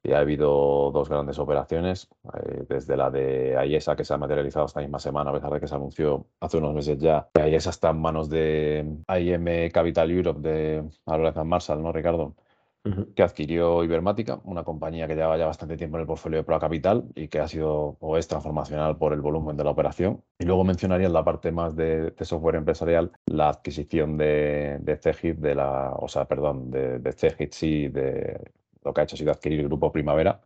y 0.04 0.14
ha 0.14 0.20
habido 0.20 0.92
dos 0.92 1.10
grandes 1.10 1.40
operaciones, 1.40 2.10
eh, 2.34 2.66
desde 2.68 2.96
la 2.98 3.10
de 3.12 3.58
AIESA, 3.58 3.96
que 3.96 4.06
se 4.06 4.14
ha 4.14 4.18
materializado 4.18 4.66
esta 4.66 4.82
misma 4.82 5.00
semana, 5.00 5.30
a 5.32 5.34
pesar 5.34 5.52
de 5.52 5.60
que 5.60 5.68
se 5.68 5.76
anunció 5.76 6.28
hace 6.40 6.58
unos 6.58 6.74
meses 6.74 6.98
ya. 7.00 7.30
AIESA 7.34 7.72
está 7.72 7.90
en 7.90 8.02
manos 8.02 8.30
de 8.30 8.86
IM 9.08 9.72
Capital 9.72 10.12
Europe 10.12 10.42
de 10.42 10.90
Alvarez 11.06 11.44
Marshall, 11.46 11.82
¿no, 11.82 11.92
Ricardo? 11.92 12.36
que 13.16 13.24
adquirió 13.24 13.84
Ibermática, 13.84 14.40
una 14.46 14.64
compañía 14.64 15.08
que 15.08 15.16
lleva 15.16 15.38
ya 15.38 15.46
bastante 15.46 15.78
tiempo 15.78 15.98
en 15.98 16.02
el 16.02 16.08
portfolio 16.08 16.40
de 16.40 16.44
Proa 16.44 16.60
Capital 16.60 17.06
y 17.14 17.28
que 17.28 17.40
ha 17.40 17.48
sido 17.48 17.98
o 18.00 18.18
es 18.18 18.28
transformacional 18.28 18.98
por 18.98 19.14
el 19.14 19.22
volumen 19.22 19.58
de 19.58 19.64
la 19.64 19.72
operación. 19.72 20.24
Y 20.40 20.46
luego 20.46 20.64
mencionaría 20.64 21.08
en 21.08 21.14
la 21.14 21.24
parte 21.24 21.52
más 21.52 21.76
de, 21.76 22.14
software 22.22 22.56
empresarial 22.56 23.12
la 23.26 23.50
adquisición 23.50 24.18
de, 24.18 24.78
de 24.82 24.98
Cegit, 24.98 25.38
de 25.38 25.56
la, 25.56 25.94
o 25.94 26.08
sea, 26.08 26.26
perdón, 26.26 26.72
de, 26.72 27.00
de 27.00 27.12
Cegit, 27.12 27.54
sí, 27.54 27.90
de 27.90 28.40
lo 28.90 28.94
que 28.94 29.02
ha 29.02 29.04
hecho 29.06 29.16
ha 29.16 29.20
sido 29.20 29.32
adquirir 29.32 29.60
el 29.62 29.68
grupo 29.68 29.92
Primavera. 29.92 30.42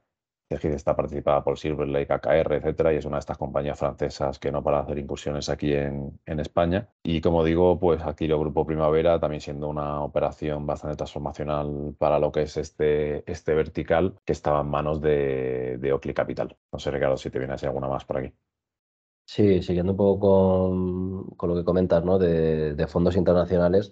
Cegid 0.49 0.71
está 0.73 0.95
participada 0.95 1.43
por 1.43 1.57
Silver 1.57 1.87
Lake, 1.87 2.13
AKR, 2.13 2.55
etcétera, 2.55 2.93
y 2.93 2.97
es 2.97 3.05
una 3.05 3.15
de 3.15 3.21
estas 3.21 3.37
compañías 3.37 3.79
francesas 3.79 4.37
que 4.39 4.51
no 4.51 4.61
para 4.61 4.79
hacer 4.79 4.99
incursiones 4.99 5.49
aquí 5.49 5.73
en, 5.73 6.19
España. 6.25 6.89
Y 7.01 7.21
como 7.21 7.43
digo, 7.43 7.79
pues 7.79 8.01
adquirió 8.03 8.39
Grupo 8.39 8.65
Primavera, 8.65 9.19
también 9.19 9.41
siendo 9.41 9.69
una 9.69 10.01
operación 10.03 10.65
bastante 10.67 10.97
transformacional 10.97 11.95
para 11.97 12.19
lo 12.19 12.31
que 12.31 12.43
es 12.43 12.57
este, 12.57 13.23
este 13.31 13.53
vertical 13.55 14.15
que 14.25 14.33
estaba 14.33 14.61
en 14.61 14.67
manos 14.67 15.01
de, 15.01 15.77
de 15.79 15.93
Oakley 15.93 16.13
Capital. 16.13 16.57
No 16.71 16.79
sé, 16.79 16.91
Ricardo, 16.91 17.17
si 17.17 17.29
te 17.29 17.39
viene 17.39 17.53
así 17.53 17.65
alguna 17.65 17.87
más 17.87 18.05
por 18.05 18.17
aquí. 18.17 18.33
Sí, 19.25 19.61
siguiendo 19.63 19.93
un 19.93 19.97
poco 19.97 20.69
con, 21.37 21.49
lo 21.49 21.55
que 21.55 21.63
comentas, 21.63 22.03
¿no? 22.03 22.19
De 22.19 22.85
fondos 22.87 23.15
internacionales, 23.15 23.91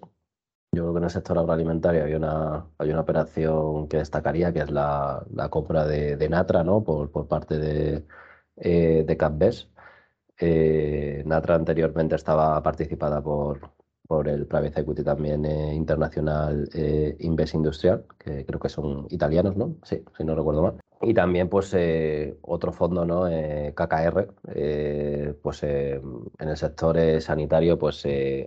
yo 0.73 0.83
creo 0.83 0.93
que 0.93 0.97
en 0.99 1.03
el 1.03 1.09
sector 1.09 1.37
agroalimentario 1.37 2.05
hay 2.05 2.13
una, 2.13 2.65
hay 2.77 2.89
una 2.91 3.01
operación 3.01 3.87
que 3.89 3.97
destacaría, 3.97 4.53
que 4.53 4.59
es 4.59 4.71
la, 4.71 5.25
compra 5.49 5.85
de, 5.85 6.29
Natra 6.29 6.63
¿no? 6.63 6.83
por, 6.83 7.11
parte 7.27 7.57
de, 7.59 8.05
eh, 8.57 9.03
de. 9.05 9.67
Eh, 10.43 11.23
Natra 11.25 11.55
anteriormente 11.55 12.15
estaba 12.15 12.63
participada 12.63 13.21
por, 13.21 13.71
por 14.07 14.27
el 14.29 14.47
Private 14.47 14.81
Equity 14.81 15.03
también 15.03 15.45
eh, 15.45 15.75
internacional 15.75 16.69
Invest 17.19 17.53
Industrial, 17.55 18.05
que 18.17 18.45
creo 18.45 18.59
que 18.59 18.69
son 18.69 19.07
italianos, 19.09 19.57
¿no? 19.57 19.75
Sí, 19.83 20.03
si 20.17 20.23
no 20.23 20.35
recuerdo 20.35 20.63
mal. 20.63 20.79
Y 21.01 21.13
también, 21.13 21.49
pues, 21.49 21.75
otro 22.41 22.71
fondo, 22.71 23.05
¿no? 23.05 23.25
KKR, 23.75 24.33
pues 25.41 25.63
en 25.63 26.31
el 26.39 26.57
sector 26.57 27.21
sanitario, 27.21 27.77
pues 27.77 28.03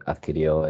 adquirió 0.07 0.67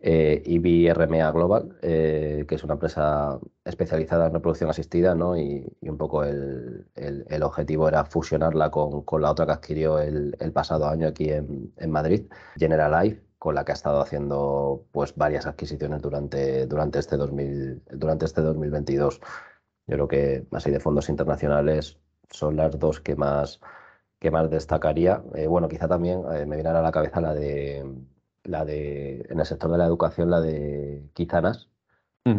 eh, 0.00 0.42
IBRMA 0.44 1.30
Global, 1.32 1.76
eh, 1.82 2.44
que 2.48 2.54
es 2.54 2.62
una 2.62 2.74
empresa 2.74 3.38
especializada 3.64 4.26
en 4.28 4.34
reproducción 4.34 4.70
asistida, 4.70 5.14
¿no? 5.14 5.36
y, 5.36 5.66
un 5.82 5.96
poco 5.98 6.22
el, 6.24 6.86
objetivo 7.42 7.88
era 7.88 8.04
fusionarla 8.04 8.70
con, 8.70 9.04
la 9.20 9.30
otra 9.30 9.46
que 9.46 9.52
adquirió 9.52 9.98
el, 9.98 10.36
pasado 10.52 10.86
año 10.86 11.08
aquí 11.08 11.30
en, 11.30 11.90
Madrid, 11.90 12.26
General 12.56 12.92
Life, 12.92 13.22
con 13.38 13.54
la 13.54 13.64
que 13.64 13.72
ha 13.72 13.74
estado 13.74 14.00
haciendo 14.00 14.86
pues, 14.92 15.14
varias 15.16 15.46
adquisiciones 15.46 16.00
durante, 16.02 16.66
durante, 16.66 16.98
este, 17.00 17.16
2000, 17.16 17.82
durante 17.92 18.26
este 18.26 18.40
2022. 18.42 19.20
Yo 19.86 19.94
creo 19.94 20.08
que 20.08 20.46
así 20.52 20.70
de 20.70 20.80
fondos 20.80 21.08
internacionales 21.08 21.98
son 22.30 22.56
las 22.56 22.78
dos 22.78 23.00
que 23.00 23.16
más, 23.16 23.60
que 24.20 24.30
más 24.30 24.50
destacaría. 24.50 25.22
Eh, 25.34 25.46
bueno, 25.48 25.68
quizá 25.68 25.88
también 25.88 26.22
me 26.46 26.56
viene 26.56 26.68
a 26.70 26.82
la 26.82 26.92
cabeza 26.92 27.20
la 27.20 27.34
de 27.34 27.84
la 28.48 28.64
de, 28.64 29.26
en 29.28 29.38
el 29.38 29.46
sector 29.46 29.70
de 29.70 29.78
la 29.78 29.86
educación, 29.86 30.30
la 30.30 30.40
de 30.40 31.10
Kizanas, 31.12 31.68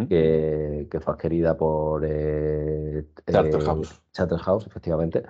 que, 0.07 0.99
fue 1.01 1.13
adquirida 1.13 1.57
por 1.57 2.03
eh, 2.05 3.05
Charterhouse. 3.25 4.01
Charterhouse, 4.11 4.67
efectivamente. 4.67 5.23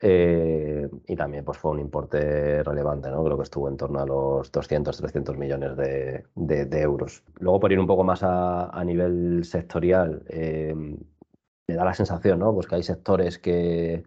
Eh, 0.00 0.88
y 1.06 1.16
también 1.16 1.44
pues, 1.44 1.58
fue 1.58 1.72
un 1.72 1.80
importe 1.80 2.62
relevante, 2.62 3.10
¿no? 3.10 3.24
creo 3.24 3.36
que 3.36 3.44
estuvo 3.44 3.68
en 3.68 3.76
torno 3.76 3.98
a 3.98 4.06
los 4.06 4.52
200, 4.52 4.96
300 4.96 5.36
millones 5.36 5.76
de, 5.76 6.80
euros. 6.80 7.24
Luego, 7.38 7.58
por 7.58 7.72
ir 7.72 7.80
un 7.80 7.86
poco 7.86 8.04
más 8.04 8.20
a, 8.22 8.82
nivel 8.84 9.44
sectorial, 9.44 10.22
eh, 10.28 10.74
me 10.74 11.74
da 11.74 11.84
la 11.84 11.94
sensación 11.94 12.38
¿no? 12.38 12.54
pues 12.54 12.66
que 12.66 12.76
hay 12.76 12.82
sectores 12.82 13.38
que, 13.38 14.04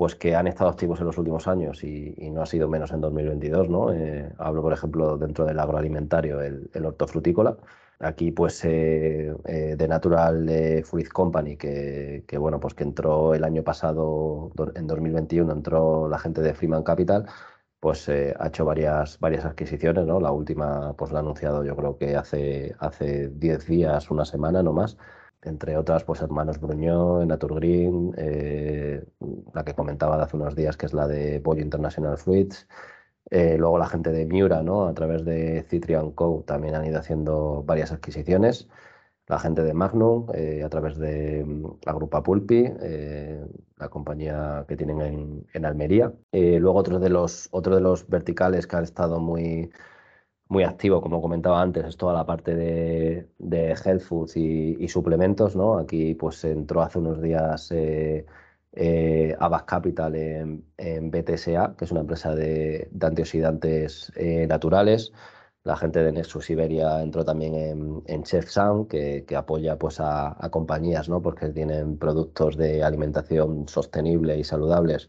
pues 0.00 0.14
que 0.14 0.34
han 0.34 0.46
estado 0.46 0.70
activos 0.70 0.98
en 1.00 1.06
los 1.08 1.18
últimos 1.18 1.46
años 1.46 1.84
y, 1.84 2.14
no 2.32 2.40
ha 2.40 2.46
sido 2.46 2.68
menos 2.70 2.90
en 2.90 3.02
2022. 3.02 3.68
¿no? 3.68 3.92
Eh, 3.92 4.32
hablo, 4.38 4.62
por 4.62 4.72
ejemplo, 4.72 5.18
dentro 5.18 5.44
del 5.44 5.58
agroalimentario, 5.60 6.40
el, 6.40 6.70
hortofrutícola. 6.86 7.58
Aquí, 7.98 8.32
pues, 8.32 8.64
eh, 8.64 9.34
eh, 9.44 9.76
Natural 9.86 10.82
Fruit 10.84 11.08
Company, 11.08 11.58
que, 11.58 12.24
bueno, 12.38 12.58
pues 12.58 12.72
que 12.72 12.84
entró 12.84 13.34
el 13.34 13.44
año 13.44 13.62
pasado, 13.62 14.50
en 14.74 14.86
2021, 14.86 15.52
entró 15.52 16.08
la 16.08 16.18
gente 16.18 16.40
de 16.40 16.54
Freeman 16.54 16.82
Capital, 16.82 17.26
pues 17.78 18.08
ha 18.08 18.46
hecho 18.46 18.64
varias, 18.64 19.18
varias 19.20 19.44
adquisiciones, 19.44 20.06
¿no? 20.06 20.18
La 20.18 20.32
última, 20.32 20.94
pues 20.96 21.12
la 21.12 21.18
ha 21.18 21.22
anunciado 21.22 21.62
yo 21.62 21.76
creo 21.76 21.98
que 21.98 22.16
hace, 22.16 22.74
hace 22.78 23.28
10 23.28 23.66
días, 23.66 24.10
una 24.10 24.24
semana 24.24 24.62
no 24.62 24.72
más, 24.72 24.96
entre 25.42 25.76
otras, 25.76 26.04
pues 26.04 26.20
Hermanos 26.20 26.60
Bruñó, 26.60 27.24
Naturgreen, 27.24 28.12
eh, 28.16 29.04
la 29.54 29.64
que 29.64 29.74
comentaba 29.74 30.16
de 30.16 30.24
hace 30.24 30.36
unos 30.36 30.54
días, 30.54 30.76
que 30.76 30.86
es 30.86 30.92
la 30.92 31.08
de 31.08 31.40
Pollo 31.40 31.62
International 31.62 32.18
Fruits. 32.18 32.68
Eh, 33.30 33.56
luego 33.58 33.78
la 33.78 33.86
gente 33.86 34.10
de 34.12 34.26
Miura, 34.26 34.62
¿no? 34.62 34.86
A 34.86 34.94
través 34.94 35.24
de 35.24 35.64
Citrian 35.68 36.12
Co. 36.12 36.44
también 36.46 36.74
han 36.74 36.84
ido 36.86 36.98
haciendo 36.98 37.62
varias 37.64 37.92
adquisiciones. 37.92 38.68
La 39.28 39.38
gente 39.38 39.62
de 39.62 39.74
Magnum, 39.74 40.26
eh, 40.34 40.62
a 40.64 40.68
través 40.68 40.98
de 40.98 41.44
mm, 41.44 41.64
la 41.84 41.92
Grupa 41.92 42.22
Pulpi, 42.22 42.64
la 43.76 43.88
compañía 43.88 44.64
que 44.68 44.76
tienen 44.76 45.00
en, 45.00 45.46
en 45.54 45.64
Almería. 45.64 46.12
luego 46.32 46.78
otro 46.78 46.98
de, 46.98 47.08
los, 47.10 47.48
otro 47.52 47.74
de 47.76 47.80
los 47.80 48.06
verticales 48.08 48.66
que 48.66 48.76
han 48.76 48.84
estado 48.84 49.20
muy, 49.20 49.70
muy 50.50 50.64
activo, 50.64 51.00
como 51.00 51.22
comentaba 51.22 51.62
antes, 51.62 51.84
es 51.86 51.96
toda 51.96 52.12
la 52.12 52.26
parte 52.26 52.54
de, 52.56 53.28
health 53.84 54.02
foods 54.02 54.36
y, 54.36 54.88
suplementos, 54.88 55.54
¿no? 55.56 55.78
Aquí 55.78 56.14
pues 56.14 56.44
entró 56.44 56.82
hace 56.82 56.98
unos 56.98 57.22
días 57.22 57.70
eh, 57.72 58.26
eh 58.72 59.36
Capital 59.66 60.16
en, 60.16 61.10
BTSA, 61.10 61.76
que 61.78 61.84
es 61.84 61.92
una 61.92 62.00
empresa 62.00 62.34
de, 62.34 62.90
antioxidantes 63.00 64.12
eh, 64.16 64.46
naturales. 64.48 65.12
La 65.62 65.76
gente 65.76 66.02
de 66.02 66.12
Nexus 66.12 66.50
Iberia 66.50 67.00
entró 67.02 67.24
también 67.24 68.02
en, 68.06 68.22
Chef 68.24 68.48
Sound, 68.50 68.88
que, 68.88 69.24
apoya 69.36 69.78
pues, 69.78 70.00
a, 70.00 70.36
a, 70.44 70.50
compañías, 70.50 71.08
¿no? 71.08 71.22
porque 71.22 71.50
tienen 71.50 71.96
productos 71.98 72.56
de 72.56 72.82
alimentación 72.82 73.68
sostenible 73.68 74.36
y 74.38 74.44
saludables 74.44 75.08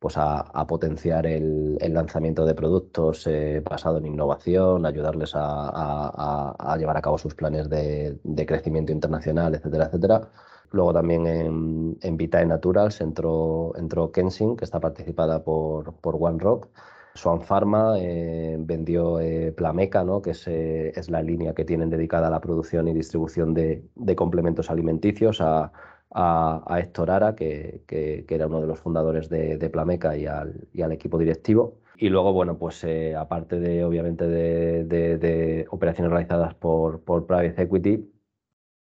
pues 0.00 0.14
a, 0.16 0.66
potenciar 0.66 1.26
el, 1.26 1.76
lanzamiento 1.92 2.46
de 2.46 2.54
productos 2.54 3.26
eh, 3.26 3.62
basado 3.62 3.98
en 3.98 4.06
innovación, 4.06 4.86
ayudarles 4.86 5.32
a, 5.34 6.76
llevar 6.78 6.96
a 6.96 7.02
cabo 7.02 7.18
sus 7.18 7.34
planes 7.34 7.68
de, 7.68 8.18
crecimiento 8.46 8.92
internacional, 8.92 9.54
etcétera, 9.54 9.84
etcétera. 9.86 10.28
Luego 10.72 10.94
también 10.94 11.26
en, 11.26 12.16
Vitae 12.16 12.46
Naturals 12.46 13.02
entró, 13.02 13.74
Kensing, 14.12 14.56
que 14.56 14.64
está 14.64 14.80
participada 14.80 15.44
por, 15.44 15.92
por 15.96 16.16
One 16.18 16.38
Rock. 16.38 16.68
Swan 17.14 17.42
Pharma 17.42 17.98
eh, 17.98 18.56
vendió 18.58 19.20
eh, 19.20 19.52
Plameca, 19.52 20.02
¿no? 20.02 20.22
que 20.22 20.30
es, 20.30 20.46
es, 20.48 21.10
la 21.10 21.20
línea 21.20 21.52
que 21.54 21.66
tienen 21.66 21.90
dedicada 21.90 22.28
a 22.28 22.30
la 22.30 22.40
producción 22.40 22.88
y 22.88 22.94
distribución 22.94 23.52
de, 23.52 23.84
de 23.96 24.16
complementos 24.16 24.70
alimenticios 24.70 25.42
a, 25.42 25.72
a, 26.12 26.78
Héctor 26.78 27.10
Ara, 27.10 27.34
que, 27.34 27.82
era 28.28 28.46
uno 28.46 28.60
de 28.60 28.66
los 28.66 28.78
fundadores 28.78 29.28
de, 29.28 29.70
Plameca 29.70 30.16
y 30.16 30.26
al, 30.26 30.92
equipo 30.92 31.18
directivo. 31.18 31.78
Y 31.96 32.08
luego, 32.08 32.32
bueno, 32.32 32.56
pues 32.56 32.82
eh, 32.84 33.14
aparte 33.14 33.60
de, 33.60 33.84
obviamente, 33.84 34.26
de, 34.26 35.66
operaciones 35.70 36.10
realizadas 36.10 36.54
por, 36.54 37.02
por, 37.02 37.26
Private 37.26 37.62
Equity, 37.62 38.10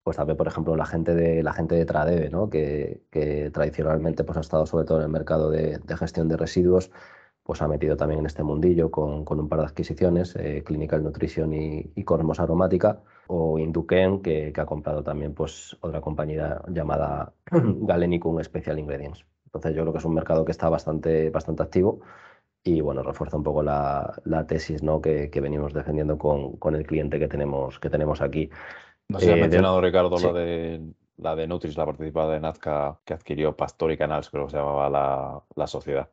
pues 0.04 0.18
también, 0.18 0.38
por 0.38 0.48
ejemplo, 0.48 0.76
la 0.76 0.86
gente 0.86 1.14
de, 1.14 1.44
la 1.44 1.54
gente 1.54 1.76
de 1.76 1.86
Tradeve, 1.86 2.30
¿no? 2.30 2.50
que, 2.50 3.02
tradicionalmente 3.54 4.24
pues, 4.24 4.38
ha 4.38 4.42
estado 4.42 4.66
sobre 4.66 4.86
todo 4.86 4.98
en 4.98 5.04
el 5.06 5.10
mercado 5.10 5.52
de, 5.52 5.80
gestión 5.98 6.28
de 6.28 6.38
residuos, 6.38 6.92
pues 7.44 7.62
ha 7.62 7.68
metido 7.68 7.98
también 7.98 8.20
en 8.20 8.26
este 8.26 8.44
mundillo 8.44 8.92
con, 8.92 9.26
un 9.28 9.50
par 9.50 9.60
de 9.60 9.66
adquisiciones, 9.66 10.36
eh, 10.36 10.64
Clinical 10.66 11.04
Nutrition 11.04 11.54
y, 11.54 11.92
y, 11.96 12.04
Cosmos 12.04 12.40
Aromática, 12.40 13.02
o 13.28 13.58
Induken, 13.58 14.22
que, 14.22 14.54
ha 14.56 14.66
comprado 14.66 15.04
también 15.04 15.34
pues, 15.34 15.78
otra 15.82 16.02
compañía 16.02 16.62
llamada 16.68 17.34
Galenicum 17.52 18.44
Special 18.44 18.78
Ingredients. 18.78 19.26
Entonces 19.46 19.76
yo 19.76 19.82
creo 19.82 19.94
que 19.94 20.00
es 20.00 20.06
un 20.06 20.14
mercado 20.14 20.46
que 20.46 20.52
está 20.52 20.70
bastante, 20.70 21.30
bastante 21.30 21.64
activo 21.64 22.02
y 22.64 22.80
bueno, 22.82 23.04
refuerza 23.04 23.38
un 23.38 23.44
poco 23.44 23.64
la, 23.64 24.14
tesis 24.48 24.84
¿no? 24.84 25.02
que, 25.02 25.30
venimos 25.42 25.74
defendiendo 25.74 26.18
con, 26.18 26.76
el 26.76 26.86
cliente 26.86 27.20
que 27.20 27.28
tenemos, 27.28 27.80
que 27.80 27.90
tenemos 27.90 28.22
aquí. 28.22 28.50
No 29.10 29.20
sé, 29.20 29.34
ha 29.34 29.38
eh, 29.38 29.42
mencionado 29.42 29.82
Ricardo 29.82 30.16
la 30.18 30.40
de 30.40 30.94
la 31.18 31.36
de 31.36 31.48
Nutris, 31.48 31.78
la 31.78 31.86
participada 31.86 32.34
de 32.34 32.40
Nazca 32.40 33.00
que 33.06 33.14
adquirió 33.14 33.56
Pastor 33.56 33.92
y 33.92 33.98
Canals, 33.98 34.30
creo 34.30 34.46
que 34.46 34.52
se 34.52 34.58
llamaba 34.58 34.90
la, 34.90 35.44
la 35.56 35.68
sociedad. 35.68 36.10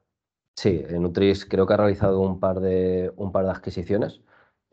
Sí, 0.60 0.84
Nutris 0.90 1.46
creo 1.46 1.66
que 1.66 1.74
ha 1.74 1.76
realizado 1.76 2.20
un 2.20 2.40
par 2.40 2.58
de, 2.58 3.12
un 3.16 3.30
par 3.30 3.44
de 3.44 3.52
adquisiciones. 3.52 4.22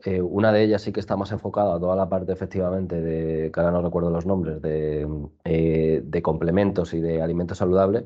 Eh, 0.00 0.20
una 0.20 0.50
de 0.52 0.64
ellas 0.64 0.82
sí 0.82 0.92
que 0.92 0.98
está 0.98 1.16
más 1.16 1.30
enfocada 1.30 1.76
a 1.76 1.80
toda 1.80 1.94
la 1.94 2.08
parte 2.08 2.32
efectivamente 2.32 3.00
de, 3.00 3.52
que 3.52 3.60
ahora 3.60 3.70
no 3.72 3.82
recuerdo 3.82 4.10
los 4.10 4.26
nombres, 4.26 4.60
de, 4.62 5.06
eh, 5.44 6.02
de 6.04 6.22
complementos 6.22 6.92
y 6.92 7.00
de 7.00 7.22
alimentos 7.22 7.58
saludables. 7.58 8.04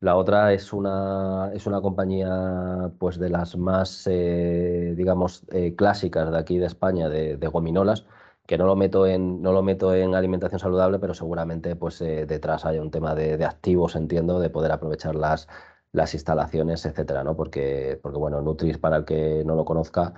La 0.00 0.16
otra 0.16 0.52
es 0.52 0.72
una, 0.74 1.52
es 1.54 1.66
una 1.66 1.80
compañía 1.82 2.92
pues 2.98 3.18
de 3.18 3.30
las 3.30 3.56
más, 3.56 4.06
eh, 4.08 4.94
digamos, 4.96 5.44
clásicas 5.76 6.30
de 6.30 6.38
aquí 6.38 6.58
de 6.58 6.66
España, 6.66 7.08
de, 7.08 7.36
gominolas, 7.48 8.06
que 8.46 8.58
no 8.58 8.66
lo 8.66 8.76
meto 8.76 9.06
en, 9.06 9.42
no 9.42 9.52
lo 9.52 9.62
meto 9.62 9.94
en 9.94 10.14
alimentación 10.14 10.60
saludable, 10.60 10.98
pero 10.98 11.14
seguramente 11.14 11.76
pues 11.76 11.98
detrás 12.00 12.66
hay 12.66 12.78
un 12.78 12.90
tema 12.90 13.14
de, 13.14 13.38
de 13.38 13.44
activos, 13.46 13.96
entiendo, 13.96 14.38
de 14.40 14.50
poder 14.50 14.72
aprovechar 14.72 15.14
las, 15.16 15.48
las 15.96 16.12
instalaciones, 16.14 16.84
etcétera, 16.84 17.24
¿no? 17.24 17.34
Porque, 17.36 17.98
porque 18.02 18.18
bueno, 18.18 18.42
Nutris, 18.42 18.76
para 18.78 18.98
el 18.98 19.04
que 19.06 19.42
no 19.46 19.54
lo 19.56 19.64
conozca, 19.64 20.12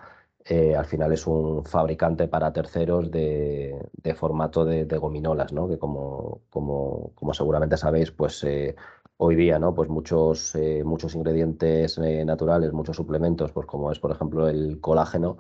eh, 0.44 0.74
al 0.74 0.86
final 0.86 1.12
es 1.12 1.24
un 1.26 1.64
fabricante 1.64 2.26
para 2.26 2.52
terceros 2.52 3.10
de, 3.12 3.78
formato 4.16 4.64
de, 4.64 4.84
gominolas, 4.98 5.52
¿no? 5.52 5.68
Que 5.68 5.78
como, 5.78 6.42
como, 6.50 7.12
como 7.14 7.32
seguramente 7.32 7.76
sabéis, 7.76 8.10
pues 8.10 8.42
eh, 8.42 8.74
hoy 9.18 9.36
día, 9.36 9.60
¿no? 9.60 9.72
Pues 9.72 9.88
muchos, 9.88 10.56
eh, 10.56 10.82
muchos 10.84 11.14
ingredientes 11.14 11.96
naturales, 11.98 12.72
muchos 12.72 12.96
suplementos, 12.96 13.52
pues 13.52 13.66
como 13.66 13.92
es, 13.92 14.00
por 14.00 14.10
ejemplo, 14.10 14.48
el 14.48 14.80
colágeno, 14.80 15.36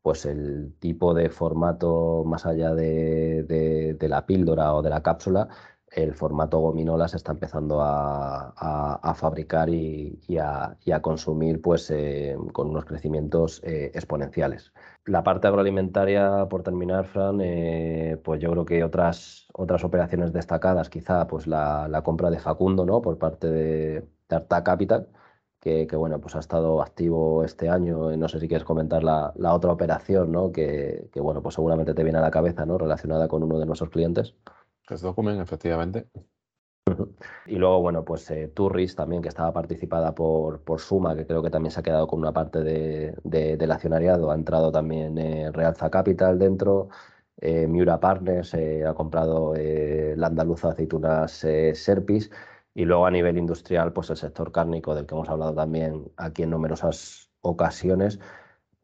pues 0.00 0.24
el 0.24 0.74
tipo 0.80 1.12
de 1.12 1.28
formato 1.28 2.24
más 2.24 2.46
allá 2.46 2.74
de, 2.74 3.44
de 3.98 4.08
la 4.08 4.24
píldora 4.26 4.74
o 4.74 4.82
de 4.82 4.90
la 4.90 5.02
cápsula, 5.02 5.48
el 5.94 6.14
formato 6.14 6.58
gominola 6.58 7.06
se 7.08 7.16
está 7.16 7.32
empezando 7.32 7.80
a, 7.82 9.14
fabricar 9.16 9.68
y, 9.68 10.18
a, 10.38 11.02
consumir 11.02 11.60
pues, 11.60 11.90
eh, 11.90 12.36
con 12.52 12.70
unos 12.70 12.84
crecimientos 12.84 13.62
eh, 13.64 13.90
exponenciales. 13.94 14.72
La 15.04 15.22
parte 15.22 15.48
agroalimentaria, 15.48 16.46
por 16.48 16.62
terminar, 16.62 17.06
Fran, 17.06 17.40
eh, 17.42 18.18
pues 18.24 18.40
yo 18.40 18.50
creo 18.52 18.64
que 18.64 18.84
otras, 18.84 19.46
otras 19.52 19.84
operaciones 19.84 20.32
destacadas, 20.32 20.88
quizá 20.88 21.26
pues 21.26 21.46
la, 21.46 22.02
compra 22.04 22.30
de 22.30 22.38
Facundo 22.38 22.86
¿no? 22.86 23.02
por 23.02 23.18
parte 23.18 23.48
de, 23.48 24.08
Arta 24.30 24.64
Capital, 24.64 25.08
que, 25.60 25.86
bueno, 25.94 26.20
pues 26.20 26.34
ha 26.34 26.40
estado 26.40 26.82
activo 26.82 27.44
este 27.44 27.68
año. 27.68 28.16
No 28.16 28.28
sé 28.28 28.40
si 28.40 28.48
quieres 28.48 28.64
comentar 28.64 29.04
la, 29.04 29.32
otra 29.52 29.72
operación, 29.72 30.32
¿no? 30.32 30.50
que, 30.52 31.08
que, 31.12 31.20
bueno, 31.20 31.42
pues 31.42 31.54
seguramente 31.54 31.94
te 31.94 32.02
viene 32.02 32.18
a 32.18 32.22
la 32.22 32.30
cabeza, 32.30 32.64
¿no? 32.66 32.78
relacionada 32.78 33.28
con 33.28 33.42
uno 33.42 33.58
de 33.58 33.66
nuestros 33.66 33.90
clientes. 33.90 34.34
Es 34.92 35.00
Document, 35.00 35.40
efectivamente. 35.40 36.06
Y 37.46 37.56
luego, 37.56 37.80
bueno, 37.80 38.04
pues 38.04 38.30
eh, 38.30 38.48
Turris 38.48 38.94
también, 38.94 39.22
que 39.22 39.28
estaba 39.28 39.52
participada 39.52 40.14
por, 40.14 40.62
por 40.62 40.80
Suma, 40.80 41.16
que 41.16 41.26
creo 41.26 41.42
que 41.42 41.50
también 41.50 41.70
se 41.70 41.80
ha 41.80 41.82
quedado 41.82 42.06
con 42.06 42.18
una 42.20 42.32
parte 42.32 42.62
de, 42.62 43.14
del 43.24 43.72
accionariado. 43.72 44.30
Ha 44.30 44.34
entrado 44.34 44.70
también 44.70 45.16
eh, 45.18 45.50
Realza 45.52 45.90
Capital 45.90 46.38
dentro. 46.38 46.88
Eh, 47.40 47.66
Miura 47.66 47.98
Partners 48.00 48.54
ha 48.54 48.94
comprado 48.94 49.54
la 49.54 50.26
andaluza 50.26 50.70
aceitunas 50.70 51.32
Serpis. 51.32 52.30
Y 52.74 52.84
luego 52.84 53.06
a 53.06 53.10
nivel 53.10 53.36
industrial, 53.38 53.92
pues 53.92 54.10
el 54.10 54.16
sector 54.16 54.52
cárnico, 54.52 54.94
del 54.94 55.06
que 55.06 55.14
hemos 55.14 55.28
hablado 55.28 55.54
también 55.54 56.10
aquí 56.16 56.42
en 56.42 56.50
numerosas 56.50 57.30
ocasiones, 57.42 58.18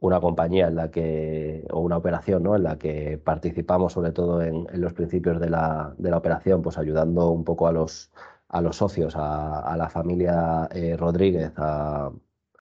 una 0.01 0.20
compañía 0.20 0.68
en 0.68 0.76
la 0.76 0.90
que, 0.90 1.66
o 1.70 1.80
una 1.80 1.96
operación 1.96 2.42
¿no? 2.44 2.57
en 2.57 2.62
la 2.62 2.78
que 2.78 3.18
participamos 3.18 3.92
sobre 3.94 4.12
todo 4.12 4.42
en, 4.42 4.66
los 4.74 4.92
principios 4.92 5.40
de 5.40 5.51
la, 5.51 5.94
de 5.99 6.11
la, 6.11 6.18
operación, 6.18 6.62
pues 6.62 6.78
ayudando 6.78 7.30
un 7.30 7.44
poco 7.44 7.66
a 7.66 7.72
los, 7.72 8.11
a 8.49 8.61
los 8.61 8.76
socios, 8.76 9.14
a, 9.16 9.74
la 9.76 9.88
familia 9.88 10.68
eh, 10.72 10.96
Rodríguez 10.96 11.53
a, 11.57 12.12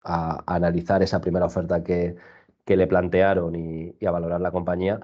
analizar 0.04 1.02
esa 1.04 1.20
primera 1.20 1.46
oferta 1.46 1.84
que, 1.84 2.16
que 2.64 2.78
le 2.78 2.88
plantearon 2.88 3.56
y, 3.56 3.96
a 4.06 4.12
valorar 4.12 4.40
la 4.42 4.52
compañía, 4.52 5.00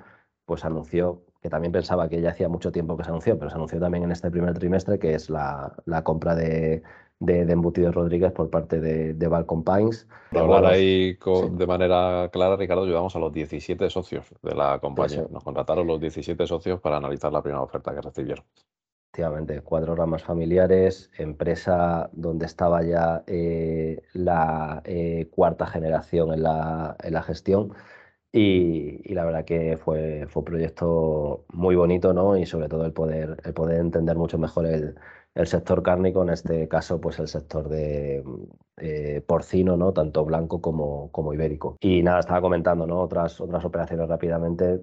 pues 0.46 0.64
anunció 0.66 1.24
que 1.42 1.50
también 1.50 1.72
pensaba 1.72 2.08
que 2.08 2.22
ya 2.22 2.30
hacía 2.32 2.50
mucho 2.50 2.72
tiempo 2.72 2.96
que 2.98 3.04
se 3.04 3.10
anunció, 3.10 3.38
pero 3.40 3.50
se 3.50 3.56
anunció 3.56 3.80
también 3.80 4.04
en 4.04 4.12
este 4.12 4.30
primer 4.30 4.54
trimestre, 4.60 5.00
que 5.00 5.16
es 5.16 5.30
la, 5.30 5.74
la 5.86 6.04
compra 6.04 6.36
de, 6.36 6.84
de, 7.22 7.46
de 7.46 7.54
Embutidos 7.54 7.96
Rodríguez 7.96 8.32
por 8.34 8.50
parte 8.50 8.82
de, 8.82 9.14
de 9.14 9.28
Balcon 9.28 9.64
Pines. 9.64 10.08
Para 10.32 10.44
hablar 10.44 10.66
ahí 10.66 11.18
de 11.52 11.68
manera 11.68 12.30
clara, 12.34 12.58
Ricardo, 12.58 12.84
ayudamos 12.84 13.16
a 13.16 13.20
los 13.20 13.32
17 13.32 13.90
socios 13.90 14.26
de 14.42 14.56
la 14.56 14.80
compañía. 14.80 15.26
Nos 15.30 15.44
contrataron 15.44 15.88
los 15.88 16.02
17 16.02 16.48
socios 16.48 16.82
para 16.82 16.98
analizar 16.98 17.32
la 17.32 17.44
primera 17.44 17.62
oferta 17.62 17.94
que 17.94 18.02
recibieron. 18.02 18.44
Efectivamente, 19.14 19.62
cuatro 19.62 19.94
ramas 19.96 20.24
familiares, 20.24 21.12
empresa 21.18 22.10
donde 22.14 22.46
estaba 22.48 22.82
ya 22.82 23.24
eh, 23.28 24.02
la 24.14 24.82
eh, 24.86 25.28
cuarta 25.30 25.68
generación 25.68 26.34
en 26.34 26.44
la, 26.44 26.96
en 27.04 27.14
la 27.14 27.22
gestión. 27.22 27.74
Y, 28.34 29.02
y, 29.04 29.14
la 29.14 29.26
verdad 29.26 29.44
que 29.44 29.76
fue, 29.76 30.26
fue 30.30 30.40
un 30.40 30.46
proyecto 30.46 31.44
muy 31.50 31.76
bonito, 31.76 32.14
¿no? 32.14 32.38
Y 32.38 32.46
sobre 32.46 32.70
todo 32.70 32.86
el 32.86 32.94
poder, 32.94 33.42
el 33.44 33.54
poder 33.54 33.82
entender 33.82 34.16
mucho 34.16 34.38
mejor 34.38 34.66
el, 34.66 34.96
el 35.34 35.48
sector 35.48 35.82
cárnico, 35.84 36.24
en 36.24 36.30
este 36.30 36.68
caso, 36.68 37.00
pues 37.00 37.20
el 37.20 37.28
sector 37.28 37.70
de 37.70 38.24
eh, 38.78 39.22
porcino, 39.26 39.78
¿no? 39.78 39.94
Tanto 39.94 40.26
blanco 40.26 40.62
como, 40.62 41.12
como 41.12 41.34
ibérico. 41.34 41.78
Y 41.80 42.04
nada, 42.04 42.20
estaba 42.20 42.42
comentando, 42.42 42.86
¿no? 42.86 43.00
Otras, 43.02 43.40
otras 43.40 43.64
operaciones 43.64 44.08
rápidamente. 44.10 44.82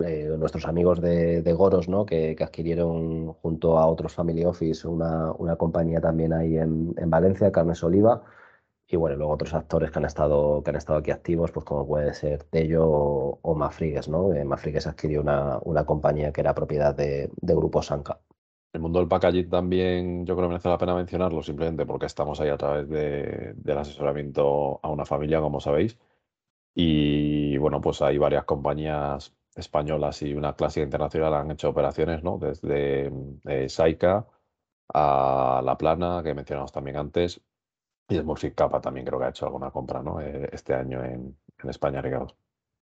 Eh, 0.00 0.32
nuestros 0.38 0.64
amigos 0.66 1.00
de, 1.00 1.42
Goros, 1.54 1.88
¿no? 1.88 2.06
Que, 2.06 2.36
adquirieron 2.40 3.32
junto 3.34 3.78
a 3.78 3.86
otros 3.86 4.14
Family 4.14 4.44
Office 4.44 4.86
una, 4.86 5.32
una 5.32 5.56
compañía 5.56 6.00
también 6.00 6.32
ahí 6.32 6.56
en, 6.56 6.94
Valencia, 7.10 7.50
Carnes 7.50 7.82
Oliva. 7.82 8.22
Y 8.88 8.96
bueno, 8.96 9.16
luego 9.16 9.32
otros 9.32 9.54
actores 9.54 9.90
que 9.90 9.98
han 9.98 10.04
estado, 10.06 10.62
que 10.62 10.70
han 10.70 10.76
estado 10.76 11.00
aquí 11.00 11.10
activos, 11.10 11.50
pues 11.52 11.64
como 11.64 11.86
puede 11.86 12.14
ser 12.14 12.44
Tello 12.44 12.86
o, 12.88 13.54
Mafrigues, 13.54 14.08
¿no? 14.08 14.32
Eh, 14.32 14.44
Mafrigues 14.44 14.86
adquirió 14.86 15.20
una, 15.20 15.58
una 15.64 15.84
compañía 15.84 16.32
que 16.32 16.40
era 16.42 16.54
propiedad 16.54 16.94
de, 16.94 17.30
de 17.40 17.54
Grupo 17.54 17.82
Sanca. 17.82 18.20
El 18.72 18.80
mundo 18.80 18.98
del 18.98 19.08
packaging 19.08 19.48
también 19.48 20.26
yo 20.26 20.34
creo 20.36 20.48
que 20.48 20.52
merece 20.52 20.68
la 20.68 20.78
pena 20.78 20.94
mencionarlo 20.94 21.42
simplemente 21.42 21.86
porque 21.86 22.06
estamos 22.06 22.40
ahí 22.40 22.50
a 22.50 22.56
través 22.58 22.88
del 22.88 23.78
asesoramiento 23.78 24.80
a 24.82 24.88
una 24.90 25.04
familia, 25.06 25.40
como 25.40 25.60
sabéis. 25.60 25.98
Y 26.74 27.56
bueno, 27.58 27.80
pues 27.80 28.02
hay 28.02 28.18
varias 28.18 28.44
compañías 28.44 29.34
españolas 29.56 30.22
y 30.22 30.34
una 30.34 30.54
clásica 30.56 30.84
internacional 30.84 31.34
han 31.34 31.50
hecho 31.52 31.70
operaciones, 31.70 32.22
¿no? 32.22 32.38
Desde 32.38 33.12
eh, 33.46 33.68
Saika 33.68 34.26
a 34.94 35.62
La 35.64 35.78
Plana, 35.78 36.22
que 36.24 36.34
mencionamos 36.34 36.72
también 36.72 36.96
antes, 36.98 37.40
y 38.08 38.18
Smurfit 38.18 38.54
Kappa 38.54 38.80
también 38.80 39.06
creo 39.06 39.18
que 39.20 39.26
ha 39.26 39.30
hecho 39.30 39.46
alguna 39.46 39.70
compra, 39.72 40.02
¿no? 40.02 40.20
Eh, 40.20 40.50
este 40.52 40.74
año 40.74 41.04
en, 41.04 41.38
en 41.62 41.70
España, 41.70 42.02
Ricardo. 42.02 42.36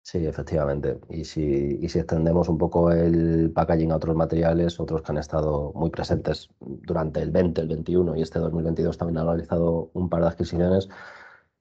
Sí, 0.07 0.27
efectivamente. 0.27 1.01
Y 1.09 1.25
si, 1.25 1.79
y 1.81 1.89
si 1.89 1.99
extendemos 1.99 2.49
un 2.51 2.59
poco 2.59 2.93
el 2.93 3.51
packaging 3.55 3.91
a 3.91 3.97
otros 3.97 4.15
materiales, 4.15 4.79
otros 4.79 5.01
que 5.01 5.13
han 5.13 5.17
estado 5.19 5.73
muy 5.75 5.89
presentes 5.89 6.51
durante 6.61 7.23
el 7.23 7.31
20, 7.31 7.63
el 7.63 7.69
21 7.69 8.15
y 8.15 8.21
este 8.21 8.39
2022 8.39 8.99
también 8.99 9.17
han 9.19 9.27
realizado 9.27 9.91
un 9.95 10.11
par 10.11 10.21
de 10.21 10.27
adquisiciones, 10.29 10.91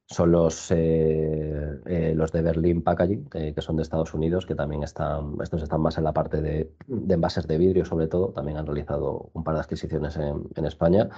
son 0.07 0.31
los, 0.33 0.71
eh, 0.71 1.79
eh, 1.85 2.13
los 2.15 2.31
de 2.33 2.41
Berlin 2.41 2.83
Packaging, 2.83 3.29
que 3.29 3.61
son 3.61 3.77
de 3.77 3.83
Estados 3.83 4.13
Unidos, 4.13 4.45
que 4.45 4.55
también 4.55 4.83
están, 4.83 5.37
estos 5.41 5.63
están 5.63 5.81
más 5.81 5.97
en 5.97 6.03
la 6.03 6.13
parte 6.13 6.41
de, 6.41 6.73
de 6.87 7.13
envases 7.15 7.47
de 7.47 7.57
vidrio 7.57 7.85
sobre 7.85 8.07
todo, 8.07 8.33
también 8.33 8.57
han 8.57 8.65
realizado 8.65 9.29
un 9.33 9.43
par 9.45 9.55
de 9.55 9.61
adquisiciones 9.61 10.17
en, 10.17 10.43
en 10.55 10.65
España. 10.65 11.09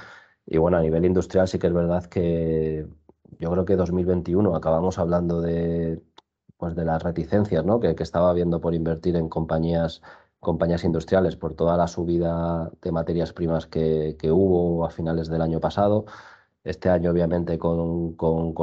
Y 0.45 0.57
bueno, 0.57 0.77
a 0.77 0.81
nivel 0.81 1.05
industrial 1.05 1.47
sí 1.47 1.57
que 1.59 1.67
es 1.67 1.73
verdad 1.73 2.05
que 2.05 2.87
yo 3.39 3.51
creo 3.51 3.65
que 3.65 3.75
2021 3.75 4.55
acabamos 4.55 4.99
hablando 4.99 5.41
de 5.41 6.01
pues 6.57 6.75
de 6.75 6.85
las 6.85 7.03
reticencias 7.03 7.65
¿no? 7.65 7.79
que, 7.79 7.95
estaba 7.99 8.29
habiendo 8.29 8.61
por 8.61 8.73
invertir 8.73 9.15
en 9.15 9.29
compañías, 9.29 10.01
compañías 10.39 10.83
industriales 10.83 11.35
por 11.35 11.55
toda 11.55 11.77
la 11.77 11.87
subida 11.87 12.71
de 12.81 12.91
materias 12.91 13.33
primas 13.33 13.67
que, 13.67 14.17
hubo 14.31 14.85
a 14.85 14.89
finales 14.89 15.29
del 15.29 15.41
año 15.41 15.59
pasado. 15.59 16.05
Este 16.63 16.89
año, 16.89 17.11
obviamente, 17.11 17.59
con, 17.59 18.15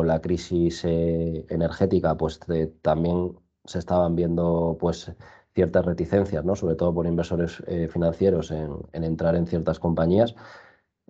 la 0.07 0.20
crisis 0.20 0.84
eh, 0.84 1.47
energética, 1.49 2.16
pues 2.16 2.40
también 2.82 3.36
se 3.64 3.78
estaban 3.78 4.16
viendo 4.16 4.76
pues, 4.80 5.12
ciertas 5.55 5.84
reticencias, 5.84 6.45
¿no? 6.45 6.57
sobre 6.57 6.76
todo 6.76 6.95
por 6.95 7.07
inversores 7.07 7.62
eh, 7.66 7.88
financieros 7.88 8.51
en, 8.51 8.72
entrar 8.93 9.36
en 9.36 9.47
ciertas 9.47 9.78
compañías. 9.78 10.34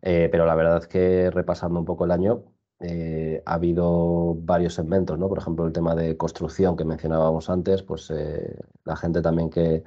Eh, 0.03 0.29
pero 0.31 0.47
la 0.47 0.55
verdad 0.55 0.79
es 0.79 0.89
que 0.89 1.31
repasando 1.31 1.79
un 1.79 1.87
poco 1.87 2.05
el 2.05 2.11
año, 2.11 2.45
eh, 2.83 3.43
ha 3.47 3.55
habido 3.55 4.35
varios 4.37 4.75
segmentos, 4.75 5.19
¿no? 5.19 5.29
Por 5.29 5.39
ejemplo, 5.39 5.67
el 5.67 5.73
tema 5.73 5.95
de 5.95 6.17
construcción 6.17 6.77
que 6.77 6.85
mencionábamos 6.85 7.49
antes, 7.51 7.83
pues 7.83 8.11
eh, 8.11 8.59
la 8.85 8.97
gente 8.97 9.23
también 9.23 9.51
que 9.51 9.85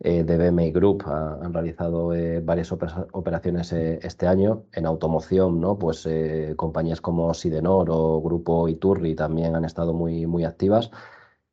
de 0.00 0.50
BMI 0.50 0.70
Group 0.70 1.02
han 1.08 1.52
realizado 1.52 2.12
varias 2.44 2.70
operaciones 2.70 3.72
este 3.72 4.28
año. 4.28 4.64
En 4.72 4.86
automoción, 4.86 5.60
¿no? 5.60 5.76
Pues 5.76 6.08
compañías 6.56 7.00
como 7.00 7.34
Sidenor 7.34 7.88
o 7.90 8.20
Grupo 8.22 8.68
Iturri 8.68 9.16
también 9.16 9.56
han 9.56 9.64
estado 9.64 9.92
muy, 9.94 10.26
muy 10.26 10.44
activas. 10.44 10.92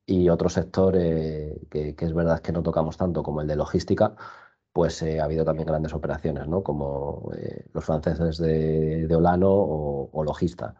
Y 0.06 0.30
otro 0.30 0.50
sector 0.50 0.94
que, 0.94 1.96
que 1.98 2.06
es 2.06 2.14
verdad 2.14 2.40
que 2.40 2.52
no 2.52 2.62
tocamos 2.62 2.98
tanto 2.98 3.24
como 3.24 3.42
el 3.42 3.48
de 3.48 3.56
logística, 3.56 4.16
pues 4.76 5.02
eh, 5.04 5.22
ha 5.22 5.24
habido 5.24 5.46
también 5.46 5.68
grandes 5.68 5.94
operaciones, 5.94 6.50
¿no? 6.50 6.62
como 6.62 7.32
eh, 7.38 7.66
los 7.72 7.86
franceses 7.86 8.38
de, 8.40 9.08
Olano 9.16 9.50
o, 9.50 10.24
Logista. 10.26 10.76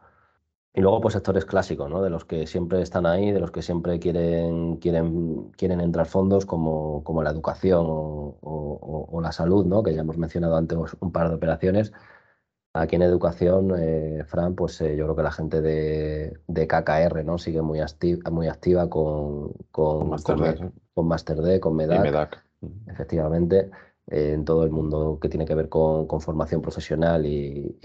Y 0.76 0.82
luego, 0.82 1.00
pues 1.00 1.14
sectores 1.14 1.46
clásicos, 1.46 1.90
¿no? 1.90 2.02
de 2.02 2.10
los 2.10 2.26
que 2.26 2.46
siempre 2.48 2.82
están 2.82 3.06
ahí, 3.06 3.32
de 3.32 3.40
los 3.40 3.50
que 3.50 3.62
siempre 3.62 3.98
quieren, 3.98 4.76
quieren, 4.76 5.52
quieren 5.52 5.80
entrar 5.80 6.06
fondos, 6.06 6.46
como, 6.46 7.02
como 7.06 7.24
la 7.24 7.30
educación 7.30 7.86
o, 7.88 9.20
la 9.24 9.32
salud, 9.32 9.66
¿no? 9.66 9.82
que 9.82 9.94
ya 9.94 10.02
hemos 10.02 10.18
mencionado 10.18 10.58
antes 10.58 10.78
un 11.00 11.12
par 11.14 11.30
de 11.30 11.36
operaciones. 11.36 11.94
Aquí 12.74 12.98
en 12.98 13.04
educación, 13.04 13.74
eh, 13.80 14.24
Fran, 14.28 14.54
pues 14.54 14.80
yo 14.80 14.86
creo 14.86 15.16
que 15.16 15.24
la 15.24 15.32
gente 15.32 15.62
de, 15.62 16.38
de 16.46 16.68
KKR 16.68 17.24
¿no? 17.24 17.38
sigue 17.38 17.62
muy, 17.62 17.80
muy 18.30 18.48
activa 18.50 18.90
con, 18.90 19.54
con, 19.72 20.10
Master 20.10 20.36
con, 20.36 20.74
con, 20.94 21.08
Master 21.08 21.38
D, 21.38 21.60
con 21.62 21.76
MEDAC. 21.78 22.44
Efectivamente 22.88 23.72
en 24.08 24.46
todo 24.46 24.64
el 24.64 24.72
mundo 24.72 25.18
que 25.20 25.30
tiene 25.30 25.46
que 25.46 25.56
ver 25.56 25.70
con, 25.70 26.08
formación 26.22 26.62
profesional 26.62 27.26
y, 27.26 27.78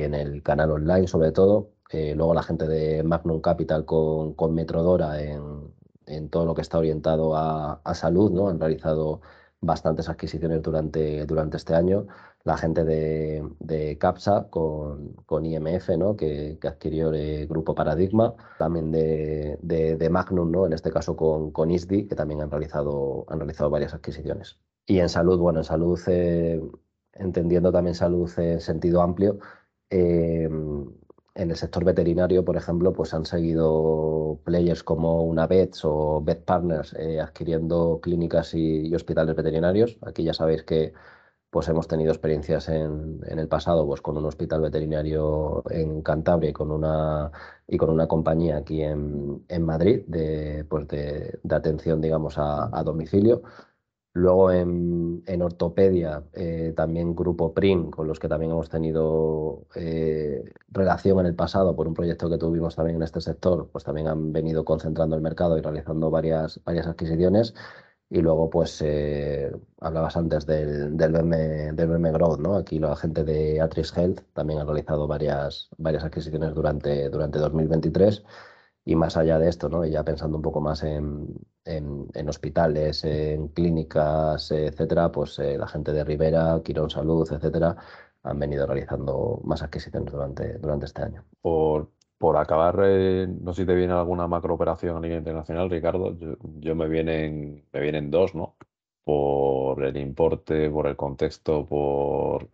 en 0.00 0.14
el 0.14 0.42
canal 0.42 0.70
online 0.70 1.06
sobre 1.06 1.32
todo. 1.32 1.72
Eh, 1.90 2.14
luego 2.14 2.34
la 2.34 2.42
gente 2.42 2.66
de 2.66 3.02
Magnum 3.02 3.40
Capital 3.40 3.84
con, 3.84 4.34
con 4.34 4.54
Metrodora 4.54 5.20
en, 5.22 6.28
todo 6.30 6.46
lo 6.46 6.54
que 6.54 6.62
está 6.62 6.78
orientado 6.78 7.36
a, 7.36 7.80
salud, 7.94 8.30
¿no? 8.30 8.48
Han 8.48 8.60
realizado 8.60 9.20
bastantes 9.60 10.08
adquisiciones 10.08 10.62
durante, 10.62 11.26
durante 11.26 11.56
este 11.56 11.74
año. 11.74 12.06
La 12.44 12.56
gente 12.56 12.84
de, 12.84 13.96
CAPSA 13.98 14.48
con, 14.48 15.14
con, 15.26 15.44
IMF, 15.44 15.90
¿no? 15.98 16.16
que, 16.16 16.58
adquirió 16.62 17.12
el 17.12 17.46
grupo 17.46 17.74
Paradigma. 17.74 18.34
También 18.58 18.90
de, 18.90 20.08
Magnum, 20.10 20.50
¿no? 20.50 20.66
en 20.66 20.72
este 20.72 20.90
caso 20.90 21.16
con, 21.16 21.50
con 21.50 21.70
ISDI, 21.70 22.06
que 22.06 22.14
también 22.14 22.40
han 22.40 22.50
realizado, 22.50 23.26
han 23.28 23.38
realizado 23.40 23.70
varias 23.70 23.94
adquisiciones. 23.94 24.58
Y 24.86 25.00
en 25.00 25.08
salud, 25.10 25.38
bueno, 25.38 25.60
en 25.60 25.64
salud, 25.64 26.00
eh, 26.06 26.62
entendiendo 27.12 27.70
también 27.70 27.94
salud 27.94 28.30
en 28.38 28.60
sentido 28.60 29.02
amplio, 29.02 29.38
eh, 29.90 30.48
en 31.34 31.50
el 31.50 31.56
sector 31.56 31.84
veterinario, 31.84 32.44
por 32.44 32.56
ejemplo, 32.56 32.92
pues 32.92 33.14
han 33.14 33.24
seguido 33.24 34.40
players 34.44 34.82
como 34.82 35.22
una 35.22 35.46
Vets 35.46 35.84
o 35.84 36.20
Vet 36.22 36.44
Partners 36.44 36.94
eh, 36.94 37.20
adquiriendo 37.20 38.00
clínicas 38.02 38.54
y, 38.54 38.94
hospitales 38.94 39.36
veterinarios. 39.36 39.98
Aquí 40.02 40.24
ya 40.24 40.34
sabéis 40.34 40.64
que 40.64 40.92
pues 41.50 41.68
hemos 41.68 41.88
tenido 41.88 42.12
experiencias 42.12 42.68
en, 42.68 43.20
el 43.26 43.48
pasado 43.48 43.86
pues 43.86 44.02
con 44.02 44.16
un 44.18 44.26
hospital 44.26 44.60
veterinario 44.62 45.62
en 45.70 46.02
Cantabria 46.02 46.50
y 46.50 46.52
con 46.52 46.70
una, 46.70 47.30
y 47.66 47.78
con 47.78 47.90
una 47.90 48.06
compañía 48.08 48.58
aquí 48.58 48.82
en, 48.82 49.44
Madrid 49.60 50.02
de, 50.06 50.66
pues 50.68 50.88
de, 50.88 51.38
atención 51.50 52.00
digamos 52.00 52.36
a 52.38 52.82
domicilio. 52.84 53.42
Luego 54.18 54.50
en, 54.50 55.42
ortopedia, 55.42 56.24
eh, 56.32 56.72
también 56.76 57.14
Grupo 57.14 57.54
PRIM, 57.54 57.90
con 57.90 58.08
los 58.08 58.18
que 58.18 58.28
también 58.28 58.50
hemos 58.50 58.68
tenido 58.68 59.66
eh, 59.76 60.42
relación 60.70 61.20
en 61.20 61.26
el 61.26 61.36
pasado 61.36 61.76
por 61.76 61.86
un 61.86 61.94
proyecto 61.94 62.28
que 62.28 62.36
tuvimos 62.36 62.74
también 62.74 62.96
en 62.96 63.04
este 63.04 63.20
sector, 63.20 63.68
pues 63.70 63.84
también 63.84 64.08
han 64.08 64.32
venido 64.32 64.64
concentrando 64.64 65.14
el 65.14 65.22
mercado 65.22 65.56
y 65.56 65.60
realizando 65.60 66.10
varias, 66.10 66.60
varias 66.64 66.88
adquisiciones. 66.88 67.54
Y 68.10 68.20
luego, 68.20 68.50
pues, 68.50 68.82
eh, 68.82 69.52
hablabas 69.80 70.16
antes 70.16 70.46
del, 70.46 70.96
del, 70.96 71.12
BM, 71.12 71.74
del 71.76 72.12
Growth, 72.12 72.40
¿no? 72.40 72.56
Aquí 72.56 72.78
la 72.80 72.96
gente 72.96 73.22
de 73.22 73.60
Atris 73.60 73.96
Health 73.96 74.22
también 74.32 74.58
ha 74.60 74.64
realizado 74.64 75.06
varias, 75.06 75.68
varias 75.76 76.02
adquisiciones 76.04 76.54
durante, 76.54 77.08
durante 77.10 77.38
2023. 77.38 78.24
Y 78.88 78.96
más 78.96 79.18
allá 79.18 79.38
de 79.38 79.50
esto, 79.50 79.68
¿no? 79.68 79.84
Y 79.84 79.90
ya 79.90 80.02
pensando 80.02 80.38
un 80.38 80.42
poco 80.42 80.62
más 80.62 80.82
en, 80.82 81.28
en, 81.66 82.26
hospitales, 82.26 83.04
en 83.04 83.48
clínicas, 83.48 84.50
etcétera, 84.50 85.12
pues 85.12 85.38
eh, 85.40 85.58
la 85.58 85.68
gente 85.68 85.92
de 85.92 86.04
Rivera, 86.04 86.58
Quirón 86.64 86.88
Salud, 86.88 87.28
etcétera, 87.30 87.76
han 88.22 88.38
venido 88.38 88.66
realizando 88.66 89.42
más 89.44 89.62
adquisiciones 89.62 90.10
durante, 90.10 90.54
durante 90.56 90.86
este 90.86 91.02
año. 91.02 91.22
Por, 91.42 91.90
por 92.16 92.38
acabar, 92.38 92.80
eh, 92.82 93.28
no 93.28 93.52
sé 93.52 93.62
si 93.62 93.66
te 93.66 93.74
viene 93.74 93.92
alguna 93.92 94.26
macrooperación 94.26 94.96
a 94.96 95.00
nivel 95.00 95.18
internacional, 95.18 95.68
Ricardo. 95.68 96.16
Yo, 96.58 96.74
me, 96.74 96.88
vienen, 96.88 97.66
me 97.70 97.80
vienen 97.80 98.10
dos, 98.10 98.34
¿no? 98.34 98.56
Por 99.04 99.84
el 99.84 99.98
importe, 99.98 100.70
por 100.70 100.86
el 100.86 100.96
contexto, 100.96 101.66
por 101.66 102.48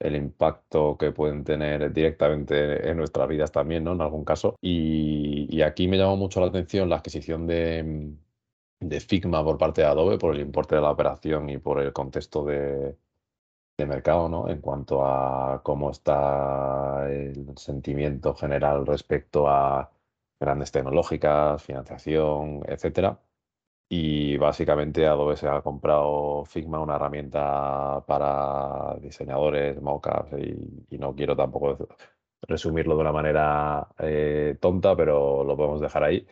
el 0.00 0.16
impacto 0.16 0.96
que 0.98 1.12
pueden 1.12 1.44
tener 1.44 1.92
directamente 1.92 2.88
en 2.90 2.96
nuestras 2.96 3.28
vidas 3.28 3.52
también, 3.52 3.84
¿no? 3.84 3.92
En 3.92 4.00
algún 4.00 4.24
caso. 4.24 4.56
Y, 4.60 5.60
aquí 5.62 5.88
me 5.88 5.98
llamó 5.98 6.16
mucho 6.16 6.40
la 6.40 6.46
atención 6.46 6.88
la 6.88 6.96
adquisición 6.96 7.46
de, 7.46 8.14
Figma 9.06 9.44
por 9.44 9.58
parte 9.58 9.82
de 9.82 9.88
Adobe, 9.88 10.18
por 10.18 10.34
el 10.34 10.40
importe 10.40 10.74
de 10.74 10.80
la 10.80 10.90
operación 10.90 11.50
y 11.50 11.58
por 11.58 11.80
el 11.80 11.92
contexto 11.92 12.44
de, 12.44 12.96
mercado, 13.86 14.28
¿no? 14.28 14.48
En 14.48 14.60
cuanto 14.60 15.04
a 15.06 15.62
cómo 15.62 15.90
está 15.90 17.06
el 17.10 17.56
sentimiento 17.56 18.34
general 18.34 18.86
respecto 18.86 19.48
a 19.48 19.90
grandes 20.38 20.70
tecnológicas, 20.72 21.62
financiación, 21.62 22.62
etcétera. 22.66 23.18
Y 23.92 24.36
básicamente 24.36 25.06
Adobe 25.06 25.36
se 25.36 25.48
ha 25.48 25.62
comprado 25.62 26.44
Figma, 26.44 26.80
una 26.80 26.94
herramienta 26.94 28.04
para 28.06 28.96
diseñadores, 29.00 29.82
mockups, 29.82 30.32
y, 30.90 30.96
no 30.98 31.14
quiero 31.16 31.34
tampoco 31.36 31.88
resumirlo 32.42 32.94
de 32.94 33.00
una 33.00 33.12
manera 33.12 33.88
eh, 33.98 34.56
tonta, 34.60 34.94
pero 34.96 35.42
lo 35.44 35.56
podemos 35.56 35.80
dejar 35.80 36.04
ahí. 36.04 36.26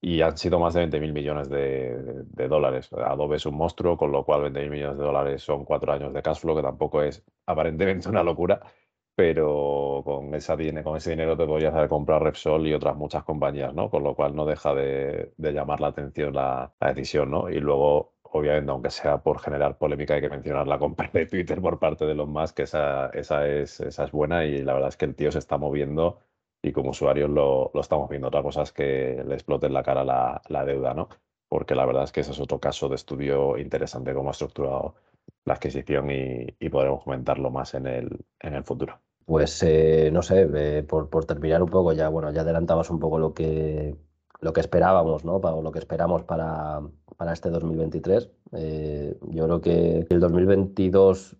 Y 0.00 0.22
han 0.22 0.38
sido 0.38 0.58
más 0.60 0.74
de 0.74 0.80
20 0.80 1.00
mil 1.00 1.12
millones 1.12 1.50
de, 1.50 2.48
dólares. 2.48 2.90
Adobe 2.92 3.36
es 3.36 3.46
un 3.46 3.56
monstruo, 3.56 3.96
con 3.98 4.12
lo 4.12 4.24
cual 4.24 4.42
20 4.42 4.60
mil 4.62 4.70
millones 4.70 4.98
de 4.98 5.04
dólares 5.04 5.42
son 5.42 5.64
cuatro 5.66 5.92
años 5.92 6.14
de 6.14 6.22
cash 6.22 6.40
flow, 6.40 6.56
que 6.56 6.62
tampoco 6.62 7.02
es 7.02 7.22
aparentemente 7.46 8.08
una 8.08 8.22
locura 8.22 8.60
pero 9.16 10.02
con, 10.04 10.34
esa, 10.34 10.56
con 10.84 10.96
ese 10.96 11.10
dinero 11.10 11.36
te 11.36 11.46
podrías 11.46 11.74
haber 11.74 11.88
comprado 11.88 12.20
Repsol 12.24 12.66
y 12.66 12.74
otras 12.74 12.96
muchas 12.96 13.24
compañías, 13.24 13.72
¿no? 13.74 13.90
Con 13.90 14.04
lo 14.04 14.14
cual 14.14 14.36
no 14.36 14.44
deja 14.44 14.74
de, 14.74 15.32
llamar 15.38 15.80
la 15.80 15.88
atención 15.88 16.34
la, 16.34 16.74
decisión, 16.80 17.30
¿no? 17.30 17.48
Y 17.48 17.58
luego, 17.58 18.14
obviamente, 18.24 18.70
aunque 18.70 18.90
sea 18.90 19.22
por 19.22 19.40
generar 19.40 19.78
polémica, 19.78 20.14
hay 20.14 20.20
que 20.20 20.28
mencionar 20.28 20.66
la 20.68 20.78
compra 20.78 21.10
de 21.12 21.26
Twitter 21.26 21.60
por 21.62 21.78
parte 21.78 22.04
de 22.04 22.12
Elon 22.12 22.30
Musk, 22.30 22.56
que 22.56 22.62
esa, 22.64 23.08
es, 23.10 23.80
esa 23.80 24.04
es 24.04 24.12
buena 24.12 24.44
y 24.44 24.62
la 24.62 24.74
verdad 24.74 24.90
es 24.90 24.96
que 24.98 25.06
el 25.06 25.14
tío 25.16 25.32
se 25.32 25.38
está 25.38 25.56
moviendo 25.58 26.20
y 26.62 26.72
como 26.72 26.90
usuarios 26.90 27.30
lo, 27.30 27.72
estamos 27.80 28.10
viendo. 28.10 28.28
Otra 28.28 28.42
cosa 28.42 28.62
es 28.62 28.72
que 28.72 29.22
le 29.26 29.34
explote 29.34 29.66
en 29.66 29.74
la 29.74 29.82
cara 29.82 30.04
la, 30.04 30.42
la 30.48 30.64
deuda, 30.64 30.92
¿no? 30.94 31.08
Porque 31.48 31.74
la 31.74 31.86
verdad 31.86 32.04
es 32.04 32.12
que 32.12 32.20
ese 32.20 32.32
es 32.32 32.40
otro 32.40 32.60
caso 32.60 32.88
de 32.88 32.96
estudio 32.96 33.56
interesante 33.58 34.12
cómo 34.14 34.28
ha 34.30 34.32
estructurado 34.32 34.96
la 35.44 35.54
adquisición 35.54 36.10
y, 36.10 36.46
y 36.58 36.68
podremos 36.68 37.02
comentarlo 37.04 37.50
más 37.50 37.74
en 37.74 37.86
el, 37.86 38.26
en 38.40 38.54
el 38.54 38.64
futuro. 38.64 39.00
Pues 39.26 39.60
eh, 39.64 40.10
no 40.12 40.22
sé, 40.22 40.48
eh, 40.54 40.84
por, 40.84 41.24
terminar 41.26 41.60
un 41.62 41.68
poco, 41.68 41.92
ya 41.92 42.08
bueno, 42.08 42.30
ya 42.32 42.42
adelantabas 42.42 42.90
un 42.90 43.00
poco 43.00 43.18
lo 43.18 43.34
que, 43.34 43.96
lo 44.40 44.52
que 44.52 44.60
esperábamos, 44.60 45.24
¿no? 45.24 45.40
Para, 45.40 45.60
lo 45.60 45.72
que 45.72 45.80
esperamos 45.80 46.22
para, 46.22 46.80
para 47.16 47.32
este 47.32 47.50
2023. 47.50 48.30
Eh, 48.52 49.18
yo 49.30 49.44
creo 49.46 49.60
que 49.60 50.06
el 50.08 50.20
2022 50.20 51.36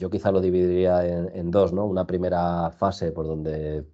yo 0.00 0.10
quizá 0.10 0.32
lo 0.32 0.40
dividiría 0.40 1.06
en, 1.06 1.50
dos, 1.52 1.72
¿no? 1.72 1.86
Una 1.86 2.06
primera 2.06 2.70
fase 2.72 3.12
por 3.12 3.26
donde 3.26 3.84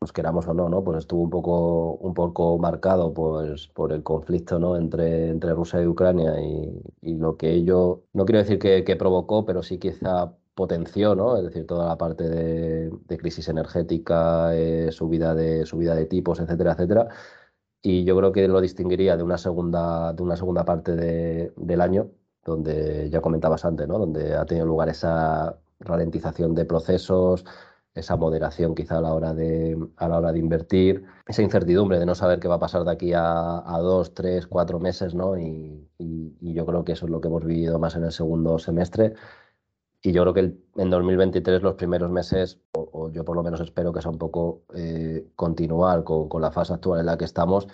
nos 0.00 0.12
queramos 0.12 0.46
o 0.46 0.54
no, 0.54 0.68
¿no? 0.68 0.84
Pues 0.84 0.98
estuvo 0.98 1.22
un 1.22 1.30
poco, 1.30 1.94
un 1.94 2.14
poco 2.14 2.58
marcado 2.58 3.12
pues, 3.12 3.68
por 3.68 3.92
el 3.92 4.02
conflicto 4.04 4.58
¿no? 4.60 4.76
entre, 4.76 5.30
entre 5.30 5.54
Rusia 5.54 5.82
y 5.82 5.86
Ucrania 5.86 6.34
y, 6.40 7.14
lo 7.16 7.36
que 7.36 7.52
ello, 7.52 8.04
no 8.12 8.24
quiero 8.24 8.40
decir 8.40 8.58
que 8.58 8.96
provocó, 8.96 9.44
pero 9.46 9.62
sí 9.62 9.78
quizá 9.78 10.34
potenció, 10.54 11.14
¿no? 11.14 11.36
Es 11.36 11.44
decir, 11.44 11.66
toda 11.66 11.88
la 11.88 11.96
parte 11.98 12.28
de, 12.28 13.18
crisis 13.18 13.48
energética, 13.48 14.54
eh, 14.54 14.92
subida, 14.92 15.34
de, 15.34 16.06
tipos, 16.06 16.40
etcétera, 16.40 16.72
etcétera. 16.72 17.08
Y 17.82 18.04
yo 18.04 18.16
creo 18.16 18.32
que 18.32 18.48
lo 18.48 18.60
distinguiría 18.60 19.16
de 19.16 19.22
una 19.22 19.38
segunda, 19.38 20.12
de 20.12 20.22
una 20.22 20.36
segunda 20.36 20.64
parte 20.64 20.92
del 20.96 21.80
año, 21.80 22.10
donde 22.44 23.10
ya 23.10 23.20
comentabas 23.20 23.64
antes, 23.64 23.88
¿no? 23.88 23.98
Donde 23.98 24.34
ha 24.36 24.46
tenido 24.46 24.66
lugar 24.66 24.88
esa 24.88 25.58
ralentización 25.80 26.54
de 26.54 26.64
procesos, 26.64 27.44
esa 27.94 28.16
moderación 28.16 28.74
quizá 28.74 28.98
a 28.98 29.00
la 29.00 29.14
hora 29.14 29.34
de, 29.34 29.78
a 29.96 30.08
la 30.08 30.18
hora 30.18 30.32
de 30.32 30.38
invertir, 30.40 31.04
esa 31.26 31.42
incertidumbre 31.42 31.98
de 31.98 32.06
no 32.06 32.14
saber 32.14 32.40
qué 32.40 32.48
va 32.48 32.56
a 32.56 32.58
pasar 32.58 32.84
de 32.84 32.90
aquí 32.92 33.12
a, 33.14 33.62
dos, 33.80 34.14
tres, 34.14 34.46
cuatro 34.46 34.80
meses, 34.80 35.14
¿no? 35.14 35.38
Y, 35.38 35.88
yo 36.40 36.64
creo 36.66 36.84
que 36.84 36.92
eso 36.92 37.06
es 37.06 37.10
lo 37.10 37.20
que 37.20 37.26
hemos 37.26 37.44
vivido 37.44 37.80
más 37.80 37.96
en 37.96 38.04
el 38.04 38.12
segundo 38.12 38.60
semestre 38.60 39.14
y 40.04 40.12
yo 40.12 40.22
creo 40.22 40.34
que 40.34 40.40
en 40.76 40.90
2023 40.90 41.62
los 41.62 41.74
primeros 41.76 42.10
meses, 42.10 42.60
o, 42.72 42.88
o, 42.92 43.10
yo 43.10 43.24
por 43.24 43.36
lo 43.36 43.42
menos 43.42 43.60
espero 43.60 43.92
que 43.92 44.02
sea 44.02 44.10
un 44.10 44.18
poco 44.18 44.62
eh, 44.74 45.30
continuar 45.34 46.04
con, 46.04 46.28
con, 46.28 46.42
la 46.42 46.52
fase 46.52 46.74
actual 46.74 47.00
en 47.00 47.06
la 47.06 47.16
que 47.16 47.24
estamos 47.24 47.66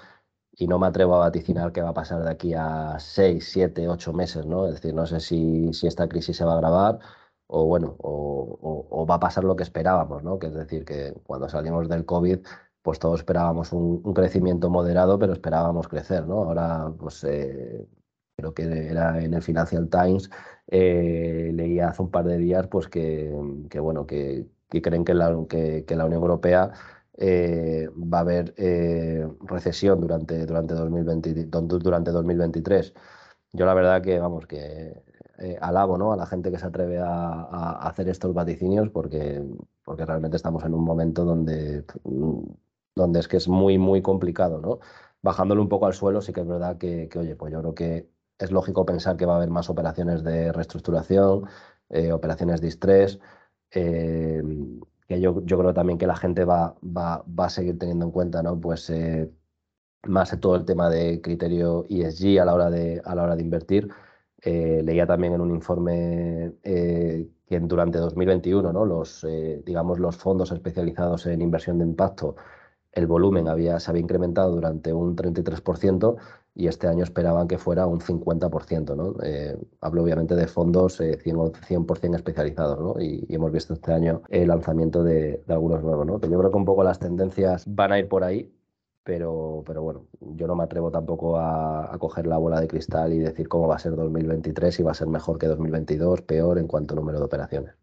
y 0.52 0.68
no 0.68 0.78
me 0.78 0.86
atrevo 0.86 1.16
a 1.16 1.18
vaticinar 1.20 1.72
qué 1.72 1.82
va 1.82 1.90
a 1.90 1.94
pasar 1.94 2.22
de 2.22 2.30
aquí 2.30 2.54
a 2.54 2.98
6, 3.00 3.50
7, 3.52 3.88
8 3.88 4.12
meses, 4.12 4.46
¿no? 4.46 4.66
Es 4.68 4.74
decir, 4.74 4.94
no 4.94 5.06
sé 5.06 5.18
si, 5.20 5.72
si 5.74 5.88
esta 5.88 6.08
crisis 6.08 6.36
se 6.36 6.44
va 6.44 6.52
a 6.52 6.56
agravar 6.56 7.00
o 7.48 7.66
bueno, 7.66 7.96
o, 7.98 8.86
o, 8.90 9.06
va 9.06 9.16
a 9.16 9.20
pasar 9.20 9.44
lo 9.44 9.56
que 9.56 9.64
esperábamos, 9.64 10.22
¿no? 10.22 10.38
Que 10.38 10.48
es 10.48 10.54
decir, 10.54 10.84
que 10.84 11.12
cuando 11.24 11.48
salimos 11.48 11.88
del 11.88 12.04
COVID, 12.06 12.40
pues 12.82 12.98
todos 13.00 13.20
esperábamos 13.20 13.72
un, 13.72 14.00
un 14.04 14.14
crecimiento 14.14 14.70
moderado, 14.70 15.18
pero 15.18 15.32
esperábamos 15.32 15.88
crecer, 15.88 16.26
¿no? 16.26 16.44
Ahora, 16.44 16.92
pues 16.98 17.24
eh, 17.24 17.88
creo 18.40 18.54
que 18.54 18.88
era 18.88 19.22
en 19.22 19.34
el 19.34 19.42
Financial 19.42 19.88
Times, 19.88 20.30
eh, 20.72 21.50
leía 21.54 21.88
hace 21.88 22.02
un 22.02 22.10
par 22.10 22.24
de 22.26 22.38
días, 22.38 22.68
pues 22.68 22.86
que, 22.88 23.34
que 23.68 23.80
bueno, 23.80 24.06
que, 24.06 24.46
que 24.68 24.80
creen 24.80 25.04
que 25.04 25.14
la, 25.14 25.36
que, 25.48 25.84
la 25.96 26.06
Unión 26.06 26.22
Europea 26.22 26.70
eh, 27.18 27.88
va 27.96 28.18
a 28.18 28.20
haber 28.20 28.54
eh, 28.56 29.26
recesión 29.42 30.00
durante, 30.00 30.46
durante, 30.46 30.74
2020, 30.74 31.46
durante 31.80 32.10
2023. 32.12 32.94
Yo 33.52 33.66
la 33.66 33.74
verdad 33.74 34.02
que, 34.02 34.18
vamos, 34.20 34.46
que 34.46 35.02
alabo 35.60 35.98
¿no? 35.98 36.12
a 36.12 36.16
la 36.16 36.26
gente 36.26 36.50
que 36.52 36.58
se 36.58 36.66
atreve 36.66 36.98
a, 36.98 37.72
hacer 37.88 38.08
estos 38.08 38.32
vaticinios 38.34 38.90
porque, 38.90 39.42
porque 39.84 40.06
realmente 40.06 40.36
estamos 40.36 40.64
en 40.64 40.74
un 40.74 40.84
momento 40.84 41.24
donde, 41.24 41.84
donde 42.94 43.20
es 43.20 43.28
que 43.28 43.38
es 43.38 43.48
muy, 43.48 43.78
muy 43.78 44.02
complicado, 44.02 44.60
¿no? 44.60 44.78
Bajándolo 45.22 45.62
un 45.62 45.68
poco 45.68 45.86
al 45.86 45.94
suelo, 45.94 46.20
sí 46.20 46.32
que 46.32 46.40
es 46.42 46.46
verdad 46.46 46.78
que 46.78 47.08
oye, 47.16 47.36
pues 47.36 47.52
yo 47.52 47.60
creo 47.60 47.74
que 47.74 48.19
es 48.40 48.50
lógico 48.50 48.86
pensar 48.86 49.16
que 49.16 49.26
va 49.26 49.34
a 49.34 49.36
haber 49.36 49.50
más 49.50 49.70
operaciones 49.70 50.24
de 50.24 50.52
reestructuración, 50.52 51.46
eh, 51.90 52.12
operaciones 52.12 52.60
de 52.60 52.68
estrés, 52.68 53.20
eh, 53.72 54.42
que 55.06 55.20
yo, 55.20 55.44
creo 55.44 55.74
también 55.74 55.98
que 55.98 56.06
la 56.06 56.16
gente 56.16 56.44
va, 56.44 56.76
va, 56.84 57.24
va 57.38 57.46
a 57.46 57.50
seguir 57.50 57.78
teniendo 57.78 58.06
en 58.06 58.12
cuenta, 58.12 58.42
¿no? 58.42 58.58
Pues 58.60 58.88
eh, 58.90 59.30
más 60.04 60.38
todo 60.40 60.56
el 60.56 60.64
tema 60.64 60.88
de 60.90 61.20
criterio 61.20 61.84
ESG 61.88 62.40
a 62.40 62.44
la 62.44 62.54
hora 62.54 62.70
de, 62.70 63.02
a 63.04 63.14
la 63.14 63.24
hora 63.24 63.36
de 63.36 63.42
invertir. 63.42 63.88
Eh, 64.42 64.82
leía 64.84 65.06
también 65.06 65.34
en 65.34 65.42
un 65.42 65.50
informe 65.50 66.54
que 66.62 67.60
durante 67.60 67.98
2021 67.98 68.72
¿no? 68.72 68.86
los, 68.86 69.26
digamos, 69.64 69.98
los 69.98 70.16
fondos 70.16 70.50
especializados 70.52 71.26
en 71.26 71.42
inversión 71.42 71.78
de 71.78 71.84
impacto 71.84 72.36
el 72.92 73.06
volumen 73.06 73.48
había, 73.48 73.78
se 73.80 73.90
había 73.90 74.02
incrementado 74.02 74.52
durante 74.52 74.92
un 74.92 75.16
33% 75.16 76.16
y 76.54 76.66
este 76.66 76.88
año 76.88 77.04
esperaban 77.04 77.46
que 77.46 77.58
fuera 77.58 77.86
un 77.86 78.00
50%. 78.00 78.96
¿no? 78.96 79.14
Eh, 79.22 79.56
hablo 79.80 80.02
obviamente 80.02 80.34
de 80.34 80.46
fondos 80.46 81.00
eh, 81.00 81.18
100%, 81.18 82.16
especializados 82.16 82.80
¿no? 82.80 83.00
y, 83.00 83.26
hemos 83.28 83.52
visto 83.52 83.74
este 83.74 83.92
año 83.92 84.22
el 84.28 84.48
lanzamiento 84.48 85.02
de, 85.02 85.42
algunos 85.48 85.82
nuevos. 85.82 86.06
¿no? 86.06 86.20
Que 86.20 86.28
yo 86.28 86.38
creo 86.38 86.50
que 86.50 86.56
un 86.56 86.64
poco 86.64 86.82
las 86.82 86.98
tendencias 86.98 87.64
van 87.66 87.92
a 87.92 87.98
ir 87.98 88.08
por 88.08 88.24
ahí, 88.24 88.52
pero, 89.04 89.62
pero 89.66 89.82
bueno, 89.82 90.06
yo 90.20 90.46
no 90.46 90.56
me 90.56 90.64
atrevo 90.64 90.90
tampoco 90.90 91.38
a, 91.38 91.94
a, 91.94 91.98
coger 91.98 92.26
la 92.26 92.38
bola 92.38 92.60
de 92.60 92.68
cristal 92.68 93.12
y 93.12 93.18
decir 93.18 93.48
cómo 93.48 93.68
va 93.68 93.76
a 93.76 93.78
ser 93.78 93.96
2023, 93.96 94.74
si 94.74 94.82
va 94.82 94.90
a 94.90 94.94
ser 94.94 95.08
mejor 95.08 95.38
que 95.38 95.46
2022, 95.46 96.22
peor 96.22 96.58
en 96.58 96.66
cuanto 96.66 96.94
a 96.94 96.96
número 96.96 97.18
de 97.18 97.24
operaciones. 97.24 97.74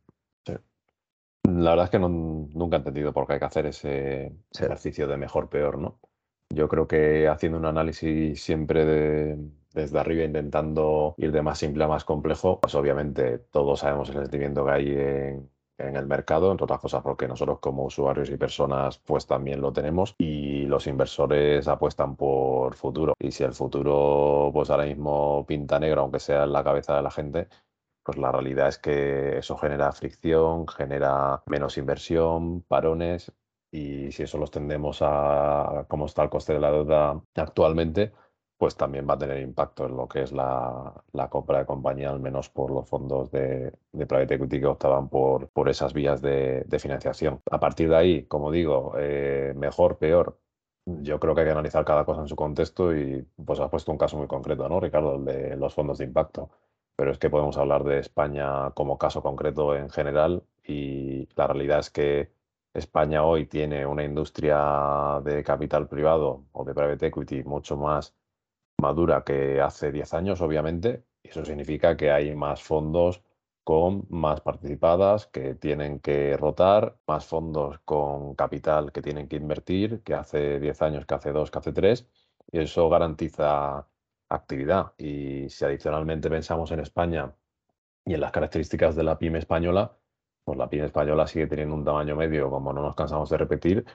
La 1.47 1.69
verdad 1.71 1.85
es 1.85 1.91
que 1.91 1.99
no, 1.99 2.09
nunca 2.09 2.75
he 2.75 2.79
entendido 2.79 3.13
por 3.13 3.25
qué 3.25 3.33
hay 3.33 3.39
que 3.39 3.45
hacer 3.45 3.65
ese 3.67 4.35
ejercicio 4.51 5.07
de 5.07 5.15
mejor-peor, 5.17 5.77
¿no? 5.77 5.99
Yo 6.49 6.67
creo 6.67 6.87
que 6.87 7.27
haciendo 7.29 7.57
un 7.57 7.65
análisis 7.65 8.43
siempre 8.43 8.85
de, 8.85 9.37
desde 9.73 9.99
arriba, 9.99 10.25
intentando 10.25 11.15
ir 11.17 11.31
de 11.31 11.41
más 11.41 11.59
simple 11.59 11.85
a 11.85 11.87
más 11.87 12.03
complejo, 12.03 12.59
pues 12.59 12.75
obviamente 12.75 13.39
todos 13.39 13.79
sabemos 13.79 14.09
el 14.09 14.15
sentimiento 14.15 14.65
que 14.65 14.71
hay 14.71 14.89
en, 14.91 15.49
en 15.77 15.95
el 15.95 16.05
mercado, 16.07 16.51
entre 16.51 16.65
otras 16.65 16.79
cosas 16.79 17.01
porque 17.03 17.27
nosotros 17.27 17.59
como 17.59 17.85
usuarios 17.85 18.29
y 18.29 18.37
personas 18.37 18.97
pues 18.99 19.25
también 19.27 19.61
lo 19.61 19.71
tenemos 19.71 20.15
y 20.17 20.65
los 20.65 20.87
inversores 20.87 21.67
apuestan 21.67 22.15
por 22.15 22.75
futuro 22.75 23.13
y 23.19 23.31
si 23.31 23.43
el 23.43 23.53
futuro 23.53 24.49
pues 24.53 24.69
ahora 24.69 24.85
mismo 24.85 25.45
pinta 25.47 25.79
negro 25.79 26.01
aunque 26.01 26.19
sea 26.19 26.43
en 26.43 26.53
la 26.53 26.63
cabeza 26.63 26.95
de 26.95 27.01
la 27.03 27.11
gente 27.11 27.47
pues 28.07 28.17
la 28.19 28.31
realidad 28.31 28.69
es 28.69 28.77
que 28.77 29.37
eso 29.37 29.57
genera 29.57 29.91
fricción, 29.91 30.65
genera 30.65 31.43
menos 31.45 31.77
inversión, 31.77 32.61
parones 32.61 33.33
y 33.69 34.13
si 34.13 34.23
eso 34.23 34.37
los 34.37 34.49
tendemos 34.49 34.99
a 35.01 35.85
cómo 35.89 36.05
está 36.05 36.23
el 36.23 36.29
coste 36.29 36.53
de 36.53 36.61
la 36.61 36.71
deuda 36.71 37.21
actualmente, 37.35 38.13
pues 38.57 38.77
también 38.77 39.05
va 39.09 39.15
a 39.15 39.17
tener 39.17 39.39
impacto 39.41 39.87
en 39.87 39.97
lo 39.97 40.07
que 40.07 40.21
es 40.21 40.31
la, 40.31 40.93
la 41.11 41.29
compra 41.29 41.59
de 41.59 41.65
compañía, 41.65 42.09
al 42.09 42.21
menos 42.21 42.49
por 42.49 42.71
los 42.71 42.87
fondos 42.89 43.29
de, 43.29 43.73
de 43.91 44.07
private 44.07 44.35
equity 44.35 44.61
que 44.61 44.67
optaban 44.67 45.09
por, 45.09 45.49
por 45.49 45.67
esas 45.67 45.91
vías 45.91 46.21
de, 46.21 46.63
de, 46.65 46.79
financiación. 46.79 47.41
A 47.51 47.59
partir 47.59 47.89
de 47.89 47.97
ahí, 47.97 48.23
como 48.25 48.51
digo, 48.51 48.93
eh, 48.97 49.53
mejor, 49.57 49.97
peor. 49.97 50.39
Yo 50.85 51.19
creo 51.19 51.35
que 51.35 51.41
hay 51.41 51.47
que 51.47 51.51
analizar 51.51 51.83
cada 51.83 52.05
cosa 52.05 52.21
en 52.21 52.29
su 52.29 52.37
contexto 52.37 52.95
y 52.95 53.27
pues 53.45 53.59
has 53.59 53.69
puesto 53.69 53.91
un 53.91 53.97
caso 53.97 54.17
muy 54.17 54.27
concreto, 54.27 54.69
¿no, 54.69 54.79
Ricardo? 54.79 55.15
El 55.15 55.25
de 55.25 55.57
los 55.57 55.73
fondos 55.73 55.97
de 55.97 56.05
impacto. 56.05 56.49
Pero 56.97 57.11
es 57.11 57.19
que 57.19 57.29
podemos 57.29 57.57
hablar 57.57 57.83
de 57.83 57.99
España 57.99 58.71
como 58.71 58.97
caso 58.97 59.21
concreto 59.21 59.75
en 59.75 59.89
general 59.89 60.43
y 60.65 61.29
la 61.35 61.47
realidad 61.47 61.79
es 61.79 61.91
que 61.91 62.31
España 62.73 63.23
hoy 63.23 63.45
tiene 63.45 63.85
una 63.85 64.03
industria 64.03 65.21
de 65.23 65.43
capital 65.43 65.87
privado 65.87 66.45
o 66.51 66.65
de 66.65 66.73
private 66.73 67.07
equity 67.07 67.43
mucho 67.43 67.77
más 67.77 68.15
madura 68.79 69.23
que 69.23 69.61
hace 69.61 69.91
10 69.91 70.13
años, 70.15 70.41
obviamente, 70.41 71.03
y 71.23 71.29
eso 71.29 71.45
significa 71.45 71.95
que 71.97 72.11
hay 72.11 72.35
más 72.35 72.63
fondos 72.63 73.23
con 73.63 74.05
más 74.09 74.41
participadas 74.41 75.27
que 75.27 75.55
tienen 75.55 75.99
que 75.99 76.37
rotar, 76.37 76.97
más 77.07 77.25
fondos 77.25 77.79
con 77.85 78.33
capital 78.35 78.91
que 78.91 79.01
tienen 79.01 79.27
que 79.27 79.35
invertir, 79.35 80.01
que 80.03 80.13
hace 80.15 80.59
10 80.59 80.81
años, 80.81 81.05
que 81.05 81.15
hace 81.15 81.31
2, 81.31 81.51
que 81.51 81.59
hace 81.59 81.73
3, 81.73 82.07
y 82.51 82.59
eso 82.59 82.89
garantiza 82.89 83.87
actividad. 84.29 84.93
Y 84.97 85.49
si 85.49 85.65
adicionalmente 85.65 86.29
pensamos 86.29 86.71
en 86.71 86.79
España 86.81 87.33
y 88.05 88.13
en 88.13 88.21
las 88.21 88.31
características 88.31 88.95
de 88.95 89.03
la 89.03 89.17
pyme 89.19 89.39
española, 89.39 89.97
pues 90.43 90.57
la 90.57 90.69
pyme 90.69 90.85
española 90.85 91.27
sigue 91.27 91.47
teniendo 91.47 91.75
un 91.75 91.85
tamaño 91.85 92.15
medio, 92.15 92.49
como 92.49 92.73
no 92.73 92.81
nos 92.81 92.95
cansamos 92.95 93.29
de 93.29 93.37
repetir, 93.37 93.85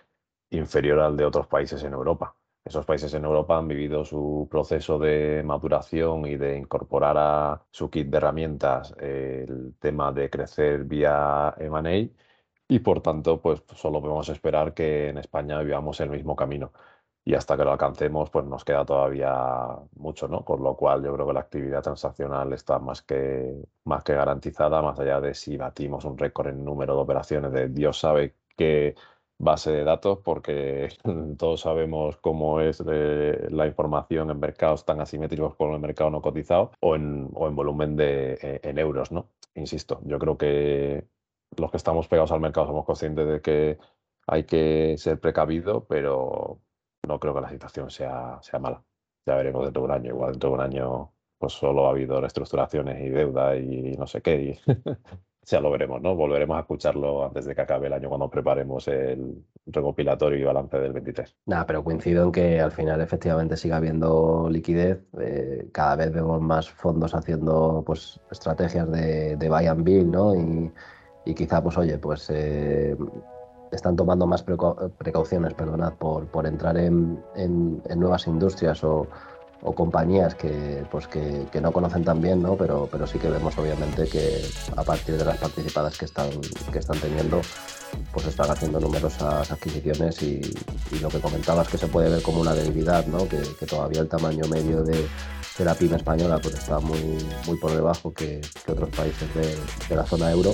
inferior 0.51 1.01
al 1.01 1.17
de 1.17 1.25
otros 1.25 1.47
países 1.47 1.83
en 1.85 1.95
Europa. 1.95 2.37
Esos 2.65 2.87
países 2.87 3.13
en 3.15 3.25
Europa 3.25 3.59
han 3.59 3.67
vivido 3.67 4.05
su 4.05 4.47
proceso 4.51 4.99
de 4.99 5.43
maduración 5.45 6.27
y 6.27 6.37
de 6.37 6.59
incorporar 6.59 7.17
a 7.19 7.63
su 7.71 7.91
kit 7.91 8.09
de 8.09 8.17
herramientas 8.19 8.95
el 8.99 9.75
tema 9.81 10.13
de 10.13 10.31
crecer 10.31 10.85
vía 10.85 11.55
M&A 11.59 12.09
y 12.69 12.79
por 12.79 13.03
tanto 13.03 13.41
pues 13.41 13.63
solo 13.75 14.01
podemos 14.01 14.29
esperar 14.29 14.75
que 14.75 15.09
en 15.09 15.19
España 15.19 15.61
vivamos 15.61 16.01
el 16.01 16.11
mismo 16.11 16.37
camino 16.37 16.73
y 17.25 17.35
hasta 17.35 17.57
que 17.57 17.65
lo 17.65 17.73
alcancemos 17.73 18.31
pues 18.31 18.45
nos 18.47 18.65
queda 18.65 18.85
todavía 18.85 19.33
mucho, 19.97 20.29
¿no? 20.29 20.45
Con 20.45 20.63
lo 20.63 20.77
cual 20.77 21.05
yo 21.05 21.15
creo 21.15 21.27
que 21.27 21.33
la 21.33 21.41
actividad 21.41 21.83
transaccional 21.83 22.53
está 22.53 22.79
más 22.79 23.03
que, 23.03 23.55
más 23.85 24.03
que 24.03 24.15
garantizada, 24.15 24.83
más 24.83 24.99
allá 24.99 25.21
de 25.21 25.35
si 25.35 25.57
batimos 25.57 26.05
un 26.05 26.19
récord 26.19 26.49
en 26.49 26.65
número 26.65 26.95
de 26.97 27.03
operaciones 27.03 27.53
de 27.53 27.69
Dios 27.69 28.01
sabe 28.01 28.35
qué 28.57 28.95
base 29.39 29.73
de 29.73 29.85
datos, 29.85 30.19
porque 30.25 30.89
todos 31.39 31.61
sabemos 31.61 32.17
cómo 32.19 32.61
es 32.61 32.83
eh, 32.87 33.49
la 33.51 33.67
información 33.67 34.31
en 34.31 34.41
mercados 34.41 34.85
tan 34.85 35.01
asimétricos 35.01 35.55
como 35.57 35.75
el 35.75 35.81
mercado 35.81 36.11
no 36.11 36.23
cotizado 36.23 36.73
o 36.81 36.97
en, 36.97 37.29
o 37.35 37.49
en 37.49 37.57
volumen 37.57 37.97
de, 37.97 38.39
eh, 38.43 38.61
en 38.63 38.79
euros, 38.79 39.13
¿no? 39.13 39.29
Insisto, 39.55 40.01
yo 40.05 40.19
creo 40.19 40.39
que 40.39 41.07
los 41.57 41.71
que 41.71 41.77
estamos 41.77 42.09
pegados 42.09 42.33
al 42.33 42.41
mercado 42.41 42.67
somos 42.69 42.87
conscientes 42.87 43.27
de 43.29 43.41
que 43.43 43.79
hay 44.27 44.45
que 44.45 44.97
ser 44.99 45.21
precavido, 45.21 45.87
pero 45.87 46.61
no 47.07 47.19
creo 47.19 47.35
que 47.35 47.41
la 47.41 47.51
situación 47.51 47.91
sea, 47.91 48.39
sea 48.43 48.59
mala. 48.59 48.83
Ya 49.27 49.37
veremos 49.37 49.65
dentro 49.65 49.83
de 49.83 49.87
un 49.87 49.93
año. 49.93 50.11
Igual 50.11 50.33
dentro 50.33 50.51
de 50.51 50.55
un 50.55 50.61
año 50.61 51.13
pues 51.39 51.55
solo 51.55 51.87
ha 51.87 51.91
habido 51.91 52.21
reestructuraciones 52.21 53.01
y 53.01 53.09
deuda 53.11 53.57
y 53.57 53.97
no 53.99 54.07
sé 54.07 54.23
qué. 54.23 54.41
Y 54.41 54.61
ya 55.45 55.61
lo 55.61 55.73
veremos, 55.73 56.01
¿no? 56.01 56.15
Volveremos 56.15 56.57
a 56.57 56.61
escucharlo 56.61 57.25
antes 57.25 57.45
de 57.47 57.55
que 57.55 57.61
acabe 57.61 57.89
el 57.89 57.93
año 57.93 58.09
cuando 58.09 58.31
preparemos 58.31 58.87
el 58.87 59.45
recopilatorio 59.67 60.39
y 60.39 60.45
balance 60.45 60.79
del 60.79 60.93
23. 60.93 61.37
Nada, 61.47 61.67
pero 61.67 61.83
coincido 61.83 62.23
en 62.25 62.31
que 62.31 62.61
al 62.61 62.71
final 62.71 63.01
efectivamente 63.01 63.57
siga 63.57 63.79
habiendo 63.79 64.49
liquidez. 64.49 65.01
Eh, 65.21 65.69
cada 65.73 65.97
vez 65.97 66.13
vemos 66.13 66.41
más 66.41 66.71
fondos 66.71 67.13
haciendo 67.13 67.83
pues 67.85 68.21
estrategias 68.31 68.89
de, 68.93 69.37
buy 69.49 69.67
and 69.67 69.83
build, 69.83 70.13
¿no? 70.13 70.37
Y, 70.37 70.73
y 71.25 71.35
quizá, 71.35 71.61
pues 71.61 71.77
oye, 71.77 71.99
pues 71.99 72.31
eh, 72.31 72.97
están 73.73 73.97
tomando 73.97 74.27
más 74.27 74.43
precauciones 74.43 75.55
perdonad, 75.55 75.95
por, 75.95 76.27
por 76.27 76.47
entrar 76.47 76.77
en, 76.77 77.23
en, 77.35 77.83
nuevas 77.97 78.27
industrias 78.27 78.85
o, 78.85 79.07
o, 79.63 79.75
compañías 79.75 80.35
que, 80.35 80.85
pues 80.91 81.09
que, 81.09 81.47
que, 81.51 81.61
no 81.61 81.73
conocen 81.73 82.05
tan 82.05 82.21
bien, 82.21 82.43
¿no? 82.43 82.57
Pero, 82.57 82.89
pero 82.91 83.07
sí 83.07 83.19
que 83.19 83.31
vemos 83.31 83.57
obviamente 83.57 84.07
que 84.07 84.43
a 84.77 84.83
partir 84.83 85.17
de 85.17 85.25
las 85.25 85.39
participadas 85.39 85.97
que 85.97 86.05
están, 86.05 86.29
que 86.71 86.79
están 86.79 86.99
teniendo, 86.99 87.41
pues 88.13 88.27
están 88.27 88.51
haciendo 88.51 88.79
numerosas 88.79 89.51
adquisiciones 89.51 90.23
y, 90.23 90.41
y 90.93 90.99
lo 91.01 91.09
que 91.09 91.21
comentabas 91.21 91.69
que 91.69 91.79
se 91.79 91.87
puede 91.87 92.11
ver 92.11 92.23
como 92.23 92.41
una 92.41 92.55
debilidad, 92.55 93.07
¿no? 93.07 93.27
que, 93.27 93.41
que 93.59 93.67
todavía 93.67 94.03
el 94.03 94.09
tamaño 94.09 94.45
medio 94.49 94.83
de, 94.85 95.07
de, 95.59 95.65
la 95.65 95.75
pyme 95.75 95.97
española 95.97 96.39
pues 96.43 96.55
está 96.55 96.79
muy, 96.79 97.19
muy 97.47 97.57
por 97.57 97.73
debajo 97.73 98.13
que, 98.13 98.41
que 98.67 98.73
otros 98.73 98.91
países 98.91 99.35
de, 99.35 99.57
de 99.89 99.97
la 99.97 100.05
zona 100.05 100.31
euro 100.31 100.53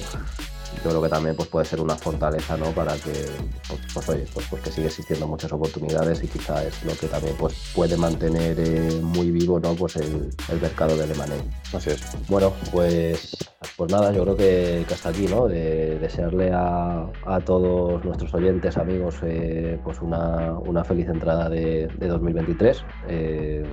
yo 0.85 0.91
creo 0.91 1.03
que 1.03 1.09
también 1.09 1.37
pues, 1.37 1.49
puede 1.49 1.67
ser 1.67 1.81
una 1.81 1.97
fortaleza 1.97 2.57
¿no? 2.57 2.67
para 2.73 2.95
que, 2.95 3.27
pues, 3.69 3.81
pues 3.93 4.09
oye, 4.09 4.27
pues, 4.33 4.47
pues, 4.49 4.63
que 4.63 4.71
sigue 4.71 4.87
existiendo 4.87 5.27
muchas 5.27 5.53
oportunidades 5.53 6.23
y 6.23 6.29
quizá 6.29 6.65
es 6.65 6.85
lo 6.85 6.93
que 6.93 7.07
también 7.07 7.35
pues, 7.39 7.55
puede 7.75 7.97
mantener 7.97 8.59
eh, 8.59 9.01
muy 9.03 9.31
vivo 9.31 9.59
¿no? 9.61 9.75
pues 9.75 9.97
el, 9.97 10.31
el 10.49 10.61
mercado 10.61 10.97
del 10.97 11.11
M&A. 11.11 11.77
Así 11.77 11.91
es. 11.91 12.01
Bueno, 12.29 12.53
pues, 12.73 13.37
pues 13.77 13.93
nada, 13.93 14.13
yo 14.13 14.23
creo 14.23 14.37
que, 14.37 14.85
que 14.87 14.95
hasta 14.95 15.09
aquí, 15.11 15.27
¿no? 15.27 15.49
De, 15.49 15.99
desearle 15.99 16.53
a, 16.53 17.07
a, 17.27 17.41
todos 17.41 18.05
nuestros 18.05 18.33
oyentes, 18.35 18.77
amigos, 18.77 19.17
eh, 19.23 19.79
pues 19.83 20.01
una, 20.01 20.53
una, 20.53 20.85
feliz 20.85 21.09
entrada 21.09 21.49
de, 21.49 21.89
de 21.99 22.09
2023. 22.09 22.85
Eh, 23.09 23.65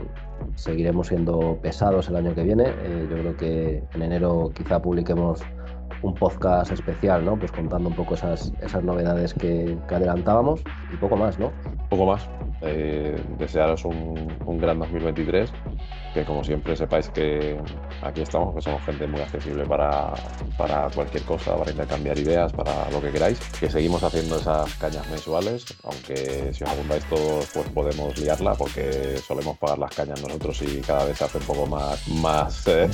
seguiremos 0.56 1.08
siendo 1.08 1.60
pesados 1.62 2.08
el 2.10 2.16
año 2.16 2.34
que 2.34 2.43
viene. 2.43 2.66
Eh, 2.68 3.08
yo 3.10 3.18
creo 3.18 3.38
que 3.38 3.84
en 3.93 4.02
enero 4.02 4.52
quizá 4.54 4.82
publiquemos 4.82 5.41
un 6.06 6.14
podcast 6.14 6.72
especial, 6.72 7.26
¿no? 7.26 7.38
Pues 7.38 7.51
contando 7.51 7.89
un 7.89 7.95
poco 7.95 8.14
esas, 8.14 8.53
esas 8.62 8.84
novedades 8.84 9.34
que, 9.34 9.78
que 9.88 9.95
adelantábamos 9.95 10.62
y 10.93 10.97
poco 10.97 11.18
más, 11.18 11.39
¿no? 11.39 11.51
Poco 11.89 12.06
más. 12.06 12.30
Eh, 12.68 13.16
desearos 13.38 13.86
un, 13.86 14.36
un, 14.45 14.57
gran 14.57 14.80
2023, 14.80 15.51
que 16.16 16.26
como 16.26 16.43
siempre 16.43 16.76
sepáis 16.76 17.09
que 17.09 17.57
aquí 18.01 18.22
estamos, 18.22 18.55
que 18.55 18.61
somos 18.61 18.82
gente 18.84 19.05
muy 19.05 19.22
accesible 19.22 19.66
para, 19.66 20.13
para 20.57 20.89
cualquier 20.89 21.22
cosa, 21.24 21.55
para 21.55 21.70
intercambiar 21.70 22.18
ideas, 22.18 22.51
para 22.53 22.89
lo 22.89 22.99
que 23.01 23.11
queráis, 23.11 23.39
que 23.59 23.70
seguimos 23.70 24.03
haciendo 24.03 24.38
esas 24.38 24.74
cañas 24.76 25.07
mensuales, 25.11 25.66
aunque 25.84 26.51
si 26.53 26.63
os 26.63 26.70
apuntáis 26.72 27.05
todos 27.05 27.45
pues 27.53 27.70
podemos 27.70 28.18
liarla 28.18 28.55
porque 28.55 29.18
solemos 29.18 29.57
pagar 29.59 29.78
las 29.78 29.93
cañas 29.93 30.22
nosotros 30.24 30.59
y 30.63 30.82
cada 30.82 31.05
vez 31.05 31.20
se 31.20 31.26
hace 31.26 31.38
un 31.38 31.45
poco 31.45 31.68
más, 31.68 32.07
más, 32.07 32.68
eh, 32.68 32.89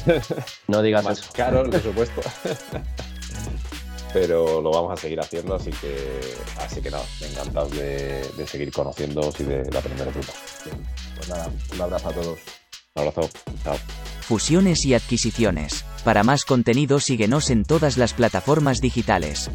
no 0.67 0.82
digas 0.82 1.03
más 1.05 1.19
eso. 1.19 1.32
caro 1.34 1.61
el 1.61 1.69
presupuesto. 1.69 2.22
pero 4.14 4.62
lo 4.62 4.72
vamos 4.72 4.91
a 4.93 4.97
seguir 4.97 5.20
haciendo, 5.20 5.55
así 5.55 5.72
que 5.72 6.20
así 6.57 6.82
que 6.82 6.91
nada, 6.91 7.03
encantados 7.22 7.72
de, 7.72 8.28
de 8.38 8.47
seguir 8.47 8.72
conociéndoos 8.72 9.39
y 9.39 9.43
de, 9.43 9.64
de 9.64 9.78
aprender 9.78 10.12
juntos. 10.12 10.36
Pues 11.16 11.30
nada, 11.30 11.49
un 11.74 11.82
abrazo 11.82 12.09
a 12.09 12.14
todos. 12.14 12.39
Un 12.95 13.01
abrazo, 13.03 13.30
chao. 13.64 13.78
Fusiones 14.22 14.86
y 14.86 14.93
adquisiciones. 14.93 15.86
Para 16.03 16.24
más 16.24 16.45
contenido 16.45 16.99
síguenos 16.99 17.49
en 17.49 17.64
todas 17.64 17.97
las 17.97 18.14
plataformas 18.14 18.82
digitales. 18.82 19.49